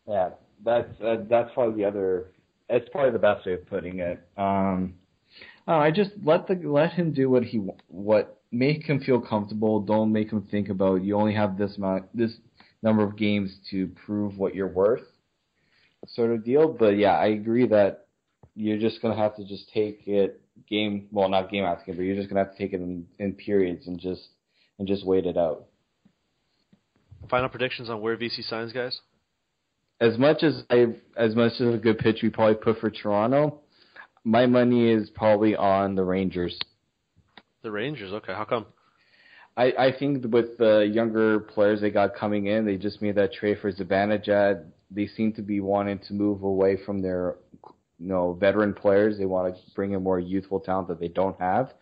Yeah, 0.06 0.30
that's 0.64 1.00
uh, 1.00 1.16
that's 1.28 1.50
probably 1.54 1.82
the 1.82 1.88
other 1.88 2.32
it's 2.68 2.88
probably 2.90 3.12
the 3.12 3.18
best 3.18 3.46
way 3.46 3.54
of 3.54 3.66
putting 3.66 3.98
it. 3.98 4.20
Um, 4.36 4.94
I 5.66 5.90
just 5.90 6.10
let 6.24 6.46
the 6.46 6.54
let 6.64 6.92
him 6.92 7.12
do 7.12 7.30
what 7.30 7.44
he 7.44 7.58
what 7.88 8.40
make 8.50 8.84
him 8.84 9.00
feel 9.00 9.20
comfortable. 9.20 9.80
Don't 9.80 10.12
make 10.12 10.30
him 10.30 10.46
think 10.50 10.68
about 10.68 11.02
you 11.02 11.16
only 11.16 11.34
have 11.34 11.56
this 11.58 11.76
amount 11.76 12.16
this 12.16 12.32
number 12.82 13.04
of 13.04 13.16
games 13.16 13.54
to 13.70 13.88
prove 14.06 14.36
what 14.38 14.54
you're 14.54 14.68
worth, 14.68 15.04
sort 16.08 16.30
of 16.30 16.44
deal. 16.44 16.68
But 16.68 16.96
yeah, 16.96 17.12
I 17.12 17.26
agree 17.26 17.66
that 17.68 18.06
you're 18.54 18.78
just 18.78 19.02
gonna 19.02 19.16
have 19.16 19.36
to 19.36 19.44
just 19.44 19.70
take 19.72 20.02
it 20.06 20.40
game 20.68 21.08
well 21.10 21.28
not 21.28 21.50
game 21.50 21.64
after 21.64 21.86
game, 21.86 21.96
but 21.96 22.02
you're 22.02 22.16
just 22.16 22.28
gonna 22.28 22.44
have 22.44 22.52
to 22.52 22.58
take 22.58 22.72
it 22.72 22.80
in, 22.80 23.06
in 23.18 23.32
periods 23.32 23.86
and 23.86 23.98
just 23.98 24.28
and 24.78 24.88
just 24.88 25.06
wait 25.06 25.26
it 25.26 25.36
out. 25.36 25.66
Final 27.30 27.48
predictions 27.48 27.88
on 27.88 28.00
where 28.00 28.16
Vesey 28.16 28.42
signs, 28.42 28.72
guys 28.72 29.00
as 30.02 30.18
much 30.18 30.42
as 30.42 30.64
I 30.68 30.86
as 31.16 31.36
much 31.36 31.52
as 31.60 31.74
a 31.74 31.78
good 31.78 31.98
pitch 31.98 32.18
we 32.22 32.28
probably 32.28 32.56
put 32.56 32.80
for 32.80 32.90
Toronto, 32.90 33.60
my 34.24 34.46
money 34.46 34.90
is 34.90 35.08
probably 35.10 35.54
on 35.54 35.94
the 35.94 36.02
Rangers. 36.02 36.58
The 37.62 37.70
Rangers, 37.70 38.12
okay. 38.12 38.32
How 38.32 38.44
come? 38.44 38.66
I, 39.56 39.72
I 39.78 39.92
think 39.96 40.24
with 40.32 40.58
the 40.58 40.90
younger 40.92 41.38
players 41.38 41.80
they 41.80 41.90
got 41.90 42.16
coming 42.16 42.46
in, 42.46 42.66
they 42.66 42.76
just 42.76 43.00
made 43.00 43.14
that 43.14 43.32
trade 43.32 43.58
for 43.60 43.70
Zibanejad. 43.70 44.64
They 44.94 45.06
seem 45.06 45.32
to 45.34 45.42
be 45.42 45.60
wanting 45.60 46.00
to 46.08 46.14
move 46.14 46.42
away 46.42 46.76
from 46.84 47.02
their 47.02 47.36
you 47.98 48.08
know 48.08 48.32
veteran 48.34 48.74
players. 48.74 49.18
They 49.18 49.26
want 49.26 49.54
to 49.54 49.60
bring 49.74 49.92
in 49.92 50.02
more 50.02 50.20
youthful 50.20 50.60
talent 50.60 50.88
that 50.88 51.00
they 51.00 51.08
don't 51.08 51.38
have. 51.40 51.72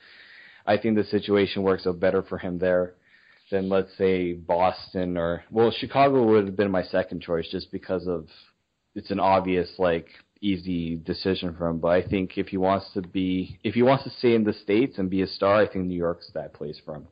I 0.66 0.76
think 0.76 0.96
the 0.96 1.04
situation 1.04 1.62
works 1.62 1.86
out 1.86 2.00
better 2.00 2.22
for 2.22 2.38
him 2.38 2.58
there. 2.58 2.94
than 3.50 3.68
let's 3.68 3.96
say 3.96 4.34
Boston 4.34 5.16
or 5.16 5.44
well 5.50 5.70
Chicago 5.70 6.24
would 6.24 6.46
have 6.46 6.56
been 6.56 6.70
my 6.70 6.84
second 6.84 7.22
choice 7.22 7.48
just 7.50 7.72
because 7.72 8.06
of 8.06 8.26
it's 8.94 9.11
an 9.11 9.20
obvious 9.20 9.70
like 9.78 10.08
easy 10.40 10.96
decision 10.96 11.54
for 11.56 11.68
him. 11.68 11.78
But 11.78 11.88
I 11.88 12.02
think 12.02 12.38
if 12.38 12.48
he 12.48 12.56
wants 12.56 12.92
to 12.94 13.02
be 13.02 13.58
if 13.62 13.74
he 13.74 13.82
wants 13.82 14.04
to 14.04 14.11
stay 14.11 14.34
in 14.34 14.44
the 14.44 14.52
states 14.52 14.98
and 14.98 15.11
be 15.11 15.22
a 15.22 15.26
star, 15.26 15.56
I 15.56 15.66
think 15.66 15.86
New 15.86 15.96
York's 15.96 16.30
that 16.34 16.54
place 16.54 16.80
for 16.84 16.96
him. 16.96 17.08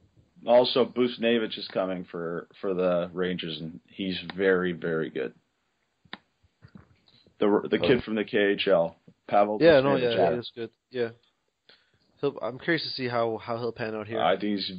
Also, 0.46 0.84
Buchnevich 0.84 1.58
is 1.58 1.68
coming 1.72 2.04
for 2.10 2.48
for 2.60 2.74
the 2.74 3.10
Rangers, 3.12 3.60
and 3.60 3.80
he's 3.88 4.18
very 4.36 4.72
very 4.72 5.10
good. 5.10 5.34
The 7.40 7.68
the 7.70 7.78
kid 7.78 8.02
from 8.02 8.16
the 8.16 8.24
KHL, 8.24 8.94
Pavel. 9.28 9.58
Yeah, 9.60 9.80
no, 9.80 9.96
yeah, 9.96 10.32
is 10.32 10.50
good. 10.54 10.70
Yeah. 10.90 11.10
He'll, 12.20 12.36
I'm 12.42 12.58
curious 12.58 12.82
to 12.82 12.90
see 12.90 13.06
how, 13.06 13.38
how 13.38 13.58
he'll 13.58 13.70
pan 13.70 13.94
out 13.94 14.08
here. 14.08 14.20
Uh, 14.20 14.32
I 14.34 14.36
think 14.36 14.58
he's 14.58 14.72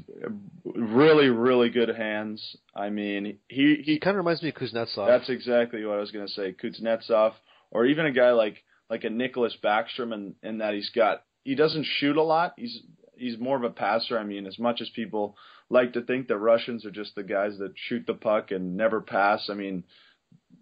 really 0.65 1.29
really 1.29 1.69
good 1.69 1.89
hands. 1.89 2.57
I 2.75 2.89
mean, 2.89 3.37
he 3.47 3.55
he 3.55 3.81
he 3.83 3.99
kind 3.99 4.15
of 4.17 4.25
reminds 4.25 4.43
me 4.43 4.49
of 4.49 4.55
Kuznetsov. 4.55 5.07
That's 5.07 5.29
exactly 5.29 5.85
what 5.85 5.97
I 5.97 6.01
was 6.01 6.11
going 6.11 6.27
to 6.27 6.33
say. 6.33 6.53
Kuznetsov, 6.53 7.33
or 7.71 7.85
even 7.85 8.05
a 8.05 8.11
guy 8.11 8.31
like 8.31 8.57
like 8.89 9.05
a 9.05 9.09
Nicklas 9.09 9.53
Backstrom, 9.63 10.13
in, 10.13 10.35
in 10.43 10.57
that 10.57 10.73
he's 10.73 10.89
got 10.89 11.23
he 11.43 11.55
doesn't 11.55 11.85
shoot 11.85 12.17
a 12.17 12.23
lot. 12.23 12.55
He's 12.57 12.81
he's 13.15 13.39
more 13.39 13.55
of 13.55 13.63
a 13.63 13.69
passer. 13.69 14.19
I 14.19 14.25
mean, 14.25 14.45
as 14.45 14.59
much 14.59 14.81
as 14.81 14.89
people 14.89 15.37
like 15.69 15.93
to 15.93 16.01
think 16.01 16.27
that 16.27 16.37
Russians 16.37 16.85
are 16.85 16.91
just 16.91 17.15
the 17.15 17.23
guys 17.23 17.57
that 17.59 17.73
shoot 17.75 18.05
the 18.05 18.15
puck 18.15 18.51
and 18.51 18.75
never 18.75 19.01
pass. 19.01 19.49
I 19.49 19.53
mean, 19.53 19.83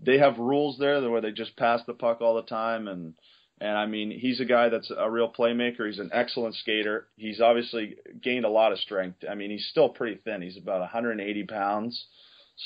they 0.03 0.17
have 0.17 0.37
rules 0.37 0.77
there 0.77 1.09
where 1.09 1.21
they 1.21 1.31
just 1.31 1.57
pass 1.57 1.81
the 1.85 1.93
puck 1.93 2.21
all 2.21 2.35
the 2.35 2.43
time 2.43 2.87
and. 2.87 3.13
And 3.59 3.75
I 3.75 3.87
mean, 3.87 4.11
he's 4.11 4.39
a 4.39 4.45
guy 4.45 4.69
that's 4.69 4.91
a 4.95 5.09
real 5.09 5.33
playmaker. 5.33 5.87
He's 5.87 5.97
an 5.97 6.11
excellent 6.13 6.53
skater. 6.53 7.07
He's 7.15 7.41
obviously 7.41 7.95
gained 8.21 8.45
a 8.45 8.49
lot 8.49 8.71
of 8.71 8.77
strength. 8.77 9.23
I 9.27 9.33
mean, 9.33 9.49
he's 9.49 9.65
still 9.71 9.89
pretty 9.89 10.21
thin. 10.23 10.43
He's 10.43 10.57
about 10.57 10.81
180 10.81 11.43
pounds. 11.45 12.05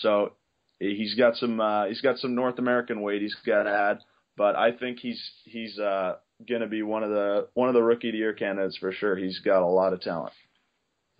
So 0.01 0.33
he's 0.79 1.15
got 1.15 1.35
some 1.35 1.59
uh, 1.59 1.85
he's 1.85 2.01
got 2.01 2.17
some 2.17 2.35
North 2.35 2.59
American 2.59 3.01
weight 3.01 3.21
he's 3.21 3.35
got 3.45 3.63
to 3.63 3.71
add, 3.71 3.99
but 4.35 4.55
I 4.55 4.71
think 4.71 4.99
he's 4.99 5.21
he's 5.45 5.77
uh, 5.79 6.15
going 6.47 6.61
to 6.61 6.67
be 6.67 6.81
one 6.81 7.03
of 7.03 7.09
the 7.09 7.47
one 7.53 7.69
of 7.69 7.75
the 7.75 7.83
rookie 7.83 8.09
of 8.09 8.13
the 8.13 8.19
year 8.19 8.33
candidates 8.33 8.77
for 8.77 8.91
sure. 8.91 9.15
He's 9.15 9.39
got 9.39 9.61
a 9.61 9.67
lot 9.67 9.93
of 9.93 10.01
talent. 10.01 10.33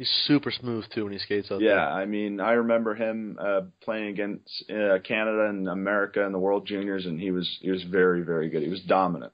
He's 0.01 0.09
super 0.25 0.49
smooth 0.49 0.85
too 0.91 1.03
when 1.03 1.13
he 1.13 1.19
skates 1.19 1.51
out 1.51 1.61
Yeah, 1.61 1.75
there. 1.75 1.89
I 1.91 2.05
mean, 2.07 2.39
I 2.39 2.53
remember 2.53 2.95
him 2.95 3.37
uh, 3.39 3.61
playing 3.83 4.07
against 4.07 4.65
uh, 4.67 4.97
Canada 5.03 5.45
and 5.47 5.69
America 5.69 6.23
in 6.23 6.31
the 6.31 6.39
World 6.39 6.65
Juniors, 6.65 7.05
and 7.05 7.21
he 7.21 7.29
was 7.29 7.47
he 7.61 7.69
was 7.69 7.83
very 7.83 8.23
very 8.23 8.49
good. 8.49 8.63
He 8.63 8.69
was 8.69 8.81
dominant. 8.81 9.31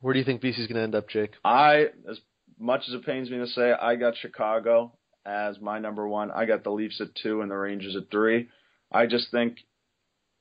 Where 0.00 0.12
do 0.12 0.18
you 0.18 0.24
think 0.24 0.42
Vesey's 0.42 0.66
going 0.66 0.74
to 0.74 0.82
end 0.82 0.96
up, 0.96 1.08
Jake? 1.08 1.34
I, 1.44 1.90
as 2.10 2.18
much 2.58 2.82
as 2.88 2.94
it 2.94 3.06
pains 3.06 3.30
me 3.30 3.38
to 3.38 3.46
say, 3.46 3.70
I 3.80 3.94
got 3.94 4.16
Chicago 4.16 4.92
as 5.24 5.60
my 5.60 5.78
number 5.78 6.08
one. 6.08 6.32
I 6.32 6.46
got 6.46 6.64
the 6.64 6.70
Leafs 6.70 7.00
at 7.00 7.14
two 7.22 7.42
and 7.42 7.48
the 7.52 7.54
Rangers 7.54 7.94
at 7.94 8.10
three. 8.10 8.48
I 8.90 9.06
just 9.06 9.30
think, 9.30 9.58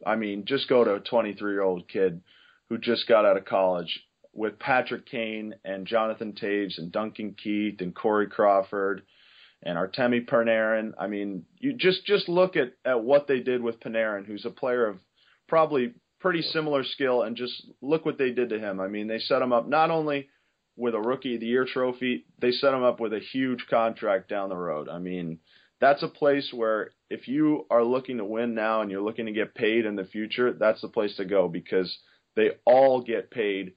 I 0.03 0.15
mean, 0.15 0.45
just 0.45 0.67
go 0.67 0.83
to 0.83 0.95
a 0.95 0.99
23 0.99 1.51
year 1.51 1.61
old 1.61 1.87
kid 1.87 2.21
who 2.69 2.79
just 2.79 3.07
got 3.07 3.25
out 3.25 3.37
of 3.37 3.45
college 3.45 4.01
with 4.33 4.57
Patrick 4.57 5.05
Kane 5.05 5.53
and 5.63 5.85
Jonathan 5.85 6.33
Toews 6.33 6.79
and 6.79 6.91
Duncan 6.91 7.35
Keith 7.41 7.79
and 7.81 7.93
Corey 7.93 8.25
Crawford 8.27 9.03
and 9.65 9.77
Artemi 9.77 10.25
Panarin. 10.25 10.93
I 10.97 11.07
mean, 11.07 11.45
you 11.59 11.73
just 11.73 12.05
just 12.05 12.29
look 12.29 12.55
at 12.55 12.73
at 12.85 13.03
what 13.03 13.27
they 13.27 13.39
did 13.39 13.61
with 13.61 13.79
Panarin, 13.79 14.25
who's 14.25 14.45
a 14.45 14.51
player 14.51 14.87
of 14.87 14.99
probably 15.47 15.93
pretty 16.19 16.41
similar 16.41 16.83
skill, 16.83 17.23
and 17.23 17.35
just 17.35 17.67
look 17.81 18.05
what 18.05 18.17
they 18.17 18.31
did 18.31 18.49
to 18.49 18.59
him. 18.59 18.79
I 18.79 18.87
mean, 18.87 19.07
they 19.07 19.19
set 19.19 19.41
him 19.41 19.51
up 19.51 19.67
not 19.67 19.91
only 19.91 20.29
with 20.77 20.93
a 20.93 20.99
Rookie 20.99 21.35
of 21.35 21.41
the 21.41 21.47
Year 21.47 21.65
trophy, 21.65 22.25
they 22.39 22.51
set 22.51 22.73
him 22.73 22.83
up 22.83 22.99
with 22.99 23.13
a 23.13 23.19
huge 23.19 23.65
contract 23.69 24.29
down 24.29 24.49
the 24.49 24.55
road. 24.55 24.89
I 24.89 24.99
mean, 24.99 25.39
that's 25.79 26.03
a 26.03 26.07
place 26.07 26.51
where 26.53 26.91
if 27.09 27.27
you 27.27 27.65
are 27.69 27.83
looking 27.83 28.17
to 28.17 28.25
win 28.25 28.55
now 28.55 28.81
and 28.81 28.91
you're 28.91 29.01
looking 29.01 29.25
to 29.27 29.31
get 29.31 29.55
paid 29.55 29.85
in 29.85 29.95
the 29.95 30.05
future, 30.05 30.53
that's 30.53 30.81
the 30.81 30.89
place 30.89 31.15
to 31.17 31.25
go 31.25 31.47
because 31.47 31.97
they 32.35 32.51
all 32.65 33.01
get 33.01 33.31
paid 33.31 33.73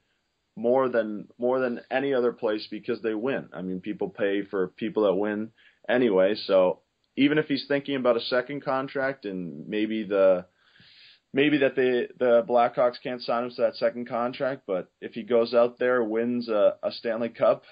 more 0.56 0.88
than 0.88 1.28
more 1.38 1.60
than 1.60 1.80
any 1.90 2.12
other 2.12 2.32
place 2.32 2.66
because 2.70 3.00
they 3.00 3.14
win. 3.14 3.48
I 3.52 3.62
mean, 3.62 3.80
people 3.80 4.10
pay 4.10 4.42
for 4.42 4.68
people 4.68 5.04
that 5.04 5.14
win 5.14 5.52
anyway. 5.88 6.34
So 6.46 6.80
even 7.16 7.38
if 7.38 7.46
he's 7.46 7.66
thinking 7.66 7.96
about 7.96 8.16
a 8.16 8.20
second 8.20 8.64
contract 8.64 9.24
and 9.24 9.66
maybe 9.68 10.04
the 10.04 10.46
maybe 11.32 11.58
that 11.58 11.74
the 11.76 12.08
the 12.18 12.44
Blackhawks 12.48 13.02
can't 13.02 13.22
sign 13.22 13.44
him 13.44 13.50
to 13.50 13.62
that 13.62 13.76
second 13.76 14.08
contract, 14.08 14.62
but 14.66 14.90
if 15.00 15.12
he 15.12 15.22
goes 15.22 15.54
out 15.54 15.78
there 15.78 16.02
wins 16.04 16.48
a, 16.48 16.76
a 16.82 16.92
Stanley 16.92 17.28
Cup 17.30 17.64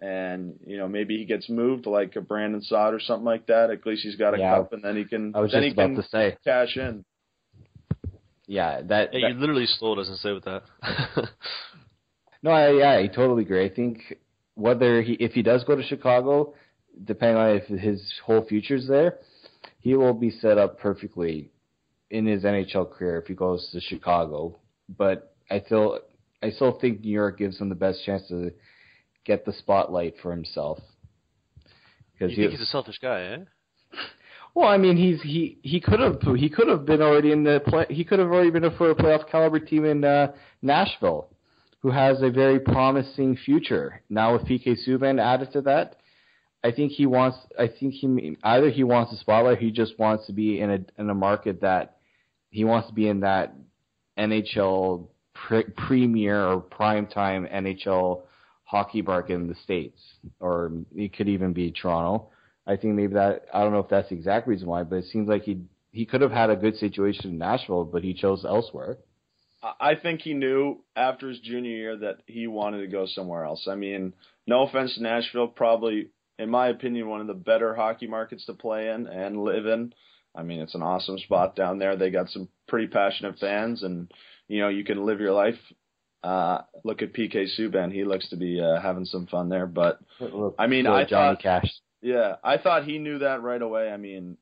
and 0.00 0.54
you 0.64 0.76
know 0.76 0.88
maybe 0.88 1.16
he 1.18 1.24
gets 1.24 1.48
moved 1.48 1.86
like 1.86 2.14
a 2.16 2.20
Brandon 2.20 2.62
Saad 2.62 2.94
or 2.94 3.00
something 3.00 3.24
like 3.24 3.46
that, 3.46 3.70
at 3.70 3.84
least 3.84 4.02
he's 4.04 4.16
got 4.16 4.34
a 4.34 4.38
Yeah, 4.38 4.56
cup 4.56 4.72
and 4.72 4.82
then 4.82 4.96
he 4.96 5.04
can 5.04 5.32
I 5.34 5.40
was 5.40 5.50
then 5.50 5.62
just 5.62 5.76
he 5.76 5.82
about 5.82 5.86
can 5.88 5.96
to 6.02 6.08
say, 6.08 6.36
cash 6.44 6.76
in. 6.76 7.04
yeah, 8.46 8.80
that, 8.82 9.12
Yeah, 9.12 9.20
that 9.20 9.28
you 9.28 9.34
literally 9.34 9.66
stole 9.66 9.98
it 9.98 10.02
as 10.02 10.10
I 10.10 10.14
say 10.16 10.32
with 10.32 10.44
that. 10.44 10.62
No, 12.42 12.50
I, 12.52 12.70
yeah, 12.70 12.96
I 12.98 13.06
totally 13.08 13.42
agree. 13.42 13.64
I 13.64 13.68
think 13.68 14.14
whether 14.54 15.02
he, 15.02 15.14
if 15.14 15.32
he 15.32 15.42
does 15.42 15.64
go 15.64 15.74
to 15.74 15.82
Chicago, 15.82 16.54
depending 17.04 17.36
on 17.36 17.50
if 17.50 17.64
his 17.66 18.02
whole 18.24 18.44
future's 18.44 18.86
there, 18.86 19.18
he 19.80 19.94
will 19.94 20.14
be 20.14 20.30
set 20.30 20.58
up 20.58 20.78
perfectly 20.78 21.50
in 22.10 22.26
his 22.26 22.44
NHL 22.44 22.90
career 22.90 23.18
if 23.18 23.26
he 23.26 23.34
goes 23.34 23.68
to 23.72 23.80
Chicago. 23.80 24.58
But 24.88 25.34
I 25.50 25.60
feel, 25.60 26.00
I 26.42 26.50
still 26.50 26.78
think 26.80 27.00
New 27.00 27.10
York 27.10 27.38
gives 27.38 27.60
him 27.60 27.68
the 27.68 27.74
best 27.74 28.04
chance 28.04 28.26
to 28.28 28.52
get 29.24 29.44
the 29.44 29.52
spotlight 29.52 30.14
for 30.22 30.30
himself. 30.30 30.78
you 32.18 32.28
think 32.28 32.50
he's 32.52 32.60
a 32.60 32.66
selfish 32.66 32.98
guy, 32.98 33.22
eh? 33.22 33.38
Well, 34.54 34.68
I 34.68 34.76
mean, 34.76 34.96
he's 34.96 35.22
he 35.22 35.58
he 35.62 35.80
could 35.80 36.00
have 36.00 36.20
he 36.36 36.48
could 36.48 36.66
have 36.66 36.84
been 36.84 37.00
already 37.00 37.30
in 37.30 37.44
the 37.44 37.60
play. 37.64 37.86
He 37.90 38.04
could 38.04 38.18
have 38.18 38.28
already 38.28 38.50
been 38.50 38.68
for 38.76 38.90
a 38.90 38.94
playoff 38.94 39.30
caliber 39.30 39.60
team 39.60 39.84
in 39.84 40.04
uh, 40.04 40.32
Nashville, 40.62 41.28
who 41.80 41.90
has 41.90 42.22
a 42.22 42.30
very 42.30 42.58
promising 42.58 43.36
future. 43.36 44.02
Now 44.10 44.32
with 44.32 44.46
PK 44.46 44.76
Subban 44.84 45.22
added 45.22 45.52
to 45.52 45.60
that, 45.62 45.96
I 46.64 46.72
think 46.72 46.92
he 46.92 47.06
wants. 47.06 47.38
I 47.58 47.68
think 47.68 47.94
he 47.94 48.36
either 48.42 48.70
he 48.70 48.84
wants 48.84 49.12
the 49.12 49.18
spotlight, 49.18 49.58
he 49.58 49.70
just 49.70 49.98
wants 49.98 50.26
to 50.26 50.32
be 50.32 50.60
in 50.60 50.70
a 50.70 50.80
in 51.00 51.08
a 51.08 51.14
market 51.14 51.60
that 51.60 51.98
he 52.50 52.64
wants 52.64 52.88
to 52.88 52.94
be 52.94 53.08
in 53.08 53.20
that 53.20 53.54
NHL 54.18 55.08
pre- 55.34 55.64
premier 55.76 56.44
or 56.44 56.60
primetime 56.60 57.52
NHL 57.52 58.22
hockey 58.64 59.02
market 59.02 59.34
in 59.34 59.46
the 59.46 59.54
states, 59.62 60.00
or 60.40 60.72
it 60.94 61.16
could 61.16 61.28
even 61.28 61.52
be 61.52 61.70
Toronto. 61.70 62.30
I 62.66 62.76
think 62.76 62.94
maybe 62.94 63.14
that 63.14 63.46
I 63.54 63.62
don't 63.62 63.72
know 63.72 63.78
if 63.78 63.88
that's 63.88 64.08
the 64.08 64.16
exact 64.16 64.48
reason 64.48 64.68
why, 64.68 64.82
but 64.82 64.96
it 64.96 65.06
seems 65.06 65.28
like 65.28 65.42
he 65.42 65.62
he 65.92 66.04
could 66.04 66.20
have 66.20 66.32
had 66.32 66.50
a 66.50 66.56
good 66.56 66.76
situation 66.76 67.30
in 67.30 67.38
Nashville, 67.38 67.84
but 67.84 68.02
he 68.02 68.14
chose 68.14 68.44
elsewhere. 68.44 68.98
I 69.62 69.96
think 69.96 70.20
he 70.20 70.34
knew 70.34 70.84
after 70.94 71.28
his 71.28 71.40
junior 71.40 71.70
year 71.70 71.96
that 71.96 72.18
he 72.26 72.46
wanted 72.46 72.80
to 72.80 72.86
go 72.86 73.06
somewhere 73.06 73.44
else. 73.44 73.66
I 73.68 73.74
mean, 73.74 74.12
no 74.46 74.62
offense 74.62 74.94
to 74.94 75.02
Nashville, 75.02 75.48
probably, 75.48 76.10
in 76.38 76.50
my 76.50 76.68
opinion, 76.68 77.08
one 77.08 77.20
of 77.20 77.26
the 77.26 77.34
better 77.34 77.74
hockey 77.74 78.06
markets 78.06 78.46
to 78.46 78.54
play 78.54 78.88
in 78.88 79.06
and 79.06 79.42
live 79.42 79.66
in. 79.66 79.92
I 80.34 80.42
mean, 80.42 80.60
it's 80.60 80.74
an 80.74 80.82
awesome 80.82 81.18
spot 81.18 81.56
down 81.56 81.78
there. 81.78 81.96
They 81.96 82.10
got 82.10 82.28
some 82.30 82.48
pretty 82.68 82.86
passionate 82.86 83.38
fans, 83.38 83.82
and 83.82 84.10
you 84.46 84.60
know, 84.60 84.68
you 84.68 84.84
can 84.84 85.04
live 85.04 85.20
your 85.20 85.32
life. 85.32 85.58
Uh, 86.22 86.62
look 86.84 87.02
at 87.02 87.12
PK 87.12 87.46
Subban; 87.58 87.92
he 87.92 88.04
looks 88.04 88.28
to 88.30 88.36
be 88.36 88.60
uh, 88.60 88.80
having 88.80 89.04
some 89.04 89.26
fun 89.26 89.48
there. 89.48 89.66
But 89.66 90.00
I 90.58 90.66
mean, 90.66 90.86
I 90.86 91.04
Johnny 91.04 91.36
thought, 91.36 91.42
Cash. 91.42 91.72
yeah, 92.02 92.36
I 92.44 92.58
thought 92.58 92.84
he 92.84 92.98
knew 92.98 93.18
that 93.18 93.42
right 93.42 93.60
away. 93.60 93.90
I 93.90 93.96
mean, 93.96 94.36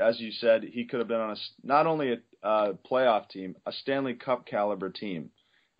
as 0.00 0.20
you 0.20 0.32
said, 0.32 0.64
he 0.64 0.84
could 0.84 1.00
have 1.00 1.08
been 1.08 1.20
on 1.20 1.30
a 1.30 1.36
not 1.62 1.86
only 1.86 2.12
a 2.12 2.46
uh, 2.46 2.72
playoff 2.90 3.28
team, 3.28 3.56
a 3.64 3.72
Stanley 3.72 4.14
Cup 4.14 4.46
caliber 4.46 4.90
team, 4.90 5.30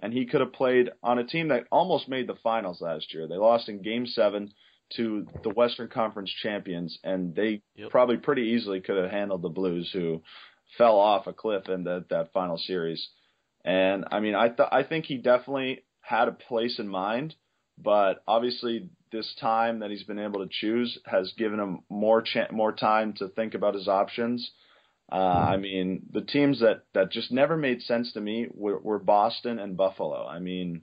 and 0.00 0.12
he 0.12 0.26
could 0.26 0.40
have 0.40 0.52
played 0.52 0.90
on 1.02 1.18
a 1.18 1.24
team 1.24 1.48
that 1.48 1.66
almost 1.70 2.08
made 2.08 2.26
the 2.26 2.36
finals 2.42 2.80
last 2.80 3.12
year. 3.12 3.26
They 3.26 3.36
lost 3.36 3.68
in 3.68 3.82
Game 3.82 4.06
Seven 4.06 4.52
to 4.96 5.26
the 5.42 5.50
Western 5.50 5.88
Conference 5.88 6.30
champions, 6.42 6.98
and 7.04 7.34
they 7.34 7.62
Yep. 7.76 7.90
probably 7.90 8.16
pretty 8.18 8.42
easily 8.42 8.80
could 8.80 8.96
have 8.96 9.10
handled 9.10 9.42
the 9.42 9.48
Blues, 9.48 9.90
who 9.92 10.22
fell 10.78 10.98
off 10.98 11.26
a 11.26 11.32
cliff 11.32 11.68
in 11.68 11.84
that 11.84 12.08
that 12.10 12.32
final 12.32 12.56
series. 12.58 13.08
And 13.64 14.06
I 14.10 14.20
mean, 14.20 14.34
I 14.34 14.48
th- 14.48 14.68
I 14.72 14.82
think 14.82 15.06
he 15.06 15.18
definitely 15.18 15.84
had 16.00 16.28
a 16.28 16.32
place 16.32 16.78
in 16.78 16.88
mind, 16.88 17.34
but 17.78 18.22
obviously 18.26 18.90
this 19.12 19.34
time 19.40 19.80
that 19.80 19.90
he's 19.90 20.04
been 20.04 20.18
able 20.18 20.40
to 20.40 20.48
choose 20.50 20.98
has 21.04 21.32
given 21.36 21.60
him 21.60 21.80
more 21.88 22.22
cha- 22.22 22.50
more 22.50 22.72
time 22.72 23.12
to 23.14 23.28
think 23.28 23.54
about 23.54 23.74
his 23.74 23.86
options. 23.88 24.50
Uh, 25.10 25.16
I 25.16 25.56
mean, 25.58 26.06
the 26.10 26.22
teams 26.22 26.60
that 26.60 26.84
that 26.94 27.10
just 27.12 27.30
never 27.30 27.56
made 27.56 27.82
sense 27.82 28.12
to 28.14 28.20
me 28.20 28.48
were, 28.52 28.78
were 28.78 28.98
Boston 28.98 29.58
and 29.58 29.76
Buffalo. 29.76 30.26
I 30.26 30.38
mean, 30.38 30.82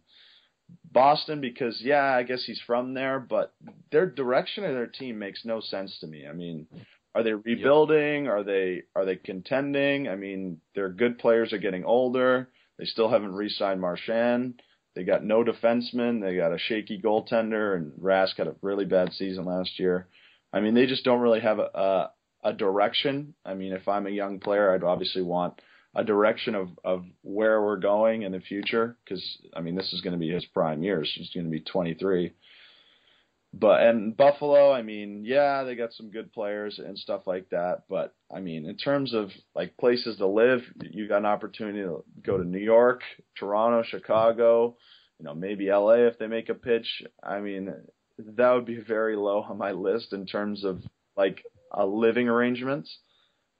Boston 0.91 1.41
because 1.41 1.79
yeah, 1.81 2.03
I 2.03 2.23
guess 2.23 2.43
he's 2.45 2.61
from 2.65 2.93
there, 2.93 3.19
but 3.19 3.53
their 3.91 4.07
direction 4.09 4.63
of 4.63 4.73
their 4.73 4.87
team 4.87 5.19
makes 5.19 5.45
no 5.45 5.59
sense 5.59 5.97
to 5.99 6.07
me. 6.07 6.25
I 6.27 6.33
mean, 6.33 6.67
are 7.15 7.23
they 7.23 7.33
rebuilding? 7.33 8.27
Are 8.27 8.43
they 8.43 8.83
are 8.95 9.05
they 9.05 9.15
contending? 9.15 10.07
I 10.07 10.15
mean, 10.15 10.59
their 10.75 10.89
good 10.89 11.19
players 11.19 11.53
are 11.53 11.57
getting 11.57 11.85
older. 11.85 12.49
They 12.77 12.85
still 12.85 13.09
haven't 13.09 13.33
re-signed 13.33 13.81
Marchand. 13.81 14.61
They 14.95 15.03
got 15.03 15.23
no 15.23 15.43
defensemen. 15.43 16.21
They 16.21 16.35
got 16.35 16.53
a 16.53 16.57
shaky 16.57 17.01
goaltender, 17.01 17.75
and 17.75 17.91
Rask 17.93 18.37
had 18.37 18.47
a 18.47 18.55
really 18.61 18.85
bad 18.85 19.13
season 19.13 19.45
last 19.45 19.79
year. 19.79 20.07
I 20.51 20.61
mean, 20.61 20.73
they 20.73 20.87
just 20.87 21.03
don't 21.03 21.19
really 21.21 21.41
have 21.41 21.59
a 21.59 21.69
a, 21.73 22.11
a 22.43 22.53
direction. 22.53 23.35
I 23.45 23.53
mean, 23.53 23.73
if 23.73 23.87
I'm 23.87 24.07
a 24.07 24.11
young 24.11 24.39
player, 24.39 24.73
I'd 24.73 24.83
obviously 24.83 25.21
want 25.21 25.61
a 25.95 26.03
direction 26.03 26.55
of 26.55 26.69
of 26.83 27.05
where 27.21 27.61
we're 27.61 27.77
going 27.77 28.21
in 28.21 28.31
the 28.31 28.39
future 28.39 28.97
because 29.03 29.23
I 29.55 29.61
mean, 29.61 29.75
this 29.75 29.91
is 29.93 30.01
going 30.01 30.13
to 30.13 30.19
be 30.19 30.29
his 30.29 30.45
prime 30.45 30.83
years. 30.83 31.11
He's 31.15 31.31
going 31.31 31.45
to 31.45 31.51
be 31.51 31.61
23. 31.61 32.33
But 33.51 33.81
and 33.81 34.15
Buffalo, 34.15 34.71
I 34.71 34.83
mean, 34.83 35.23
yeah, 35.25 35.63
they 35.63 35.75
got 35.75 35.93
some 35.93 36.11
good 36.11 36.31
players 36.31 36.77
and 36.77 36.97
stuff 36.97 37.21
like 37.25 37.49
that. 37.49 37.83
But 37.89 38.13
I 38.33 38.41
mean, 38.41 38.67
in 38.67 38.77
terms 38.77 39.13
of 39.13 39.31
like 39.55 39.75
places 39.77 40.17
to 40.17 40.27
live, 40.27 40.61
you 40.81 41.07
got 41.07 41.17
an 41.17 41.25
opportunity 41.25 41.79
to 41.79 42.03
go 42.23 42.37
to 42.37 42.43
New 42.43 42.59
York, 42.59 43.01
Toronto, 43.39 43.81
Chicago, 43.83 44.77
you 45.17 45.25
know, 45.25 45.33
maybe 45.33 45.71
LA 45.71 46.05
if 46.07 46.19
they 46.19 46.27
make 46.27 46.49
a 46.49 46.53
pitch. 46.53 47.03
I 47.23 47.39
mean, 47.39 47.73
that 48.19 48.51
would 48.51 48.65
be 48.65 48.79
very 48.79 49.15
low 49.15 49.41
on 49.41 49.57
my 49.57 49.71
list 49.71 50.13
in 50.13 50.27
terms 50.27 50.63
of 50.63 50.83
like 51.17 51.43
a 51.71 51.85
living 51.85 52.29
arrangements. 52.29 52.99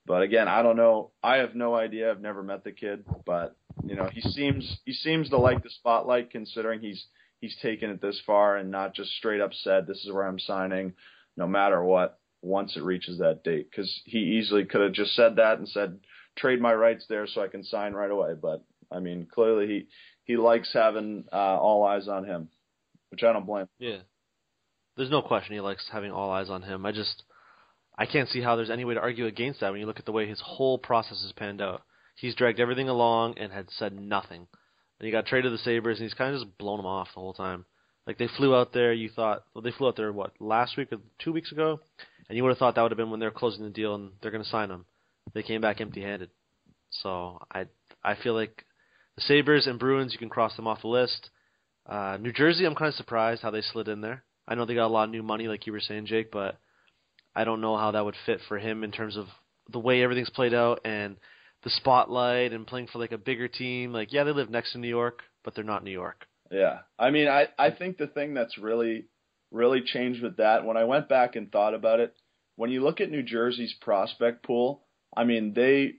But 0.10 0.24
again, 0.24 0.48
I 0.48 0.64
don't 0.64 0.76
know. 0.76 1.12
I 1.22 1.36
have 1.36 1.54
no 1.54 1.76
idea. 1.76 2.10
I've 2.10 2.20
never 2.20 2.42
met 2.42 2.64
the 2.64 2.72
kid, 2.72 3.06
but 3.28 3.56
you 3.86 3.96
know, 3.96 4.10
he 4.12 4.22
seems 4.22 4.80
he 4.84 4.92
seems 4.92 5.30
to 5.30 5.38
like 5.38 5.62
the 5.62 5.70
spotlight 5.70 6.32
considering 6.32 6.80
he's 6.82 7.06
he's 7.42 7.56
taken 7.62 7.92
it 7.92 8.02
this 8.02 8.20
far 8.26 8.58
and 8.58 8.72
not 8.72 8.96
just 8.96 9.12
straight 9.12 9.40
up 9.40 9.54
said 9.54 9.86
this 9.86 10.04
is 10.04 10.12
where 10.12 10.26
I'm 10.26 10.40
signing 10.40 10.94
no 11.38 11.46
matter 11.48 11.84
what 11.84 12.20
once 12.42 12.76
it 12.76 12.82
reaches 12.82 13.20
that 13.20 13.44
date 13.44 13.72
cuz 13.72 14.02
he 14.06 14.18
easily 14.18 14.66
could 14.66 14.82
have 14.82 14.94
just 14.94 15.14
said 15.14 15.36
that 15.36 15.60
and 15.60 15.70
said 15.70 16.00
trade 16.36 16.60
my 16.60 16.74
rights 16.74 17.06
there 17.08 17.28
so 17.28 17.44
I 17.44 17.48
can 17.48 17.64
sign 17.64 17.94
right 17.94 18.10
away, 18.10 18.34
but 18.34 18.64
I 18.92 19.00
mean, 19.02 19.28
clearly 19.32 19.68
he 19.68 19.88
he 20.24 20.38
likes 20.38 20.74
having 20.74 21.26
uh, 21.32 21.36
all 21.36 21.86
eyes 21.86 22.08
on 22.08 22.26
him, 22.26 22.50
which 23.12 23.22
I 23.22 23.32
don't 23.32 23.46
blame. 23.46 23.68
Yeah. 23.78 24.00
There's 24.98 25.12
no 25.12 25.22
question 25.22 25.54
he 25.54 25.62
likes 25.62 25.88
having 25.88 26.12
all 26.12 26.32
eyes 26.32 26.50
on 26.50 26.64
him. 26.64 26.84
I 26.88 26.94
just 26.94 27.22
I 28.00 28.06
can't 28.06 28.30
see 28.30 28.40
how 28.42 28.56
there's 28.56 28.70
any 28.70 28.86
way 28.86 28.94
to 28.94 29.02
argue 29.02 29.26
against 29.26 29.60
that 29.60 29.72
when 29.72 29.82
you 29.82 29.86
look 29.86 30.00
at 30.00 30.06
the 30.06 30.14
way 30.14 30.26
his 30.26 30.40
whole 30.40 30.78
process 30.78 31.22
has 31.22 31.34
panned 31.34 31.62
out. 31.62 31.82
He's 32.16 32.34
dragged 32.34 32.62
everything 32.62 32.88
along 32.88 33.38
and 33.38 33.52
had 33.52 33.70
said 33.70 33.94
nothing. 33.94 34.48
And 35.00 35.06
he 35.06 35.12
got 35.12 35.26
traded 35.26 35.52
to 35.52 35.58
the 35.58 35.64
Sabres 35.64 36.00
and 36.00 36.06
he's 36.06 36.14
kind 36.14 36.34
of 36.34 36.42
just 36.42 36.58
blown 36.58 36.78
them 36.78 36.86
off 36.86 37.10
the 37.14 37.20
whole 37.20 37.34
time. 37.34 37.66
Like 38.08 38.18
they 38.18 38.30
flew 38.38 38.56
out 38.56 38.72
there, 38.72 38.94
you 38.94 39.10
thought 39.10 39.44
well 39.54 39.62
they 39.62 39.72
flew 39.72 39.90
out 39.90 39.98
there 39.98 40.14
what 40.14 40.32
last 40.40 40.78
week 40.78 40.94
or 40.94 41.00
two 41.20 41.34
weeks 41.34 41.52
ago, 41.52 41.82
and 42.28 42.38
you 42.38 42.44
would 42.44 42.50
have 42.50 42.58
thought 42.58 42.76
that 42.76 42.82
would 42.82 42.92
have 42.92 42.98
been 42.98 43.12
when 43.12 43.20
they're 43.20 43.32
closing 43.32 43.66
the 43.66 43.70
deal 43.70 43.96
and 43.96 44.12
they're 44.22 44.32
going 44.32 44.44
to 44.44 44.50
sign 44.50 44.72
him. 44.72 44.86
They 45.34 45.44
came 45.44 45.62
back 45.62 45.82
empty-handed. 45.82 46.30
So 46.90 47.42
I 47.54 47.66
I 48.04 48.16
feel 48.16 48.34
like 48.34 48.64
the 49.16 49.22
Sabres 49.22 49.68
and 49.68 49.78
Bruins 49.78 50.14
you 50.14 50.20
can 50.20 50.30
cross 50.30 50.56
them 50.56 50.68
off 50.68 50.82
the 50.82 50.88
list. 50.88 51.30
Uh, 51.86 52.18
New 52.20 52.32
Jersey, 52.32 52.66
I'm 52.66 52.76
kind 52.76 52.90
of 52.90 52.96
surprised 52.96 53.42
how 53.42 53.52
they 53.52 53.62
slid 53.62 53.90
in 53.90 54.02
there. 54.02 54.24
I 54.48 54.56
know 54.56 54.66
they 54.66 54.76
got 54.76 54.88
a 54.88 54.94
lot 54.94 55.04
of 55.04 55.10
new 55.10 55.24
money, 55.24 55.48
like 55.48 55.68
you 55.68 55.74
were 55.74 55.80
saying, 55.80 56.06
Jake, 56.06 56.32
but 56.32 56.58
I 57.36 57.44
don't 57.44 57.62
know 57.62 57.78
how 57.78 57.92
that 57.92 58.06
would 58.06 58.16
fit 58.26 58.40
for 58.48 58.58
him 58.58 58.84
in 58.84 58.92
terms 58.92 59.18
of 59.18 59.28
the 59.72 59.80
way 59.80 60.02
everything's 60.02 60.30
played 60.30 60.54
out 60.54 60.82
and 60.86 61.18
the 61.64 61.70
spotlight 61.70 62.54
and 62.54 62.66
playing 62.66 62.88
for 62.88 63.00
like 63.00 63.12
a 63.12 63.18
bigger 63.18 63.48
team. 63.48 63.94
Like, 63.94 64.12
yeah, 64.12 64.24
they 64.24 64.32
live 64.32 64.50
next 64.50 64.74
to 64.74 64.78
New 64.78 64.88
York, 64.88 65.22
but 65.44 65.56
they're 65.56 65.64
not 65.64 65.84
New 65.84 65.92
York. 65.92 66.26
Yeah, 66.52 66.80
I 66.98 67.12
mean, 67.12 67.28
I 67.28 67.48
I 67.60 67.70
think 67.72 67.98
the 67.98 68.08
thing 68.08 68.34
that's 68.34 68.58
really 68.58 69.06
really 69.52 69.82
changed 69.82 70.22
with 70.22 70.38
that 70.38 70.66
when 70.66 70.78
I 70.78 70.84
went 70.84 71.10
back 71.10 71.36
and 71.36 71.52
thought 71.52 71.74
about 71.74 72.00
it, 72.00 72.16
when 72.56 72.72
you 72.72 72.84
look 72.84 73.02
at 73.02 73.12
New 73.12 73.24
Jersey's 73.24 73.74
prospect 73.82 74.44
pool, 74.44 74.84
I 75.16 75.24
mean, 75.24 75.54
they 75.54 75.94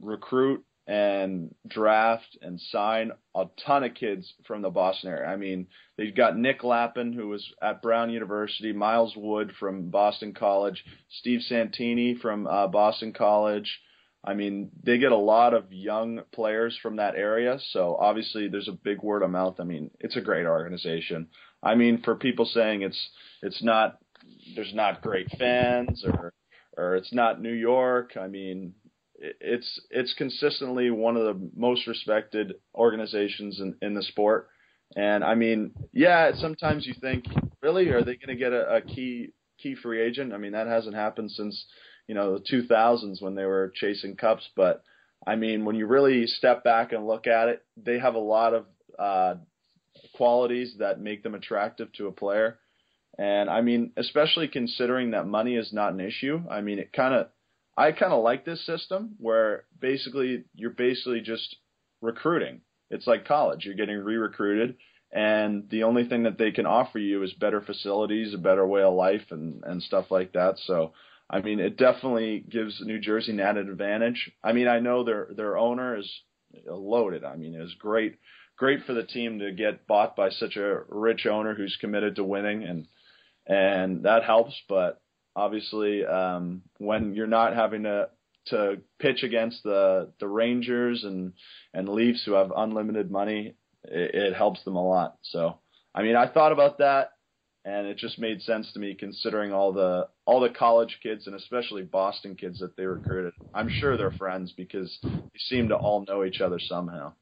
recruit 0.00 0.64
and 0.90 1.54
draft 1.68 2.36
and 2.42 2.60
sign 2.60 3.12
a 3.36 3.44
ton 3.64 3.84
of 3.84 3.94
kids 3.94 4.34
from 4.44 4.60
the 4.60 4.70
Boston 4.70 5.10
area. 5.10 5.28
I 5.28 5.36
mean, 5.36 5.68
they've 5.96 6.14
got 6.14 6.36
Nick 6.36 6.64
Lappin, 6.64 7.12
who 7.12 7.28
was 7.28 7.48
at 7.62 7.80
Brown 7.80 8.10
University, 8.10 8.72
Miles 8.72 9.14
Wood 9.16 9.52
from 9.60 9.90
Boston 9.90 10.34
College, 10.34 10.84
Steve 11.08 11.42
Santini 11.42 12.16
from 12.20 12.48
uh, 12.48 12.66
Boston 12.66 13.12
College. 13.12 13.80
I 14.24 14.34
mean, 14.34 14.70
they 14.82 14.98
get 14.98 15.12
a 15.12 15.16
lot 15.16 15.54
of 15.54 15.72
young 15.72 16.22
players 16.32 16.76
from 16.82 16.96
that 16.96 17.14
area, 17.14 17.60
so 17.70 17.94
obviously 17.94 18.48
there's 18.48 18.68
a 18.68 18.72
big 18.72 19.00
word 19.00 19.22
of 19.22 19.30
mouth. 19.30 19.60
I 19.60 19.64
mean, 19.64 19.92
it's 20.00 20.16
a 20.16 20.20
great 20.20 20.44
organization. 20.44 21.28
I 21.62 21.76
mean, 21.76 22.02
for 22.02 22.16
people 22.16 22.46
saying 22.46 22.82
it's 22.82 23.10
it's 23.42 23.62
not 23.62 23.98
there's 24.56 24.74
not 24.74 25.02
great 25.02 25.28
fans 25.38 26.04
or 26.04 26.32
or 26.76 26.96
it's 26.96 27.12
not 27.12 27.40
New 27.40 27.52
York. 27.52 28.16
I 28.20 28.26
mean, 28.26 28.74
it's 29.20 29.80
it's 29.90 30.14
consistently 30.14 30.90
one 30.90 31.16
of 31.16 31.24
the 31.24 31.50
most 31.54 31.86
respected 31.86 32.54
organizations 32.74 33.60
in, 33.60 33.76
in 33.82 33.94
the 33.94 34.02
sport. 34.02 34.48
And 34.96 35.22
I 35.22 35.34
mean, 35.34 35.72
yeah, 35.92 36.32
sometimes 36.34 36.86
you 36.86 36.94
think, 37.00 37.24
really, 37.62 37.88
are 37.90 38.02
they 38.02 38.16
going 38.16 38.28
to 38.28 38.34
get 38.36 38.52
a, 38.52 38.76
a 38.76 38.80
key 38.80 39.32
key 39.62 39.76
free 39.76 40.00
agent? 40.00 40.32
I 40.32 40.38
mean, 40.38 40.52
that 40.52 40.66
hasn't 40.66 40.94
happened 40.96 41.30
since 41.30 41.64
you 42.06 42.14
know 42.14 42.38
the 42.38 42.44
2000s 42.44 43.22
when 43.22 43.34
they 43.34 43.44
were 43.44 43.72
chasing 43.74 44.16
cups. 44.16 44.48
But 44.56 44.82
I 45.26 45.36
mean, 45.36 45.64
when 45.64 45.76
you 45.76 45.86
really 45.86 46.26
step 46.26 46.64
back 46.64 46.92
and 46.92 47.06
look 47.06 47.26
at 47.26 47.48
it, 47.48 47.62
they 47.76 47.98
have 47.98 48.14
a 48.14 48.18
lot 48.18 48.54
of 48.54 48.66
uh, 48.98 49.34
qualities 50.14 50.74
that 50.78 51.00
make 51.00 51.22
them 51.22 51.34
attractive 51.34 51.92
to 51.92 52.06
a 52.06 52.12
player. 52.12 52.58
And 53.18 53.50
I 53.50 53.60
mean, 53.60 53.92
especially 53.96 54.48
considering 54.48 55.10
that 55.10 55.26
money 55.26 55.56
is 55.56 55.72
not 55.72 55.92
an 55.92 56.00
issue. 56.00 56.42
I 56.50 56.62
mean, 56.62 56.78
it 56.78 56.92
kind 56.92 57.14
of 57.14 57.28
I 57.80 57.92
kind 57.92 58.12
of 58.12 58.22
like 58.22 58.44
this 58.44 58.64
system 58.66 59.14
where 59.18 59.64
basically 59.80 60.44
you're 60.54 60.70
basically 60.70 61.22
just 61.22 61.56
recruiting. 62.02 62.60
It's 62.90 63.06
like 63.06 63.26
college. 63.26 63.64
You're 63.64 63.74
getting 63.74 63.96
re-recruited, 63.96 64.76
and 65.10 65.68
the 65.70 65.84
only 65.84 66.06
thing 66.06 66.24
that 66.24 66.36
they 66.36 66.50
can 66.50 66.66
offer 66.66 66.98
you 66.98 67.22
is 67.22 67.32
better 67.32 67.62
facilities, 67.62 68.34
a 68.34 68.38
better 68.38 68.66
way 68.66 68.82
of 68.82 68.92
life, 68.92 69.24
and 69.30 69.64
and 69.64 69.82
stuff 69.82 70.10
like 70.10 70.32
that. 70.34 70.58
So, 70.66 70.92
I 71.30 71.40
mean, 71.40 71.58
it 71.58 71.78
definitely 71.78 72.44
gives 72.50 72.82
New 72.82 72.98
Jersey 72.98 73.32
an 73.32 73.40
added 73.40 73.68
advantage. 73.70 74.30
I 74.44 74.52
mean, 74.52 74.68
I 74.68 74.80
know 74.80 75.02
their 75.02 75.28
their 75.34 75.56
owner 75.56 75.96
is 75.96 76.10
loaded. 76.66 77.24
I 77.24 77.36
mean, 77.36 77.54
it 77.54 77.62
was 77.62 77.74
great 77.78 78.18
great 78.58 78.84
for 78.84 78.92
the 78.92 79.04
team 79.04 79.38
to 79.38 79.52
get 79.52 79.86
bought 79.86 80.14
by 80.14 80.28
such 80.28 80.56
a 80.56 80.82
rich 80.90 81.24
owner 81.24 81.54
who's 81.54 81.78
committed 81.80 82.16
to 82.16 82.24
winning, 82.24 82.62
and 82.62 82.86
and 83.46 84.02
that 84.02 84.24
helps. 84.24 84.54
But 84.68 85.00
obviously 85.36 86.04
um, 86.04 86.62
when 86.78 87.14
you're 87.14 87.26
not 87.26 87.54
having 87.54 87.84
to 87.84 88.08
to 88.46 88.78
pitch 88.98 89.22
against 89.22 89.62
the 89.62 90.12
the 90.18 90.28
Rangers 90.28 91.04
and 91.04 91.32
and 91.74 91.88
Leafs 91.88 92.24
who 92.24 92.32
have 92.32 92.52
unlimited 92.56 93.10
money, 93.10 93.54
it, 93.84 94.14
it 94.14 94.34
helps 94.34 94.62
them 94.64 94.76
a 94.76 94.86
lot. 94.86 95.16
So 95.22 95.58
I 95.94 96.02
mean, 96.02 96.16
I 96.16 96.26
thought 96.26 96.52
about 96.52 96.78
that, 96.78 97.12
and 97.64 97.86
it 97.86 97.98
just 97.98 98.18
made 98.18 98.42
sense 98.42 98.72
to 98.72 98.78
me 98.80 98.94
considering 98.94 99.52
all 99.52 99.72
the 99.72 100.08
all 100.24 100.40
the 100.40 100.48
college 100.50 100.98
kids 101.02 101.26
and 101.26 101.36
especially 101.36 101.82
Boston 101.82 102.34
kids 102.34 102.60
that 102.60 102.76
they 102.76 102.86
recruited. 102.86 103.32
I'm 103.54 103.68
sure 103.68 103.96
they're 103.96 104.12
friends 104.12 104.52
because 104.56 104.98
they 105.02 105.38
seem 105.48 105.68
to 105.68 105.76
all 105.76 106.04
know 106.08 106.24
each 106.24 106.40
other 106.40 106.58
somehow. 106.58 107.12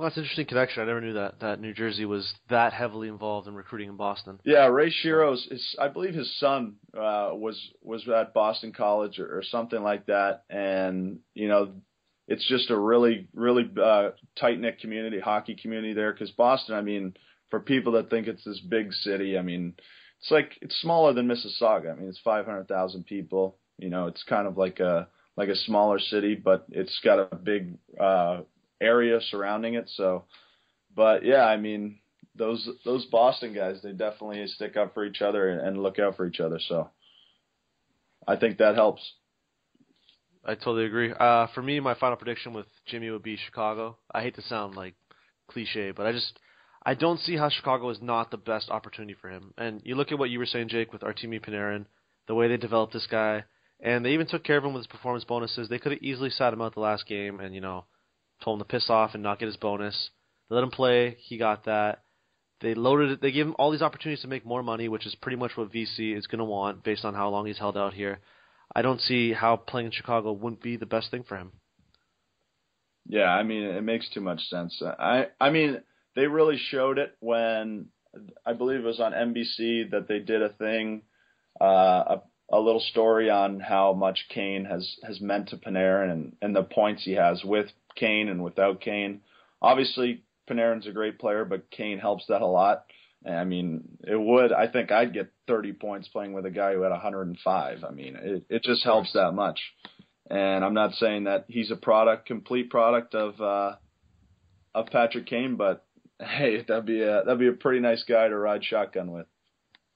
Well, 0.00 0.08
that's 0.08 0.16
an 0.16 0.22
interesting 0.22 0.46
connection. 0.46 0.82
I 0.82 0.86
never 0.86 1.02
knew 1.02 1.12
that 1.12 1.40
that 1.40 1.60
New 1.60 1.74
Jersey 1.74 2.06
was 2.06 2.32
that 2.48 2.72
heavily 2.72 3.08
involved 3.08 3.48
in 3.48 3.54
recruiting 3.54 3.90
in 3.90 3.96
Boston. 3.96 4.40
Yeah, 4.44 4.64
Ray 4.68 4.90
Shero's, 4.90 5.46
his, 5.50 5.76
I 5.78 5.88
believe 5.88 6.14
his 6.14 6.38
son 6.38 6.76
uh, 6.96 7.32
was 7.34 7.60
was 7.82 8.08
at 8.08 8.32
Boston 8.32 8.72
College 8.72 9.18
or, 9.18 9.26
or 9.26 9.42
something 9.42 9.82
like 9.82 10.06
that, 10.06 10.44
and 10.48 11.18
you 11.34 11.48
know, 11.48 11.74
it's 12.28 12.48
just 12.48 12.70
a 12.70 12.78
really 12.78 13.28
really 13.34 13.70
uh, 13.78 14.12
tight 14.36 14.58
knit 14.58 14.80
community, 14.80 15.20
hockey 15.20 15.54
community 15.54 15.92
there. 15.92 16.14
Because 16.14 16.30
Boston, 16.30 16.76
I 16.76 16.80
mean, 16.80 17.12
for 17.50 17.60
people 17.60 17.92
that 17.92 18.08
think 18.08 18.26
it's 18.26 18.42
this 18.42 18.60
big 18.60 18.94
city, 18.94 19.36
I 19.36 19.42
mean, 19.42 19.74
it's 20.22 20.30
like 20.30 20.52
it's 20.62 20.80
smaller 20.80 21.12
than 21.12 21.28
Mississauga. 21.28 21.92
I 21.92 21.94
mean, 21.94 22.08
it's 22.08 22.20
500,000 22.24 23.04
people. 23.04 23.58
You 23.76 23.90
know, 23.90 24.06
it's 24.06 24.22
kind 24.22 24.48
of 24.48 24.56
like 24.56 24.80
a 24.80 25.08
like 25.36 25.50
a 25.50 25.56
smaller 25.56 25.98
city, 25.98 26.36
but 26.36 26.64
it's 26.70 26.98
got 27.04 27.18
a 27.18 27.36
big 27.36 27.74
uh, 28.00 28.40
area 28.80 29.20
surrounding 29.30 29.74
it. 29.74 29.90
So, 29.94 30.24
but 30.94 31.24
yeah, 31.24 31.44
I 31.44 31.56
mean, 31.56 31.98
those 32.34 32.68
those 32.84 33.04
Boston 33.06 33.54
guys, 33.54 33.80
they 33.82 33.92
definitely 33.92 34.46
stick 34.46 34.76
up 34.76 34.94
for 34.94 35.04
each 35.04 35.22
other 35.22 35.48
and 35.48 35.82
look 35.82 35.98
out 35.98 36.16
for 36.16 36.26
each 36.26 36.40
other. 36.40 36.58
So, 36.68 36.90
I 38.26 38.36
think 38.36 38.58
that 38.58 38.74
helps. 38.74 39.02
I 40.44 40.54
totally 40.54 40.86
agree. 40.86 41.12
Uh, 41.12 41.48
for 41.54 41.62
me, 41.62 41.80
my 41.80 41.94
final 41.94 42.16
prediction 42.16 42.54
with 42.54 42.66
Jimmy 42.86 43.10
would 43.10 43.22
be 43.22 43.36
Chicago. 43.36 43.98
I 44.10 44.22
hate 44.22 44.36
to 44.36 44.42
sound 44.42 44.74
like 44.74 44.94
cliche, 45.48 45.90
but 45.90 46.06
I 46.06 46.12
just 46.12 46.38
I 46.82 46.94
don't 46.94 47.20
see 47.20 47.36
how 47.36 47.50
Chicago 47.50 47.90
is 47.90 48.00
not 48.00 48.30
the 48.30 48.38
best 48.38 48.70
opportunity 48.70 49.14
for 49.20 49.28
him. 49.28 49.52
And 49.58 49.82
you 49.84 49.94
look 49.94 50.12
at 50.12 50.18
what 50.18 50.30
you 50.30 50.38
were 50.38 50.46
saying, 50.46 50.68
Jake, 50.68 50.92
with 50.92 51.02
Artemi 51.02 51.44
Panarin, 51.44 51.84
the 52.26 52.34
way 52.34 52.48
they 52.48 52.56
developed 52.56 52.94
this 52.94 53.06
guy, 53.06 53.44
and 53.80 54.04
they 54.04 54.12
even 54.12 54.26
took 54.26 54.44
care 54.44 54.56
of 54.56 54.64
him 54.64 54.72
with 54.72 54.80
his 54.80 54.86
performance 54.86 55.24
bonuses. 55.24 55.68
They 55.68 55.78
could 55.78 55.92
have 55.92 56.02
easily 56.02 56.30
sat 56.30 56.52
him 56.52 56.62
out 56.62 56.74
the 56.74 56.80
last 56.80 57.06
game, 57.06 57.40
and 57.40 57.54
you 57.54 57.60
know 57.60 57.84
told 58.42 58.60
him 58.60 58.66
to 58.66 58.70
piss 58.70 58.90
off 58.90 59.14
and 59.14 59.22
not 59.22 59.38
get 59.38 59.46
his 59.46 59.56
bonus. 59.56 60.10
They 60.48 60.54
let 60.54 60.64
him 60.64 60.70
play. 60.70 61.16
He 61.20 61.38
got 61.38 61.64
that. 61.64 62.02
They 62.60 62.74
loaded 62.74 63.10
it. 63.10 63.20
They 63.22 63.32
gave 63.32 63.46
him 63.46 63.56
all 63.58 63.70
these 63.70 63.82
opportunities 63.82 64.22
to 64.22 64.28
make 64.28 64.44
more 64.44 64.62
money, 64.62 64.88
which 64.88 65.06
is 65.06 65.14
pretty 65.14 65.36
much 65.36 65.52
what 65.56 65.72
Vesey 65.72 66.12
is 66.12 66.26
going 66.26 66.40
to 66.40 66.44
want 66.44 66.84
based 66.84 67.04
on 67.04 67.14
how 67.14 67.30
long 67.30 67.46
he's 67.46 67.58
held 67.58 67.76
out 67.76 67.94
here. 67.94 68.20
I 68.74 68.82
don't 68.82 69.00
see 69.00 69.32
how 69.32 69.56
playing 69.56 69.86
in 69.86 69.92
Chicago 69.92 70.32
wouldn't 70.32 70.62
be 70.62 70.76
the 70.76 70.86
best 70.86 71.10
thing 71.10 71.24
for 71.26 71.36
him. 71.36 71.52
Yeah, 73.08 73.30
I 73.30 73.42
mean 73.42 73.64
it 73.64 73.82
makes 73.82 74.08
too 74.10 74.20
much 74.20 74.42
sense. 74.48 74.80
I 74.82 75.28
I 75.40 75.50
mean 75.50 75.80
they 76.14 76.26
really 76.26 76.58
showed 76.58 76.98
it 76.98 77.16
when 77.20 77.86
I 78.44 78.52
believe 78.52 78.80
it 78.80 78.84
was 78.84 79.00
on 79.00 79.12
NBC 79.12 79.90
that 79.90 80.06
they 80.06 80.18
did 80.18 80.42
a 80.42 80.50
thing 80.50 81.02
uh, 81.60 81.64
a 81.64 82.22
little 82.58 82.80
story 82.80 83.30
on 83.30 83.60
how 83.60 83.92
much 83.92 84.26
Kane 84.28 84.64
has 84.64 84.96
has 85.06 85.20
meant 85.20 85.48
to 85.50 85.56
Panarin 85.56 86.10
and 86.10 86.36
and 86.42 86.54
the 86.54 86.62
points 86.62 87.04
he 87.04 87.12
has 87.12 87.44
with 87.44 87.66
Kane 87.94 88.28
and 88.28 88.42
without 88.42 88.80
Kane. 88.80 89.20
Obviously, 89.62 90.24
Panarin's 90.48 90.86
a 90.86 90.92
great 90.92 91.18
player, 91.18 91.44
but 91.44 91.70
Kane 91.70 91.98
helps 91.98 92.26
that 92.28 92.42
a 92.42 92.46
lot. 92.46 92.84
I 93.28 93.44
mean, 93.44 93.98
it 94.02 94.18
would. 94.18 94.50
I 94.52 94.66
think 94.66 94.90
I'd 94.90 95.12
get 95.12 95.30
30 95.46 95.74
points 95.74 96.08
playing 96.08 96.32
with 96.32 96.46
a 96.46 96.50
guy 96.50 96.72
who 96.72 96.82
had 96.82 96.90
105. 96.90 97.84
I 97.84 97.90
mean, 97.90 98.16
it 98.16 98.44
it 98.48 98.62
just 98.64 98.82
helps 98.82 99.12
that 99.12 99.32
much. 99.32 99.60
And 100.28 100.64
I'm 100.64 100.74
not 100.74 100.94
saying 100.94 101.24
that 101.24 101.44
he's 101.48 101.70
a 101.70 101.76
product, 101.76 102.26
complete 102.26 102.70
product 102.70 103.14
of 103.14 103.40
uh, 103.40 103.76
of 104.74 104.86
Patrick 104.86 105.26
Kane, 105.26 105.56
but 105.56 105.84
hey, 106.18 106.62
that'd 106.66 106.86
be 106.86 107.02
a 107.02 107.22
that'd 107.24 107.38
be 107.38 107.48
a 107.48 107.52
pretty 107.52 107.80
nice 107.80 108.04
guy 108.04 108.28
to 108.28 108.36
ride 108.36 108.64
shotgun 108.64 109.10
with. 109.10 109.26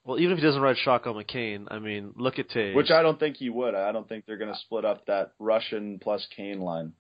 Well, 0.05 0.19
even 0.19 0.33
if 0.33 0.39
he 0.39 0.45
doesn't 0.45 0.61
ride 0.61 0.77
shotgun 0.77 1.15
McCain, 1.15 1.67
I 1.71 1.79
mean, 1.79 2.13
look 2.17 2.39
at 2.39 2.51
Toews. 2.51 2.75
Which 2.75 2.91
I 2.91 3.03
don't 3.03 3.19
think 3.19 3.37
he 3.39 3.49
would. 3.49 3.75
I 3.75 3.91
don't 3.93 4.07
think 4.09 4.27
they're 4.27 4.37
going 4.37 4.53
to 4.53 4.59
split 4.61 4.85
up 4.85 5.07
that 5.07 5.33
Russian 5.39 5.99
plus 5.99 6.27
Kane 6.37 6.61
line. 6.61 6.93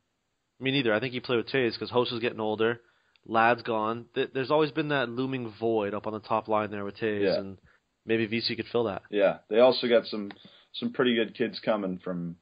Me 0.58 0.70
neither. 0.70 0.94
I 0.94 1.00
think 1.00 1.12
he 1.12 1.20
played 1.20 1.36
with 1.36 1.48
Toews 1.48 1.72
because 1.78 1.90
Hossa 1.90 2.14
is 2.14 2.20
getting 2.20 2.40
older. 2.40 2.80
Ladd's 3.26 3.62
gone. 3.62 4.06
There's 4.14 4.50
always 4.50 4.70
been 4.70 4.88
that 4.88 5.08
looming 5.08 5.52
void 5.60 5.92
up 5.94 6.06
on 6.06 6.12
the 6.14 6.20
top 6.20 6.48
line 6.48 6.70
there 6.70 6.84
with 6.84 6.96
Toews, 6.96 7.22
Yeah. 7.24 7.40
and 7.40 7.58
maybe 8.06 8.26
Vesey 8.26 8.56
could 8.56 8.66
fill 8.70 8.84
that. 8.84 9.02
Yeah, 9.10 9.38
they 9.50 9.60
also 9.60 9.86
got 9.88 10.06
some 10.06 10.30
some 10.74 10.92
pretty 10.92 11.14
good 11.14 11.36
kids 11.36 11.60
coming 11.64 11.98
from, 12.02 12.36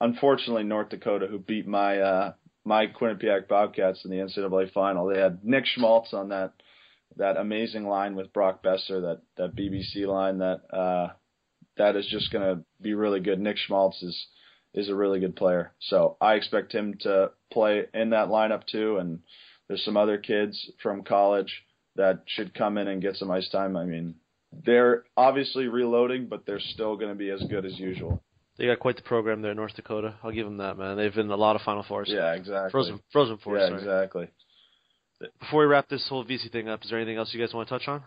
unfortunately, 0.00 0.64
North 0.64 0.88
Dakota, 0.90 1.26
who 1.26 1.38
beat 1.38 1.66
my 1.66 1.98
uh, 1.98 2.32
my 2.64 2.86
Quinnipiac 2.86 3.48
Bobcats 3.48 4.04
in 4.04 4.10
the 4.10 4.16
NCAA 4.18 4.72
final. 4.72 5.06
They 5.06 5.18
had 5.20 5.44
Nick 5.44 5.64
Schmaltz 5.66 6.12
on 6.12 6.28
that 6.30 6.52
that 7.16 7.36
amazing 7.36 7.86
line 7.86 8.14
with 8.14 8.32
Brock 8.32 8.62
Boeser, 8.62 9.02
that 9.02 9.20
that 9.36 9.56
BBC 9.56 10.06
line 10.06 10.38
that 10.38 10.60
uh, 10.74 11.12
that 11.76 11.96
is 11.96 12.06
just 12.10 12.32
going 12.32 12.44
to 12.44 12.64
be 12.80 12.94
really 12.94 13.20
good. 13.20 13.40
Nick 13.40 13.56
Schmaltz 13.56 14.02
is 14.02 14.26
is 14.74 14.88
a 14.88 14.94
really 14.94 15.20
good 15.20 15.36
player, 15.36 15.72
so 15.80 16.16
I 16.20 16.34
expect 16.34 16.72
him 16.72 16.94
to 17.00 17.30
play 17.52 17.84
in 17.94 18.10
that 18.10 18.28
lineup 18.28 18.66
too. 18.66 18.98
And 18.98 19.20
there's 19.68 19.84
some 19.84 19.96
other 19.96 20.18
kids 20.18 20.70
from 20.82 21.04
college 21.04 21.64
that 21.96 22.22
should 22.26 22.54
come 22.54 22.78
in 22.78 22.88
and 22.88 23.02
get 23.02 23.16
some 23.16 23.30
ice 23.30 23.48
time. 23.50 23.76
I 23.76 23.84
mean, 23.84 24.14
they're 24.52 25.04
obviously 25.16 25.66
reloading, 25.66 26.26
but 26.28 26.46
they're 26.46 26.60
still 26.60 26.96
going 26.96 27.10
to 27.10 27.14
be 27.14 27.30
as 27.30 27.42
good 27.50 27.66
as 27.66 27.78
usual. 27.78 28.22
They 28.56 28.66
got 28.66 28.80
quite 28.80 28.96
the 28.96 29.02
program 29.02 29.40
there 29.40 29.52
in 29.52 29.56
North 29.56 29.76
Dakota. 29.76 30.16
I'll 30.22 30.32
give 30.32 30.44
them 30.44 30.56
that, 30.56 30.76
man. 30.76 30.96
They've 30.96 31.14
been 31.14 31.30
a 31.30 31.36
lot 31.36 31.54
of 31.54 31.62
Final 31.62 31.84
Fours. 31.84 32.08
Yeah, 32.10 32.32
exactly. 32.32 32.70
Frozen, 32.72 33.00
Frozen 33.12 33.38
Fours. 33.38 33.60
Yeah, 33.60 33.68
sorry. 33.68 33.78
exactly. 33.78 34.28
Before 35.40 35.60
we 35.60 35.66
wrap 35.66 35.88
this 35.88 36.06
whole 36.08 36.24
VC 36.24 36.50
thing 36.50 36.68
up, 36.68 36.84
is 36.84 36.90
there 36.90 36.98
anything 36.98 37.18
else 37.18 37.32
you 37.34 37.40
guys 37.40 37.52
want 37.52 37.68
to 37.68 37.78
touch 37.78 37.88
on? 37.88 38.04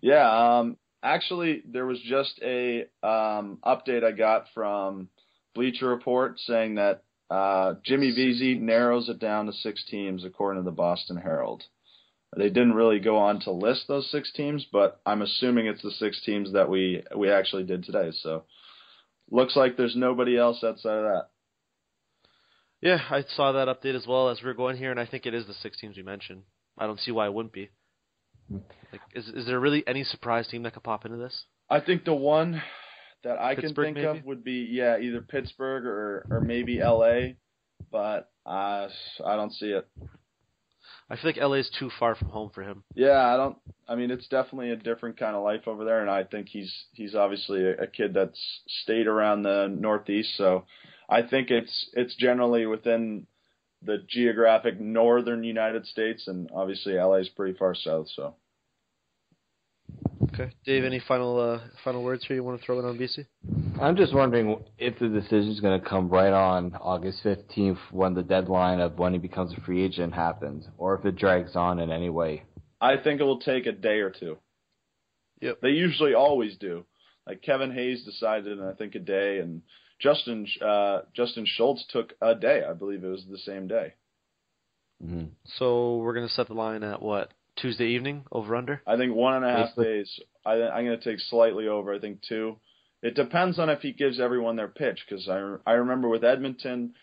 Yeah, 0.00 0.58
um, 0.58 0.76
actually, 1.02 1.62
there 1.64 1.86
was 1.86 2.00
just 2.00 2.40
a 2.42 2.82
um, 3.02 3.58
update 3.64 4.02
I 4.02 4.10
got 4.12 4.46
from 4.52 5.08
Bleacher 5.54 5.88
Report 5.88 6.38
saying 6.40 6.74
that 6.76 7.04
uh, 7.30 7.74
Jimmy 7.84 8.10
Vesey 8.10 8.56
narrows 8.56 9.08
it 9.08 9.18
down 9.20 9.46
to 9.46 9.52
six 9.52 9.84
teams, 9.88 10.24
according 10.24 10.62
to 10.62 10.64
the 10.68 10.74
Boston 10.74 11.16
Herald. 11.16 11.62
They 12.36 12.48
didn't 12.48 12.74
really 12.74 12.98
go 12.98 13.18
on 13.18 13.40
to 13.40 13.52
list 13.52 13.84
those 13.88 14.10
six 14.10 14.32
teams, 14.32 14.66
but 14.72 15.00
I'm 15.04 15.22
assuming 15.22 15.66
it's 15.66 15.82
the 15.82 15.90
six 15.92 16.20
teams 16.24 16.52
that 16.52 16.68
we 16.68 17.04
we 17.16 17.30
actually 17.30 17.64
did 17.64 17.84
today. 17.84 18.10
So, 18.22 18.44
looks 19.30 19.54
like 19.54 19.76
there's 19.76 19.94
nobody 19.94 20.36
else 20.36 20.64
outside 20.64 20.96
of 20.96 21.04
that. 21.04 21.28
Yeah, 22.82 22.98
I 23.10 23.24
saw 23.36 23.52
that 23.52 23.68
update 23.68 23.94
as 23.94 24.06
well 24.08 24.28
as 24.28 24.42
we 24.42 24.50
are 24.50 24.54
going 24.54 24.76
here, 24.76 24.90
and 24.90 24.98
I 24.98 25.06
think 25.06 25.24
it 25.24 25.34
is 25.34 25.46
the 25.46 25.54
six 25.54 25.78
teams 25.78 25.96
we 25.96 26.02
mentioned. 26.02 26.42
I 26.76 26.86
don't 26.86 26.98
see 26.98 27.12
why 27.12 27.26
it 27.26 27.32
wouldn't 27.34 27.52
be. 27.52 27.70
Like, 28.50 29.00
is 29.14 29.28
is 29.28 29.46
there 29.46 29.60
really 29.60 29.84
any 29.86 30.02
surprise 30.02 30.48
team 30.48 30.64
that 30.64 30.74
could 30.74 30.82
pop 30.82 31.04
into 31.04 31.16
this? 31.16 31.44
I 31.70 31.80
think 31.80 32.04
the 32.04 32.12
one 32.14 32.60
that 33.22 33.38
I 33.38 33.54
Pittsburgh, 33.54 33.86
can 33.86 33.94
think 33.94 34.06
maybe? 34.06 34.18
of 34.18 34.24
would 34.24 34.44
be 34.44 34.68
yeah, 34.68 34.98
either 34.98 35.20
Pittsburgh 35.20 35.86
or 35.86 36.26
or 36.28 36.40
maybe 36.40 36.80
LA, 36.80 37.34
but 37.90 38.30
uh, 38.44 38.88
I 39.24 39.36
don't 39.36 39.52
see 39.52 39.70
it. 39.70 39.86
I 41.08 41.16
feel 41.16 41.26
like 41.26 41.36
LA 41.36 41.54
is 41.54 41.70
too 41.78 41.90
far 41.98 42.14
from 42.14 42.30
home 42.30 42.50
for 42.52 42.62
him. 42.62 42.82
Yeah, 42.94 43.32
I 43.32 43.36
don't. 43.36 43.56
I 43.86 43.94
mean, 43.94 44.10
it's 44.10 44.26
definitely 44.28 44.70
a 44.70 44.76
different 44.76 45.18
kind 45.18 45.36
of 45.36 45.44
life 45.44 45.68
over 45.68 45.84
there, 45.84 46.00
and 46.00 46.10
I 46.10 46.24
think 46.24 46.48
he's 46.48 46.72
he's 46.92 47.14
obviously 47.14 47.64
a, 47.64 47.82
a 47.82 47.86
kid 47.86 48.12
that's 48.12 48.40
stayed 48.82 49.06
around 49.06 49.44
the 49.44 49.68
Northeast, 49.68 50.36
so 50.36 50.64
I 51.12 51.22
think 51.28 51.50
it's 51.50 51.90
it's 51.92 52.14
generally 52.16 52.64
within 52.64 53.26
the 53.82 53.98
geographic 54.08 54.80
northern 54.80 55.44
United 55.44 55.86
States, 55.86 56.26
and 56.26 56.50
obviously 56.54 56.94
LA 56.94 57.16
is 57.16 57.28
pretty 57.28 57.56
far 57.58 57.74
south. 57.74 58.06
So 58.16 58.36
Okay, 60.32 60.50
Dave, 60.64 60.84
any 60.84 61.00
final 61.06 61.38
uh, 61.38 61.60
final 61.84 62.02
words 62.02 62.24
here 62.26 62.36
you 62.36 62.44
want 62.44 62.58
to 62.58 62.64
throw 62.64 62.78
in 62.78 62.86
on 62.86 62.96
Vesey? 62.96 63.26
I'm 63.78 63.96
just 63.96 64.14
wondering 64.14 64.64
if 64.78 64.98
the 64.98 65.08
decision 65.08 65.50
is 65.50 65.60
going 65.60 65.78
to 65.78 65.86
come 65.86 66.08
right 66.08 66.32
on 66.32 66.74
August 66.76 67.22
15th 67.24 67.78
when 67.90 68.14
the 68.14 68.22
deadline 68.22 68.80
of 68.80 68.98
when 68.98 69.12
he 69.12 69.18
becomes 69.18 69.52
a 69.52 69.60
free 69.60 69.84
agent 69.84 70.14
happens, 70.14 70.64
or 70.78 70.96
if 70.96 71.04
it 71.04 71.16
drags 71.16 71.56
on 71.56 71.80
in 71.80 71.90
any 71.90 72.08
way. 72.08 72.44
I 72.80 72.96
think 72.96 73.20
it 73.20 73.24
will 73.24 73.40
take 73.40 73.66
a 73.66 73.72
day 73.72 73.98
or 73.98 74.10
two. 74.10 74.38
Yep. 75.42 75.60
They 75.60 75.70
usually 75.70 76.14
always 76.14 76.56
do. 76.56 76.86
Like 77.26 77.42
Kevin 77.42 77.72
Hayes 77.72 78.04
decided 78.04 78.58
in 78.58 78.64
I 78.64 78.72
think 78.72 78.94
a 78.94 79.00
day, 79.00 79.38
and 79.40 79.60
Justin 80.02 80.46
uh, 80.60 81.00
Justin 81.14 81.46
Schultz 81.46 81.84
took 81.88 82.12
a 82.20 82.34
day. 82.34 82.62
I 82.68 82.72
believe 82.72 83.04
it 83.04 83.08
was 83.08 83.24
the 83.30 83.38
same 83.38 83.68
day. 83.68 83.94
Mm-hmm. 85.02 85.26
So 85.58 85.96
we're 85.98 86.14
gonna 86.14 86.28
set 86.28 86.48
the 86.48 86.54
line 86.54 86.82
at 86.82 87.00
what 87.00 87.32
Tuesday 87.56 87.88
evening 87.88 88.24
over 88.32 88.56
under. 88.56 88.82
I 88.86 88.96
think 88.96 89.14
one 89.14 89.34
and 89.34 89.44
a 89.44 89.50
half 89.50 89.76
Basically. 89.76 89.84
days. 89.84 90.20
I, 90.44 90.52
I'm 90.52 90.84
going 90.84 90.98
to 90.98 91.04
take 91.04 91.20
slightly 91.20 91.68
over. 91.68 91.94
I 91.94 91.98
think 91.98 92.20
two. 92.26 92.56
It 93.02 93.14
depends 93.14 93.58
on 93.58 93.68
if 93.68 93.80
he 93.80 93.92
gives 93.92 94.20
everyone 94.20 94.56
their 94.56 94.68
pitch 94.68 95.00
because 95.08 95.28
I 95.28 95.56
I 95.66 95.72
remember 95.74 96.08
with 96.08 96.24
Edmonton 96.24 96.94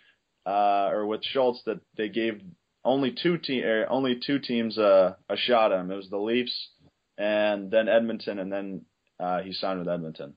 uh, 0.46 0.90
or 0.92 1.06
with 1.06 1.24
Schultz 1.24 1.62
that 1.66 1.82
they 1.98 2.10
gave 2.10 2.42
only 2.86 3.12
two 3.22 3.38
team 3.38 3.64
er, 3.64 3.86
only 3.90 4.20
two 4.26 4.40
teams 4.40 4.78
uh, 4.78 5.16
a 5.30 5.36
shot 5.36 5.72
at 5.72 5.80
him. 5.80 5.92
It 5.92 5.96
was 5.96 6.10
the 6.10 6.18
Leafs 6.18 6.70
and 7.18 7.70
then 7.70 7.90
Edmonton, 7.90 8.40
and 8.40 8.52
then 8.52 8.86
uh, 9.20 9.42
he 9.42 9.52
signed 9.52 9.80
with 9.80 9.90
Edmonton. 9.90 10.36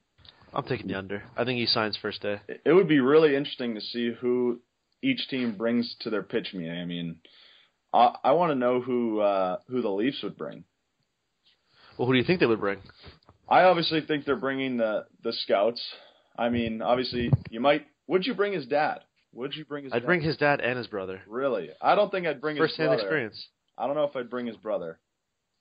I'm 0.55 0.65
taking 0.65 0.87
the 0.87 0.95
under. 0.95 1.23
I 1.37 1.45
think 1.45 1.59
he 1.59 1.67
signs 1.67 1.97
first 2.01 2.23
day. 2.23 2.41
It 2.65 2.73
would 2.73 2.89
be 2.89 3.01
really 3.01 3.35
interesting 3.37 3.75
to 3.75 3.81
see 3.81 4.13
who 4.13 4.61
each 5.03 5.29
team 5.29 5.57
brings 5.57 5.97
to 6.01 6.11
their 6.11 6.23
pitch 6.23 6.53
meeting. 6.55 6.79
I 6.79 6.85
mean, 6.85 7.17
I, 7.93 8.15
I 8.25 8.33
want 8.33 8.51
to 8.51 8.55
know 8.57 8.81
who 8.81 9.21
uh, 9.21 9.59
who 9.69 9.83
the 9.83 9.89
Leafs 9.91 10.23
would 10.23 10.37
bring. 10.37 10.65
Well, 11.97 12.07
who 12.07 12.15
do 12.15 12.19
you 12.19 12.25
think 12.25 12.41
they 12.41 12.47
would 12.47 12.61
bring? 12.61 12.79
I 13.49 13.65
obviously 13.65 14.01
think 14.01 14.25
they're 14.25 14.37
bringing 14.37 14.77
the 14.77 15.07
the 15.23 15.33
scouts. 15.33 15.81
I 16.39 16.49
mean, 16.49 16.83
obviously, 16.83 17.31
you 17.51 17.61
might. 17.61 17.87
Would 18.07 18.27
you 18.27 18.35
bring 18.35 18.53
his 18.53 18.67
dad? 18.67 19.01
Would 19.35 19.55
you 19.55 19.65
bring 19.65 19.85
his? 19.85 19.93
I'd 19.93 20.01
dad? 20.01 20.07
bring 20.07 20.21
his 20.21 20.37
dad 20.37 20.61
and 20.61 20.77
his 20.79 20.87
brother. 20.87 21.23
Really? 21.27 21.71
I 21.81 21.95
don't 21.95 22.11
think 22.11 22.27
I'd 22.27 22.41
bring 22.41 22.57
his 22.57 22.65
First-hand 22.65 22.89
brother. 22.89 23.03
experience. 23.03 23.47
I 23.79 23.87
don't 23.87 23.97
know 23.97 24.05
if 24.05 24.17
I'd 24.17 24.31
bring 24.31 24.47
his 24.47 24.57
brother. 24.57 24.99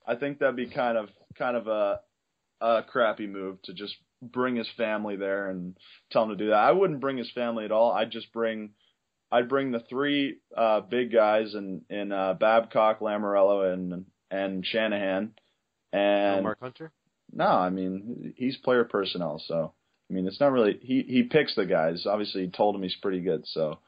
I 0.06 0.16
think 0.16 0.39
that'd 0.39 0.56
be 0.56 0.70
kind 0.70 0.98
of 0.98 1.10
kind 1.38 1.56
of 1.56 1.68
a 1.68 2.00
a 2.60 2.84
crappy 2.84 3.28
move 3.28 3.62
to 3.64 3.74
just 3.74 3.96
bring 4.22 4.55
his 4.55 4.69
family 4.78 5.15
there 5.15 5.49
and 5.49 5.76
tell 6.11 6.24
him 6.24 6.30
to 6.30 6.36
do 6.36 6.49
that. 6.49 6.59
I 6.59 6.72
wouldn't 6.72 6.99
bring 6.99 7.17
his 7.17 7.32
family 7.32 7.65
at 7.65 7.72
all. 7.72 7.91
I'd 7.91 8.11
just 8.11 8.32
bring 8.32 8.72
I'd 9.32 9.49
bring 9.49 9.72
the 9.72 9.80
three 9.89 10.38
uh 10.55 10.82
big 10.82 11.11
guys 11.11 11.55
in 11.55 11.82
in 11.89 12.11
uh 12.11 12.34
Babcock, 12.36 12.99
Lamoriello 12.99 13.74
and 13.74 14.05
and 14.30 14.65
Shanahan. 14.65 15.34
And 15.93 16.43
Mark 16.43 16.59
Hunter. 16.61 16.91
no, 17.34 17.45
I 17.45 17.69
mean 17.69 18.34
he's 18.38 18.57
player 18.57 18.84
personnel, 18.84 19.41
so 19.45 19.74
I 20.09 20.13
mean 20.13 20.28
it's 20.28 20.39
not 20.39 20.51
really 20.51 20.80
he 20.82 21.03
he 21.07 21.24
picks 21.24 21.55
the 21.55 21.65
guys. 21.65 22.05
Obviously, 22.05 22.45
he 22.45 22.51
told 22.51 22.76
him 22.76 22.84
he's 22.84 22.95
pretty 23.01 23.22
good, 23.22 23.45
so 23.47 23.80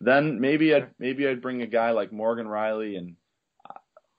then 0.00 0.40
maybe 0.40 0.74
I'd 0.74 0.90
maybe 0.98 1.28
I'd 1.28 1.42
bring 1.42 1.62
a 1.62 1.66
guy 1.66 1.90
like 1.90 2.12
Morgan 2.12 2.46
Rielly, 2.46 2.96
and 2.96 3.16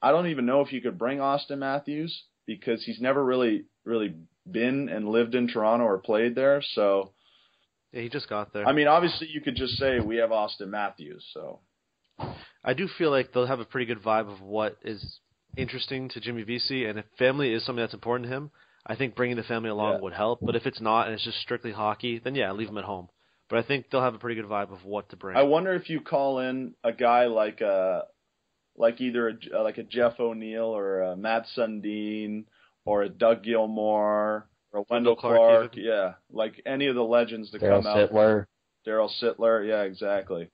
I 0.02 0.12
don't 0.12 0.28
even 0.28 0.46
know 0.46 0.62
if 0.62 0.72
you 0.72 0.82
could 0.82 0.98
bring 0.98 1.18
Auston 1.18 1.60
Matthews 1.60 2.24
because 2.46 2.84
he's 2.84 3.02
never 3.02 3.24
really 3.24 3.66
really 3.84 4.16
been 4.50 4.90
and 4.90 5.08
lived 5.08 5.36
in 5.36 5.48
Toronto 5.48 5.86
or 5.86 5.98
played 5.98 6.36
there. 6.36 6.62
So 6.76 7.14
Yeah, 7.92 8.02
he 8.02 8.10
just 8.10 8.30
got 8.30 8.54
there. 8.54 8.66
I 8.68 8.74
mean, 8.74 8.88
obviously 8.88 9.28
you 9.30 9.42
could 9.42 9.56
just 9.56 9.74
say 9.78 10.00
we 10.00 10.18
have 10.18 10.32
Auston 10.32 10.68
Matthews. 10.70 11.26
So 11.34 11.60
I 12.64 12.74
do 12.74 12.88
feel 12.88 13.12
like 13.12 13.32
they'll 13.34 13.48
have 13.48 13.60
a 13.60 13.66
pretty 13.66 13.86
good 13.86 14.02
vibe 14.04 14.32
of 14.32 14.42
what 14.42 14.78
is 14.84 15.20
interesting 15.58 16.10
to 16.10 16.20
Jimmy 16.20 16.44
Vesey, 16.44 16.86
and 16.86 16.98
if 17.00 17.06
family 17.20 17.54
is 17.54 17.66
something 17.66 17.82
that's 17.84 17.94
important 17.94 18.30
to 18.30 18.36
him, 18.36 18.52
I 18.86 18.96
think 18.96 19.16
bringing 19.16 19.38
the 19.38 19.44
family 19.44 19.70
along 19.70 19.96
Yeah. 19.96 20.00
would 20.02 20.14
help. 20.14 20.40
But 20.46 20.56
if 20.56 20.66
it's 20.66 20.82
not 20.82 21.06
and 21.06 21.14
it's 21.14 21.24
just 21.24 21.40
strictly 21.40 21.72
hockey, 21.72 22.20
then 22.20 22.36
yeah, 22.36 22.52
leave 22.52 22.68
them 22.68 22.78
at 22.78 22.84
home. 22.86 23.10
But 23.50 23.60
I 23.60 23.62
think 23.64 23.90
they'll 23.90 24.02
have 24.02 24.16
a 24.16 24.20
pretty 24.20 24.42
good 24.42 24.50
vibe 24.50 24.72
of 24.72 24.84
what 24.84 25.10
to 25.10 25.16
bring. 25.18 25.38
I 25.38 25.44
wonder 25.44 25.74
if 25.74 25.90
you 25.90 26.02
call 26.02 26.40
in 26.40 26.74
a 26.84 26.92
guy 26.92 27.26
like 27.28 27.62
a 27.62 28.06
like 28.76 29.00
either 29.00 29.38
a, 29.54 29.62
like 29.62 29.78
a 29.78 29.84
Jeff 29.84 30.20
O'Neill 30.20 30.66
or 30.76 31.02
a 31.02 31.16
Mats 31.16 31.50
Sundin 31.56 32.46
or 32.86 33.04
a 33.04 33.10
Doug 33.10 33.44
Gilmour 33.44 34.48
or 34.72 34.80
a 34.80 34.84
Wendell 34.90 35.16
Clark, 35.16 35.38
Clark, 35.38 35.72
yeah, 35.76 36.14
like 36.32 36.62
any 36.66 36.88
of 36.88 36.96
the 36.96 37.04
legends 37.04 37.52
to 37.52 37.60
Daryl 37.60 37.84
come 37.84 37.88
out. 37.88 38.12
Sittler. 38.12 38.46
Daryl 38.88 39.10
Sittler, 39.22 39.68
yeah, 39.68 39.84
exactly. 39.84 40.50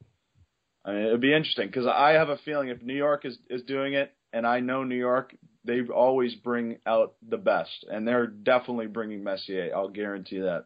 I 0.86 0.92
mean, 0.92 1.06
it'd 1.06 1.22
be 1.22 1.34
interesting 1.34 1.68
because 1.68 1.88
I 1.88 2.12
have 2.12 2.30
a 2.30 2.38
feeling 2.38 2.70
if 2.70 2.82
New 2.82 2.96
York 2.96 3.26
is 3.26 3.38
is 3.50 3.64
doing 3.64 3.94
it, 3.94 4.14
and 4.34 4.46
I 4.46 4.60
know 4.60 4.84
New 4.84 4.96
York, 4.96 5.36
they 5.66 5.82
always 5.82 6.36
bring 6.36 6.78
out 6.86 7.16
the 7.28 7.38
best, 7.38 7.86
and 7.92 8.08
they're 8.08 8.28
definitely 8.28 8.88
bringing 8.88 9.24
Messier. 9.24 9.72
I'll 9.76 9.90
guarantee 9.90 10.40
that. 10.40 10.66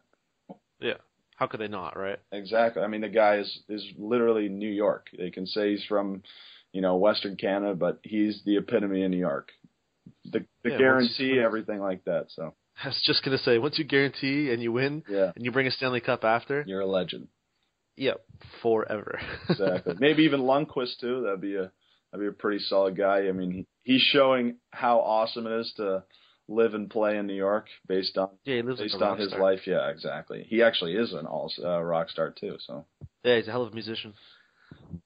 Yeah. 0.80 0.94
How 1.36 1.48
could 1.48 1.60
they 1.60 1.68
not, 1.68 1.98
right? 1.98 2.20
Exactly. 2.30 2.82
I 2.82 2.86
mean, 2.86 3.00
the 3.00 3.08
guy 3.08 3.38
is 3.38 3.60
is 3.68 3.84
literally 3.98 4.48
New 4.48 4.70
York. 4.70 5.08
They 5.18 5.30
can 5.30 5.46
say 5.46 5.72
he's 5.72 5.84
from, 5.84 6.22
you 6.72 6.80
know, 6.80 6.96
Western 6.96 7.36
Canada, 7.36 7.74
but 7.74 7.98
he's 8.02 8.40
the 8.44 8.56
epitome 8.56 9.04
of 9.04 9.10
New 9.10 9.16
York. 9.16 9.50
The 10.24 10.46
the 10.62 10.70
Yeah, 10.70 10.78
guarantee, 10.78 11.38
everything 11.38 11.80
like 11.80 12.04
that. 12.04 12.26
So 12.30 12.54
I 12.84 12.88
was 12.88 13.00
just 13.04 13.24
gonna 13.24 13.38
say, 13.38 13.58
once 13.58 13.78
you 13.78 13.84
guarantee 13.84 14.50
and 14.52 14.62
you 14.62 14.72
win, 14.72 15.02
yeah, 15.08 15.32
and 15.34 15.44
you 15.44 15.52
bring 15.52 15.66
a 15.66 15.70
Stanley 15.70 16.00
Cup 16.00 16.24
after, 16.24 16.64
you're 16.66 16.80
a 16.80 16.86
legend. 16.86 17.28
yep, 17.96 18.24
forever. 18.62 19.20
Exactly. 19.50 19.94
Maybe 19.98 20.24
even 20.24 20.40
Lundqvist 20.40 20.98
too. 21.00 21.22
That'd 21.24 21.40
be 21.40 21.56
a 21.56 21.70
that'd 22.10 22.20
be 22.20 22.26
a 22.26 22.32
pretty 22.32 22.58
solid 22.64 22.96
guy. 22.96 23.28
I 23.28 23.32
mean, 23.32 23.66
he's 23.82 24.00
showing 24.02 24.56
how 24.70 25.00
awesome 25.00 25.46
it 25.46 25.60
is 25.60 25.72
to 25.76 26.04
live 26.48 26.74
and 26.74 26.90
play 26.90 27.16
in 27.16 27.26
New 27.26 27.34
York 27.34 27.68
based 27.88 28.18
on 28.18 28.30
yeah, 28.44 28.56
he 28.56 28.62
lives 28.62 28.80
based 28.80 28.94
like 28.94 29.10
on 29.10 29.18
his 29.18 29.28
star. 29.28 29.40
life. 29.42 29.66
Yeah, 29.66 29.88
exactly. 29.88 30.44
He 30.48 30.62
actually 30.62 30.94
is 30.94 31.12
an 31.12 31.26
all 31.26 31.52
uh, 31.62 31.80
rock 31.82 32.10
star 32.10 32.30
too. 32.30 32.56
So 32.66 32.86
Yeah, 33.22 33.36
he's 33.36 33.48
a 33.48 33.50
hell 33.50 33.62
of 33.62 33.72
a 33.72 33.74
musician. 33.74 34.14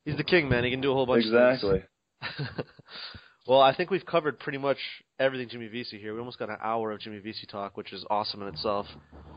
He's 0.04 0.16
the 0.16 0.24
king, 0.24 0.48
man. 0.48 0.64
He 0.64 0.70
can 0.70 0.80
do 0.80 0.90
a 0.90 0.94
whole 0.94 1.06
bunch 1.06 1.26
of 1.26 1.32
exactly. 1.32 1.82
well, 3.46 3.60
I 3.60 3.74
think 3.74 3.90
we've 3.90 4.06
covered 4.06 4.38
pretty 4.38 4.58
much 4.58 4.78
everything 5.18 5.48
Jimmy 5.48 5.68
Vesey 5.68 5.98
here. 5.98 6.12
We 6.14 6.20
almost 6.20 6.38
got 6.38 6.50
an 6.50 6.58
hour 6.62 6.92
of 6.92 7.00
Jimmy 7.00 7.18
Vesey 7.18 7.46
talk, 7.46 7.76
which 7.76 7.92
is 7.92 8.04
awesome 8.10 8.42
in 8.42 8.48
itself. 8.48 8.86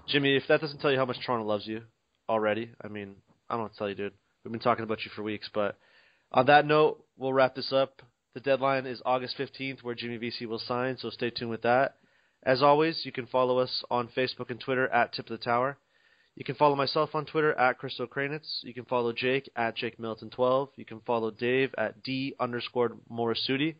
Jimmy, 0.08 0.36
if 0.36 0.44
that 0.48 0.62
doesn't 0.62 0.80
tell 0.80 0.92
you 0.92 0.98
how 0.98 1.06
much 1.06 1.18
Toronto 1.26 1.46
loves 1.46 1.68
you 1.68 1.82
already, 2.30 2.72
I 2.84 2.88
mean, 2.88 3.16
I 3.50 3.56
don't 3.56 3.64
know 3.64 3.70
to 3.70 3.76
tell 3.76 3.90
you, 3.90 3.96
dude. 3.96 4.14
We've 4.44 4.52
been 4.52 4.62
talking 4.62 4.84
about 4.84 5.04
you 5.04 5.12
for 5.16 5.24
weeks, 5.24 5.50
but 5.54 5.78
on 6.32 6.46
that 6.48 6.66
note, 6.66 7.04
we'll 7.18 7.34
wrap 7.34 7.56
this 7.56 7.72
up. 7.72 8.02
The 8.34 8.40
deadline 8.40 8.86
is 8.86 9.02
August 9.06 9.38
15th, 9.38 9.84
where 9.84 9.96
Jimmy 9.96 10.18
Vesey 10.18 10.46
will 10.46 10.60
sign, 10.60 10.98
so 10.98 11.10
stay 11.10 11.30
tuned 11.30 11.52
with 11.52 11.64
that. 11.64 11.96
As 12.44 12.64
always, 12.64 13.02
you 13.04 13.12
can 13.12 13.28
follow 13.28 13.60
us 13.60 13.84
on 13.92 14.10
Facebook 14.16 14.50
and 14.50 14.60
Twitter 14.60 14.88
at 14.88 15.14
Tip 15.14 15.30
of 15.30 15.38
the 15.38 15.44
Tower. 15.44 15.78
You 16.36 16.46
can 16.46 16.56
follow 16.56 16.76
myself 16.76 17.14
on 17.14 17.26
Twitter 17.26 17.54
at 17.54 17.78
Crystal 17.78 18.08
Kranitz. 18.08 18.64
You 18.64 18.74
can 18.74 18.86
follow 18.86 19.12
Jake 19.12 19.50
at 19.56 19.76
Jake 19.76 19.98
Milton12. 20.00 20.70
You 20.78 20.86
can 20.86 21.02
follow 21.02 21.30
Dave 21.30 21.76
at 21.78 22.02
D 22.04 22.36
underscore 22.40 22.94
Morisuti. 23.12 23.76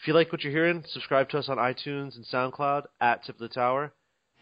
If 0.00 0.06
you 0.06 0.14
like 0.14 0.30
what 0.30 0.44
you're 0.44 0.52
hearing, 0.52 0.84
subscribe 0.88 1.28
to 1.30 1.38
us 1.38 1.48
on 1.48 1.56
iTunes 1.56 2.16
and 2.16 2.24
SoundCloud 2.26 2.84
at 3.00 3.24
Tip 3.24 3.36
of 3.36 3.40
the 3.40 3.48
Tower. 3.48 3.92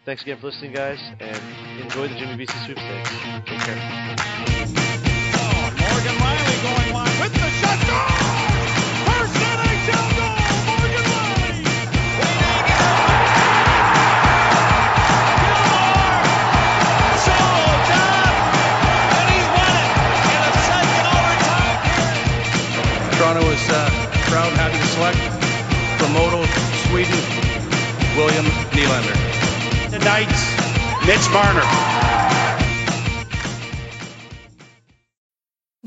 Thanks 0.05 0.23
again 0.23 0.39
for 0.39 0.49
listening, 0.49 0.73
guys, 0.73 0.99
and 1.21 1.81
enjoy 1.81 2.09
the 2.09 2.15
Jimmy 2.17 2.37
Vesey 2.37 2.53
sweepstakes. 2.67 3.11
Take 3.47 3.61
care. 3.61 3.77
Morgan 5.81 6.17
Rielly 6.21 6.63
going 6.63 6.93
wide 6.93 7.21
with 7.21 7.33
the. 7.33 8.44
Mitch 31.07 31.31
Marner. 31.33 32.04